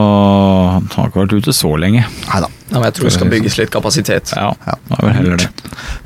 [0.76, 2.04] han har ikke vært ute så lenge.
[2.28, 2.50] Nei da.
[2.68, 4.30] Ja, jeg tror det skal bygges litt kapasitet.
[4.36, 4.76] Ja, Ja.
[4.86, 5.48] det er vel heller det.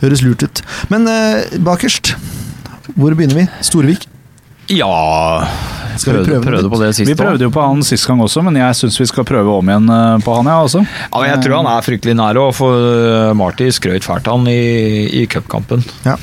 [0.01, 0.63] Høres lurt ut.
[0.89, 2.15] Men eh, bakerst,
[2.97, 3.47] hvor begynner vi?
[3.61, 4.09] Storvik?
[4.71, 4.87] Ja
[5.99, 8.21] Skal vi prøvde, prøve prøvde på det sist Vi prøvde jo på han sist gang
[8.23, 10.61] også, men jeg syns vi skal prøve om igjen eh, på han, ja.
[10.65, 10.85] Også.
[10.87, 14.39] Ja, men jeg tror han er fryktelig nær òg, for eh, Marty skrøt fælt av
[14.39, 14.63] han i,
[15.23, 15.85] i cupkampen.
[16.07, 16.17] Ja.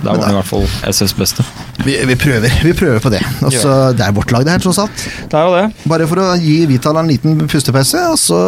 [0.00, 1.44] Der var han i hvert fall SS beste.
[1.84, 3.20] Vi, vi prøver vi prøver på det.
[3.42, 3.92] Også, ja.
[3.96, 5.04] Det er vårt lag, det her, tross alt.
[5.30, 5.88] Det er jo det.
[5.92, 8.40] Bare for å gi Vital en liten pustepause, og så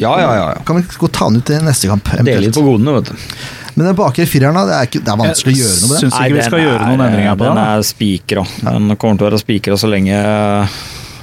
[0.00, 0.46] Ja, ja, ja.
[0.56, 0.62] ja.
[0.66, 2.08] kan vi gå ta han ut til neste kamp.
[2.24, 3.26] Dele litt på godene, vet du.
[3.74, 5.92] Men den bakre fireren, da, det er, ikke, det er vanskelig å gjøre noe med
[5.94, 6.00] det.
[6.02, 7.64] Syns ikke vi skal skal gjøre er- noen endringer på Den den.
[7.68, 8.42] er spikra.
[8.66, 10.18] Den kommer til å være spikra så lenge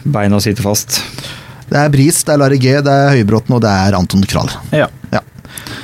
[0.10, 1.02] beina sitter fast.
[1.70, 4.50] Det er Bris, det er Larry G, det er Høybråten og det er Anton Kral.
[4.74, 4.88] Ja.
[5.14, 5.22] Ja.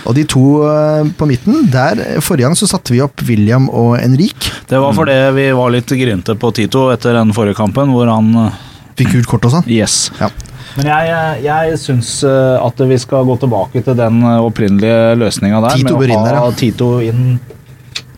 [0.06, 3.96] Og de to eh, på midten, der Forrige gang så satte vi opp William og
[4.00, 4.50] Henrik.
[4.70, 8.32] Det var fordi vi var litt grinte på Tito etter den forrige kampen, hvor han
[8.48, 8.64] eh,
[8.96, 9.66] Fikk gult kort og sånn.
[9.68, 10.06] Yes.
[10.22, 10.30] Ja.
[10.78, 15.82] Men jeg, jeg syns eh, at vi skal gå tilbake til den opprinnelige løsninga der.
[15.82, 16.54] Tito med å å der, ha ja.
[16.56, 17.26] Tito inn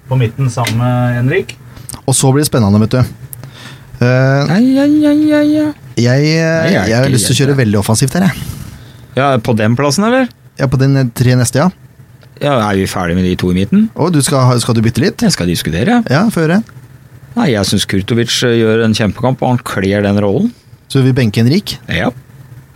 [0.07, 1.55] på midten sammen med Henrik.
[2.05, 3.01] Og så blir det spennende, vet du.
[3.97, 4.51] Eh,
[5.97, 8.35] jeg, eh, jeg har lyst til å kjøre veldig offensivt her, jeg.
[9.17, 10.29] Ja, På den plassen, eller?
[10.57, 11.69] Ja, på den tre neste, ja.
[12.41, 13.87] Ja, Er vi ferdige med de to i midten?
[13.97, 15.21] Og du skal, skal du bytte litt?
[15.25, 16.03] Jeg skal diskutere.
[16.09, 16.59] Ja, få høre.
[17.37, 20.51] Nei, Jeg syns Kurtovic eh, gjør en kjempekamp, og han kler den rollen.
[20.89, 21.77] Så vi benker Henrik.
[21.89, 22.11] Ja,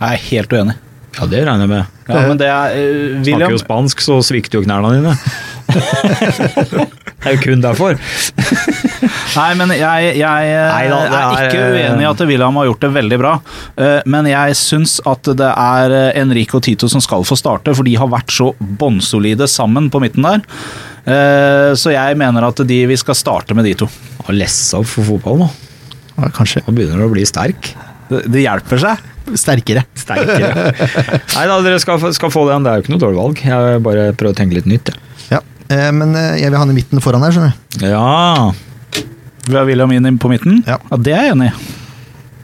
[0.02, 0.74] Jeg er helt uenig.
[1.18, 1.84] ja det regner jeg med.
[2.08, 3.24] Ja, men det er William...
[3.38, 5.14] Snakker jo spansk, så svikter jo knærne dine.
[7.22, 7.98] det er jo kun derfor.
[9.38, 12.82] Nei, men jeg, jeg eh, Neida, er, er, ikke uenig i at William har gjort
[12.84, 13.32] det veldig bra.
[13.80, 17.74] Eh, Men jeg syns at det er eh, Enrique og Tito som skal få starte,
[17.78, 20.44] for de har vært så bånnsolide sammen på midten der.
[21.06, 23.88] Eh, Så jeg mener at de, vi skal starte med de to.
[24.26, 25.48] Og lesse opp for fotball nå.
[26.18, 26.62] Ja, kanskje.
[26.66, 27.72] Nå begynner du å bli sterk.
[28.10, 29.08] Det, det hjelper seg.
[29.38, 29.86] Sterkere.
[29.96, 30.66] Sterkere.
[31.38, 32.66] Nei da, dere skal, få- skal få den.
[32.66, 33.42] Det er jo ikke noe dårlig valg.
[33.48, 34.92] Jeg bare prøver å tenke litt nytt.
[34.92, 35.08] Ja.
[35.72, 37.86] Eh, Men eh, jeg vil ha han i midten foran her, skjønner du.
[37.86, 38.52] Ja.
[39.48, 40.60] Vi har William inn på midten.
[40.68, 40.78] Ja.
[40.90, 41.78] ja Det er jeg enig i.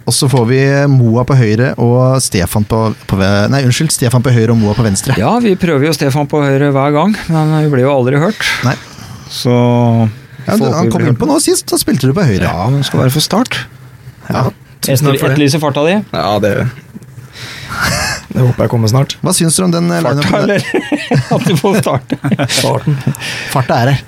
[0.09, 2.78] Og så får vi Moa på høyre og Stefan på,
[3.10, 3.18] på
[3.52, 3.92] Nei, unnskyld.
[3.92, 5.12] Stefan på høyre og Moa på venstre.
[5.20, 8.40] ja, vi prøver jo Stefan på høyre hver gang, men vi blir jo aldri hørt.
[8.64, 8.72] Nei.
[9.28, 9.52] Så
[10.46, 12.48] Ja, du, han kom inn på nå sist, da spilte du på høyre.
[12.48, 13.60] Ja, men skal være for start.
[14.30, 14.46] Ja.
[14.48, 14.94] ja.
[14.94, 15.98] Etterlyser farta di.
[16.16, 16.55] Ja, det
[18.28, 19.16] Det håper jeg kommer snart.
[19.24, 20.64] Hva syns du om den eh, Farta, eller?
[21.36, 22.18] At du får starte.
[22.59, 22.98] Starten.
[23.55, 24.06] Farta er her.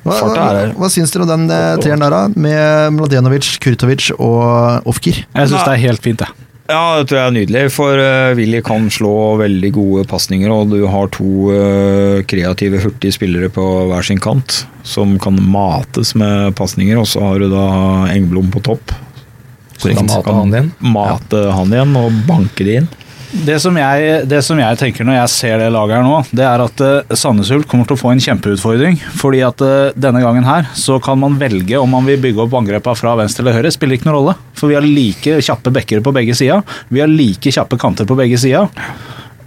[0.00, 0.44] Hva, hva,
[0.80, 2.22] hva syns dere om den eh, treeren der, da?
[2.32, 5.24] Med Mladenovic, Kurtovic og Ofkir?
[5.26, 6.46] Jeg syns det er helt fint, jeg.
[6.70, 10.70] Ja, det tror jeg er nydelig, for uh, Willy kan slå veldig gode pasninger, og
[10.70, 16.54] du har to eh, kreative, hurtige spillere på hver sin kant som kan mates med
[16.58, 17.66] pasninger, og så har du da
[18.14, 18.94] Engblom på topp.
[19.80, 20.70] Så kan mate han igjen.
[20.94, 22.88] Mate han igjen og banke det inn.
[23.30, 26.46] Det som, jeg, det som jeg tenker når jeg ser det laget her nå, det
[26.46, 28.98] er at uh, Sandnes Ulf kommer til å få en kjempeutfordring.
[29.20, 32.56] Fordi at eh, denne gangen her så kan man velge om man vil bygge opp
[32.58, 33.72] angrepene fra venstre eller høyre.
[33.74, 34.36] Spiller ikke noen rolle.
[34.58, 36.64] For vi har like kjappe backer på begge sider.
[36.90, 38.66] Vi har like kjappe kanter på begge sider.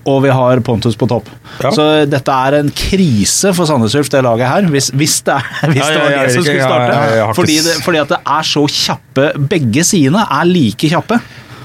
[0.10, 1.30] Og vi har Pontus på topp.
[1.64, 1.72] Ja.
[1.72, 4.68] Så dette er en krise for Sandnes Ulf, det laget her.
[4.72, 7.30] Hvis, hvis, det, er, hvis det ja, var ja, det som skulle starte.
[7.40, 11.20] fordi, det, fordi at det er så kjappe Begge sidene er like kjappe.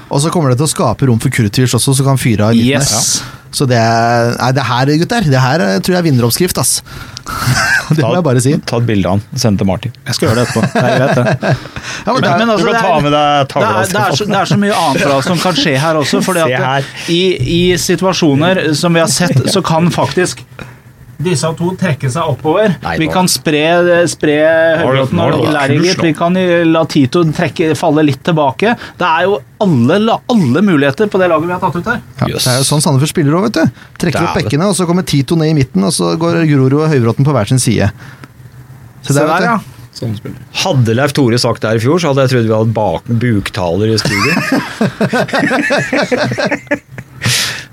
[0.09, 2.55] Og så kommer det til å skape rom for Kurtovic også, så kan fyre av
[2.57, 2.81] i midten.
[2.81, 3.19] Yes.
[3.21, 3.35] ja.
[3.49, 6.79] Så det er Nei, det her, gutter, det her eh, tror jeg er vinneroppskrift, ass.
[7.97, 8.53] det må jeg bare si.
[8.69, 9.93] Ta et bilde av han, send til Martin.
[10.05, 10.69] Jeg skal gjøre det etterpå.
[10.73, 11.53] Det er greit, det.
[12.05, 13.71] Ja, men det Men altså, du kan ta med deg Det tavla.
[13.89, 16.21] det, er så, det er så mye annet bra som kan skje her også.
[16.25, 17.21] Fordi at i,
[17.57, 20.45] I situasjoner som vi har sett, så kan faktisk
[21.19, 22.75] disse to trekke seg oppover.
[22.83, 23.63] Nei, vi kan spre,
[24.07, 24.35] spre
[24.79, 26.03] Høybråten er det og Lærer litt.
[26.03, 26.37] Vi kan
[26.69, 28.75] la Tito trekke, falle litt tilbake.
[28.99, 29.99] Det er jo alle,
[30.31, 31.99] alle muligheter på det laget vi har tatt ut her.
[32.21, 32.45] Ja, yes.
[32.45, 33.81] Det er jo sånn Sandefjord spiller òg, vet du.
[34.05, 36.87] Trekker opp bekkene, og så kommer Tito ned i midten, og så går Grorud og
[36.93, 37.91] Høybråten på hver sin side.
[39.03, 39.59] Så Se der, der, vet ja.
[39.99, 40.15] Sånn.
[40.61, 43.03] Hadde Leif Tore sagt det her i fjor, så hadde jeg trodd vi hadde bak
[43.19, 44.31] buktaler i studio.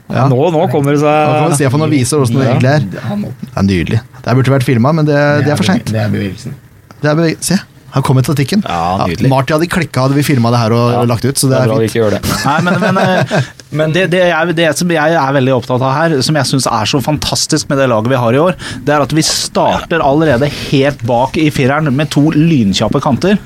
[0.08, 0.28] Ja.
[0.30, 2.84] Nå, nå kommer det Da kommer seg Stefan og viser åssen det egentlig er.
[2.92, 4.00] Det er nydelig.
[4.22, 5.16] Det burde vært filma, men det,
[5.46, 5.88] det er for seint.
[5.90, 6.54] Det er bevegelsen.
[7.02, 7.58] Det er beveg- Se,
[7.96, 8.62] her kommer statistikken.
[8.66, 11.02] Ja, ja, Marty hadde klikka hadde vi filma det her og Ja.
[11.10, 11.90] lagt ut, så Det det er er fint.
[11.90, 12.20] ikke gjør det.
[12.44, 13.50] Nei, men, men, eh,
[13.80, 16.66] men det, det, jeg, det som jeg er veldig opptatt av her, som jeg syns
[16.70, 18.54] er så fantastisk med det laget vi har i år,
[18.84, 23.38] det er at vi starter allerede helt bak i fireren med to lynkjappe kanter.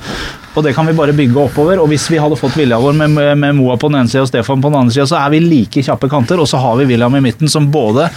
[0.55, 1.78] Og det kan vi bare bygge oppover.
[1.78, 4.31] Og hvis vi hadde fått vilja vår med, med Moa på den ene sida og
[4.32, 6.43] Stefan på den andre sida, så er vi like kjappe kanter.
[6.43, 8.09] Og så har vi William i midten, som både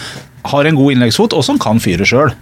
[0.54, 2.34] har en god innleggsfot, og som kan fyre sjøl.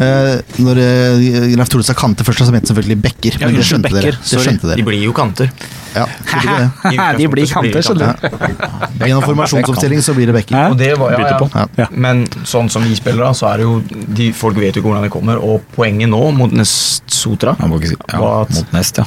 [0.00, 3.38] Eh, når uh, Leif Tore sa kanter først, så mente selvfølgelig bekker.
[3.40, 4.18] Ja, Men det skjønte, skjønte dere.
[4.18, 4.78] Det skjønte, dere.
[4.80, 5.50] De blir jo kanter.
[5.94, 6.06] Ja,
[6.90, 6.96] det.
[7.20, 9.04] De blir kanter, skjønner du.
[9.04, 10.58] Gjennom formasjonsoppstilling så blir det bekker.
[10.72, 11.66] Og det var, ja, ja.
[11.84, 11.88] Ja.
[11.94, 13.76] Men sånn som vi spiller, da, så er det jo
[14.18, 15.38] de, Folk vet jo ikke hvordan det kommer.
[15.38, 18.98] Og poenget nå mot Nest Sotra Jeg må ikke si ja, var at Mot nest,
[18.98, 19.06] ja.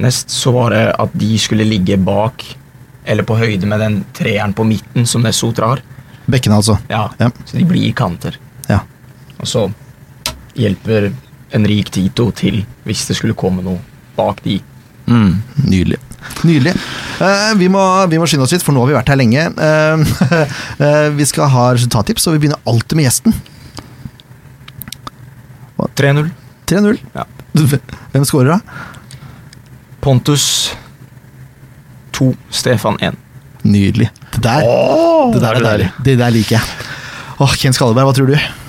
[0.00, 2.44] Nest så var det at de skulle ligge bak,
[3.10, 5.82] eller på høyde med den treeren på midten som Nest Sotra har.
[6.30, 6.78] Bekkene, altså.
[6.88, 7.28] Ja, Ja.
[7.44, 8.38] Så de blir kanter.
[8.70, 8.80] Ja.
[9.36, 9.66] Og så
[10.58, 11.10] hjelper
[11.54, 13.80] en rik Tito til hvis det skulle komme noe
[14.16, 14.60] bak de.
[15.06, 15.40] Mm.
[15.66, 15.98] Nydelig.
[16.44, 16.74] Nydelig.
[17.20, 19.48] Uh, vi, må, vi må skynde oss litt, for nå har vi vært her lenge.
[19.58, 20.04] Uh,
[20.80, 23.36] uh, vi skal ha resultattips, og vi begynner alltid med gjesten.
[25.94, 26.30] 3-0.
[26.66, 26.98] 3-0.
[27.14, 27.26] Ja.
[28.14, 28.58] Hvem scorer, da?
[30.02, 30.46] Pontus
[32.16, 33.18] 2, Stefan 1.
[33.64, 34.10] Nydelig.
[34.34, 34.66] Det der,
[35.32, 36.90] det der det der, Det der liker jeg.
[37.38, 38.63] Åh, Ken Skalleberg, hva tror du?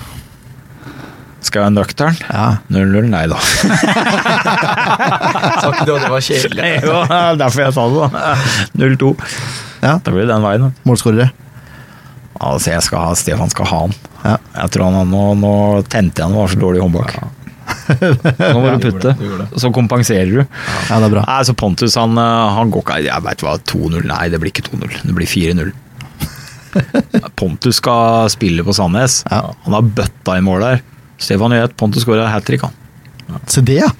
[1.46, 2.16] Skal jeg være nøktern?
[2.26, 2.46] Ja.
[2.74, 3.06] 0-0?
[3.12, 3.38] Nei da.
[4.36, 6.70] Sa ikke du at det var kjedelig?
[6.84, 6.96] jo,
[7.40, 8.34] derfor jeg sa det, da.
[8.82, 9.12] 0-2.
[9.84, 9.92] ja.
[10.02, 10.70] Da blir det den veien.
[10.88, 11.28] Målskårere.
[12.36, 13.94] Altså, jeg skal ha, Stefan skal ha han.
[14.26, 14.34] Ja.
[14.58, 15.52] Jeg tror han nå, nå
[15.88, 17.16] tente jeg han var så dårlig i håndbak.
[18.38, 19.58] Nå må du putte, gjorde det.
[19.58, 20.42] så kompenserer du.
[20.42, 21.22] Ja, det er bra.
[21.26, 24.04] Nei, så Pontus han, eh, han går ikke Jeg veit hva, 2-0?
[24.06, 24.92] Nei, det blir ikke 2-0.
[25.02, 25.72] Det blir 4-0.
[27.40, 29.18] Pontus skal spille på Sandnes.
[29.30, 29.40] Ja.
[29.66, 30.84] Han har bøtta i mål der.
[31.18, 32.74] Stefan gjør at Pontus skårer hat trick, han.
[33.50, 33.90] Se det, ja.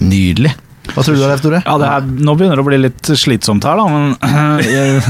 [0.00, 0.52] Nydelig.
[0.94, 1.60] Hva tror du Leif Tore?
[1.66, 4.14] Ja, det er, nå begynner det å bli litt slitsomt her, da, men
[4.74, 5.02] jeg,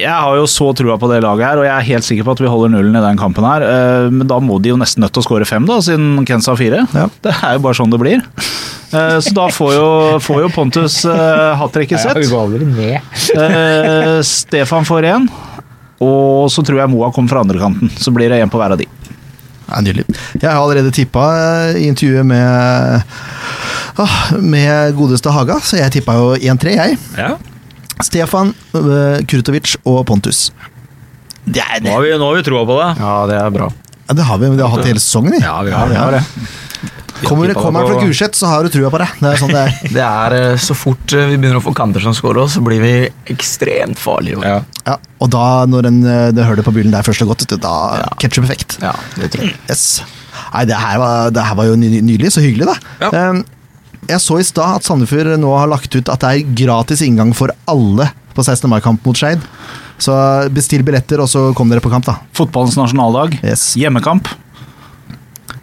[0.00, 2.34] jeg har jo så trua på det laget her, og jeg er helt sikker på
[2.34, 3.66] at vi holder nullen i den kampen her.
[3.68, 6.54] eh, Men da må de jo nesten nødt til å skåre fem, da, siden Kensa
[6.54, 6.80] har fire.
[6.96, 7.06] Ja.
[7.26, 8.24] Det er jo bare sånn det blir.
[8.94, 9.86] Eh, Så da får jo,
[10.24, 12.14] får jo Pontus uh, hat tricket sitt.
[13.36, 15.28] Eh, Stefan får én.
[16.04, 17.92] Og så tror jeg Moa kommer fra andre kanten.
[18.00, 18.88] Så blir det én på hver av de.
[19.68, 20.04] Ja, nydelig.
[20.40, 23.02] Jeg har allerede tippa eh, i intervjuet med
[24.02, 26.98] ah, med godeste Haga, så jeg tippa jo 1-3, jeg.
[27.18, 27.34] Ja.
[28.02, 30.48] Stefan, uh, Kurtovic og Pontus.
[31.44, 32.90] Det er Nå har vi, nå har vi troa på det.
[33.00, 33.70] Ja, det er bra.
[34.04, 35.40] Ja, det har vi, men vi har hatt det hele sesongen, vi.
[35.44, 36.22] Ja, vi har Ja, det.
[37.22, 39.06] Kommer, du kommer fra Gulset, så har du trua på det.
[39.20, 39.76] Det er sånn det er.
[39.96, 42.62] Det er eh, Så fort eh, vi begynner å få kanter som scorer oss, så
[42.64, 42.92] blir vi
[43.32, 44.40] ekstremt farlige.
[44.42, 44.58] Ja.
[44.84, 47.74] Ja, og da, når en, hører det hølet på byllen der først har gått, da
[48.02, 48.08] Ja.
[48.20, 48.78] Ketchup-effekt.
[48.82, 49.54] Ja, det tror jeg.
[49.70, 49.86] Yes.
[50.54, 52.34] Nei, det her var, det her var jo ny- nydelig.
[52.34, 52.76] Så hyggelig, da.
[53.06, 53.30] Ja.
[53.30, 53.44] Um,
[54.10, 57.30] jeg så i stad at Sandefjord nå har lagt ut at det er gratis inngang
[57.36, 58.66] for alle på 16.
[58.68, 59.40] mai-kamp mot Skeid.
[60.02, 60.12] Så
[60.52, 62.18] bestill billetter, og så kom dere på kamp, da.
[62.36, 63.38] Fotballens nasjonaldag.
[63.46, 63.70] Yes.
[63.78, 64.28] Hjemmekamp.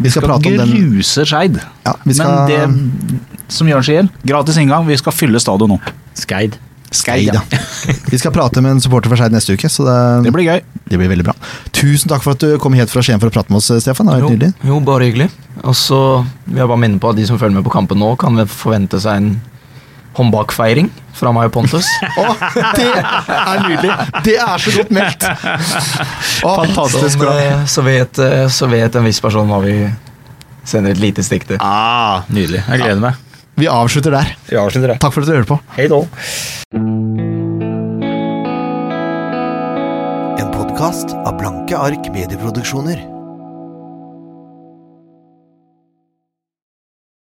[0.02, 1.60] Vi skal Skal prate om den gruse Skeid.
[1.86, 3.22] ja, skal, Men det,
[3.52, 4.86] som Jørn sier, gratis inngang.
[4.88, 5.80] Vi skal fylle stadion nå.
[6.18, 6.57] Skeid.
[6.91, 7.40] Skeid, ja.
[8.11, 10.60] Vi skal prate med en supporter for Skeid neste uke, så det, Det blir gøy.
[10.91, 11.36] det blir veldig bra.
[11.72, 14.10] Tusen takk for at du kom helt fra Skien for å prate med oss, Stefan.
[14.11, 15.30] Det var Jo, jo, bare hyggelig.
[15.64, 16.02] Og så
[16.49, 18.99] vil jeg bare minne på at de som følger med på kampen nå, kan forvente
[18.99, 19.32] seg en
[20.17, 21.88] håndbakfeiring fra meg og Pontus.
[22.21, 22.25] Å,
[22.77, 23.91] det er nydelig!
[24.25, 25.25] Det er så godt meldt!
[26.43, 27.35] Å, Fantastisk bra.
[27.39, 29.75] eh, så, vet, eh, så vet en viss person hva vi
[30.67, 31.61] sender et lite stikk til.
[31.63, 32.63] Ah, nydelig.
[32.67, 33.19] Jeg gleder meg.
[33.59, 34.29] Vi avslutter der.
[34.47, 34.99] Vi avslutter det.
[35.03, 35.59] Takk for at dere hørte på.
[35.75, 36.01] Hei da.
[40.41, 43.01] En podkast av Blanke ark medieproduksjoner.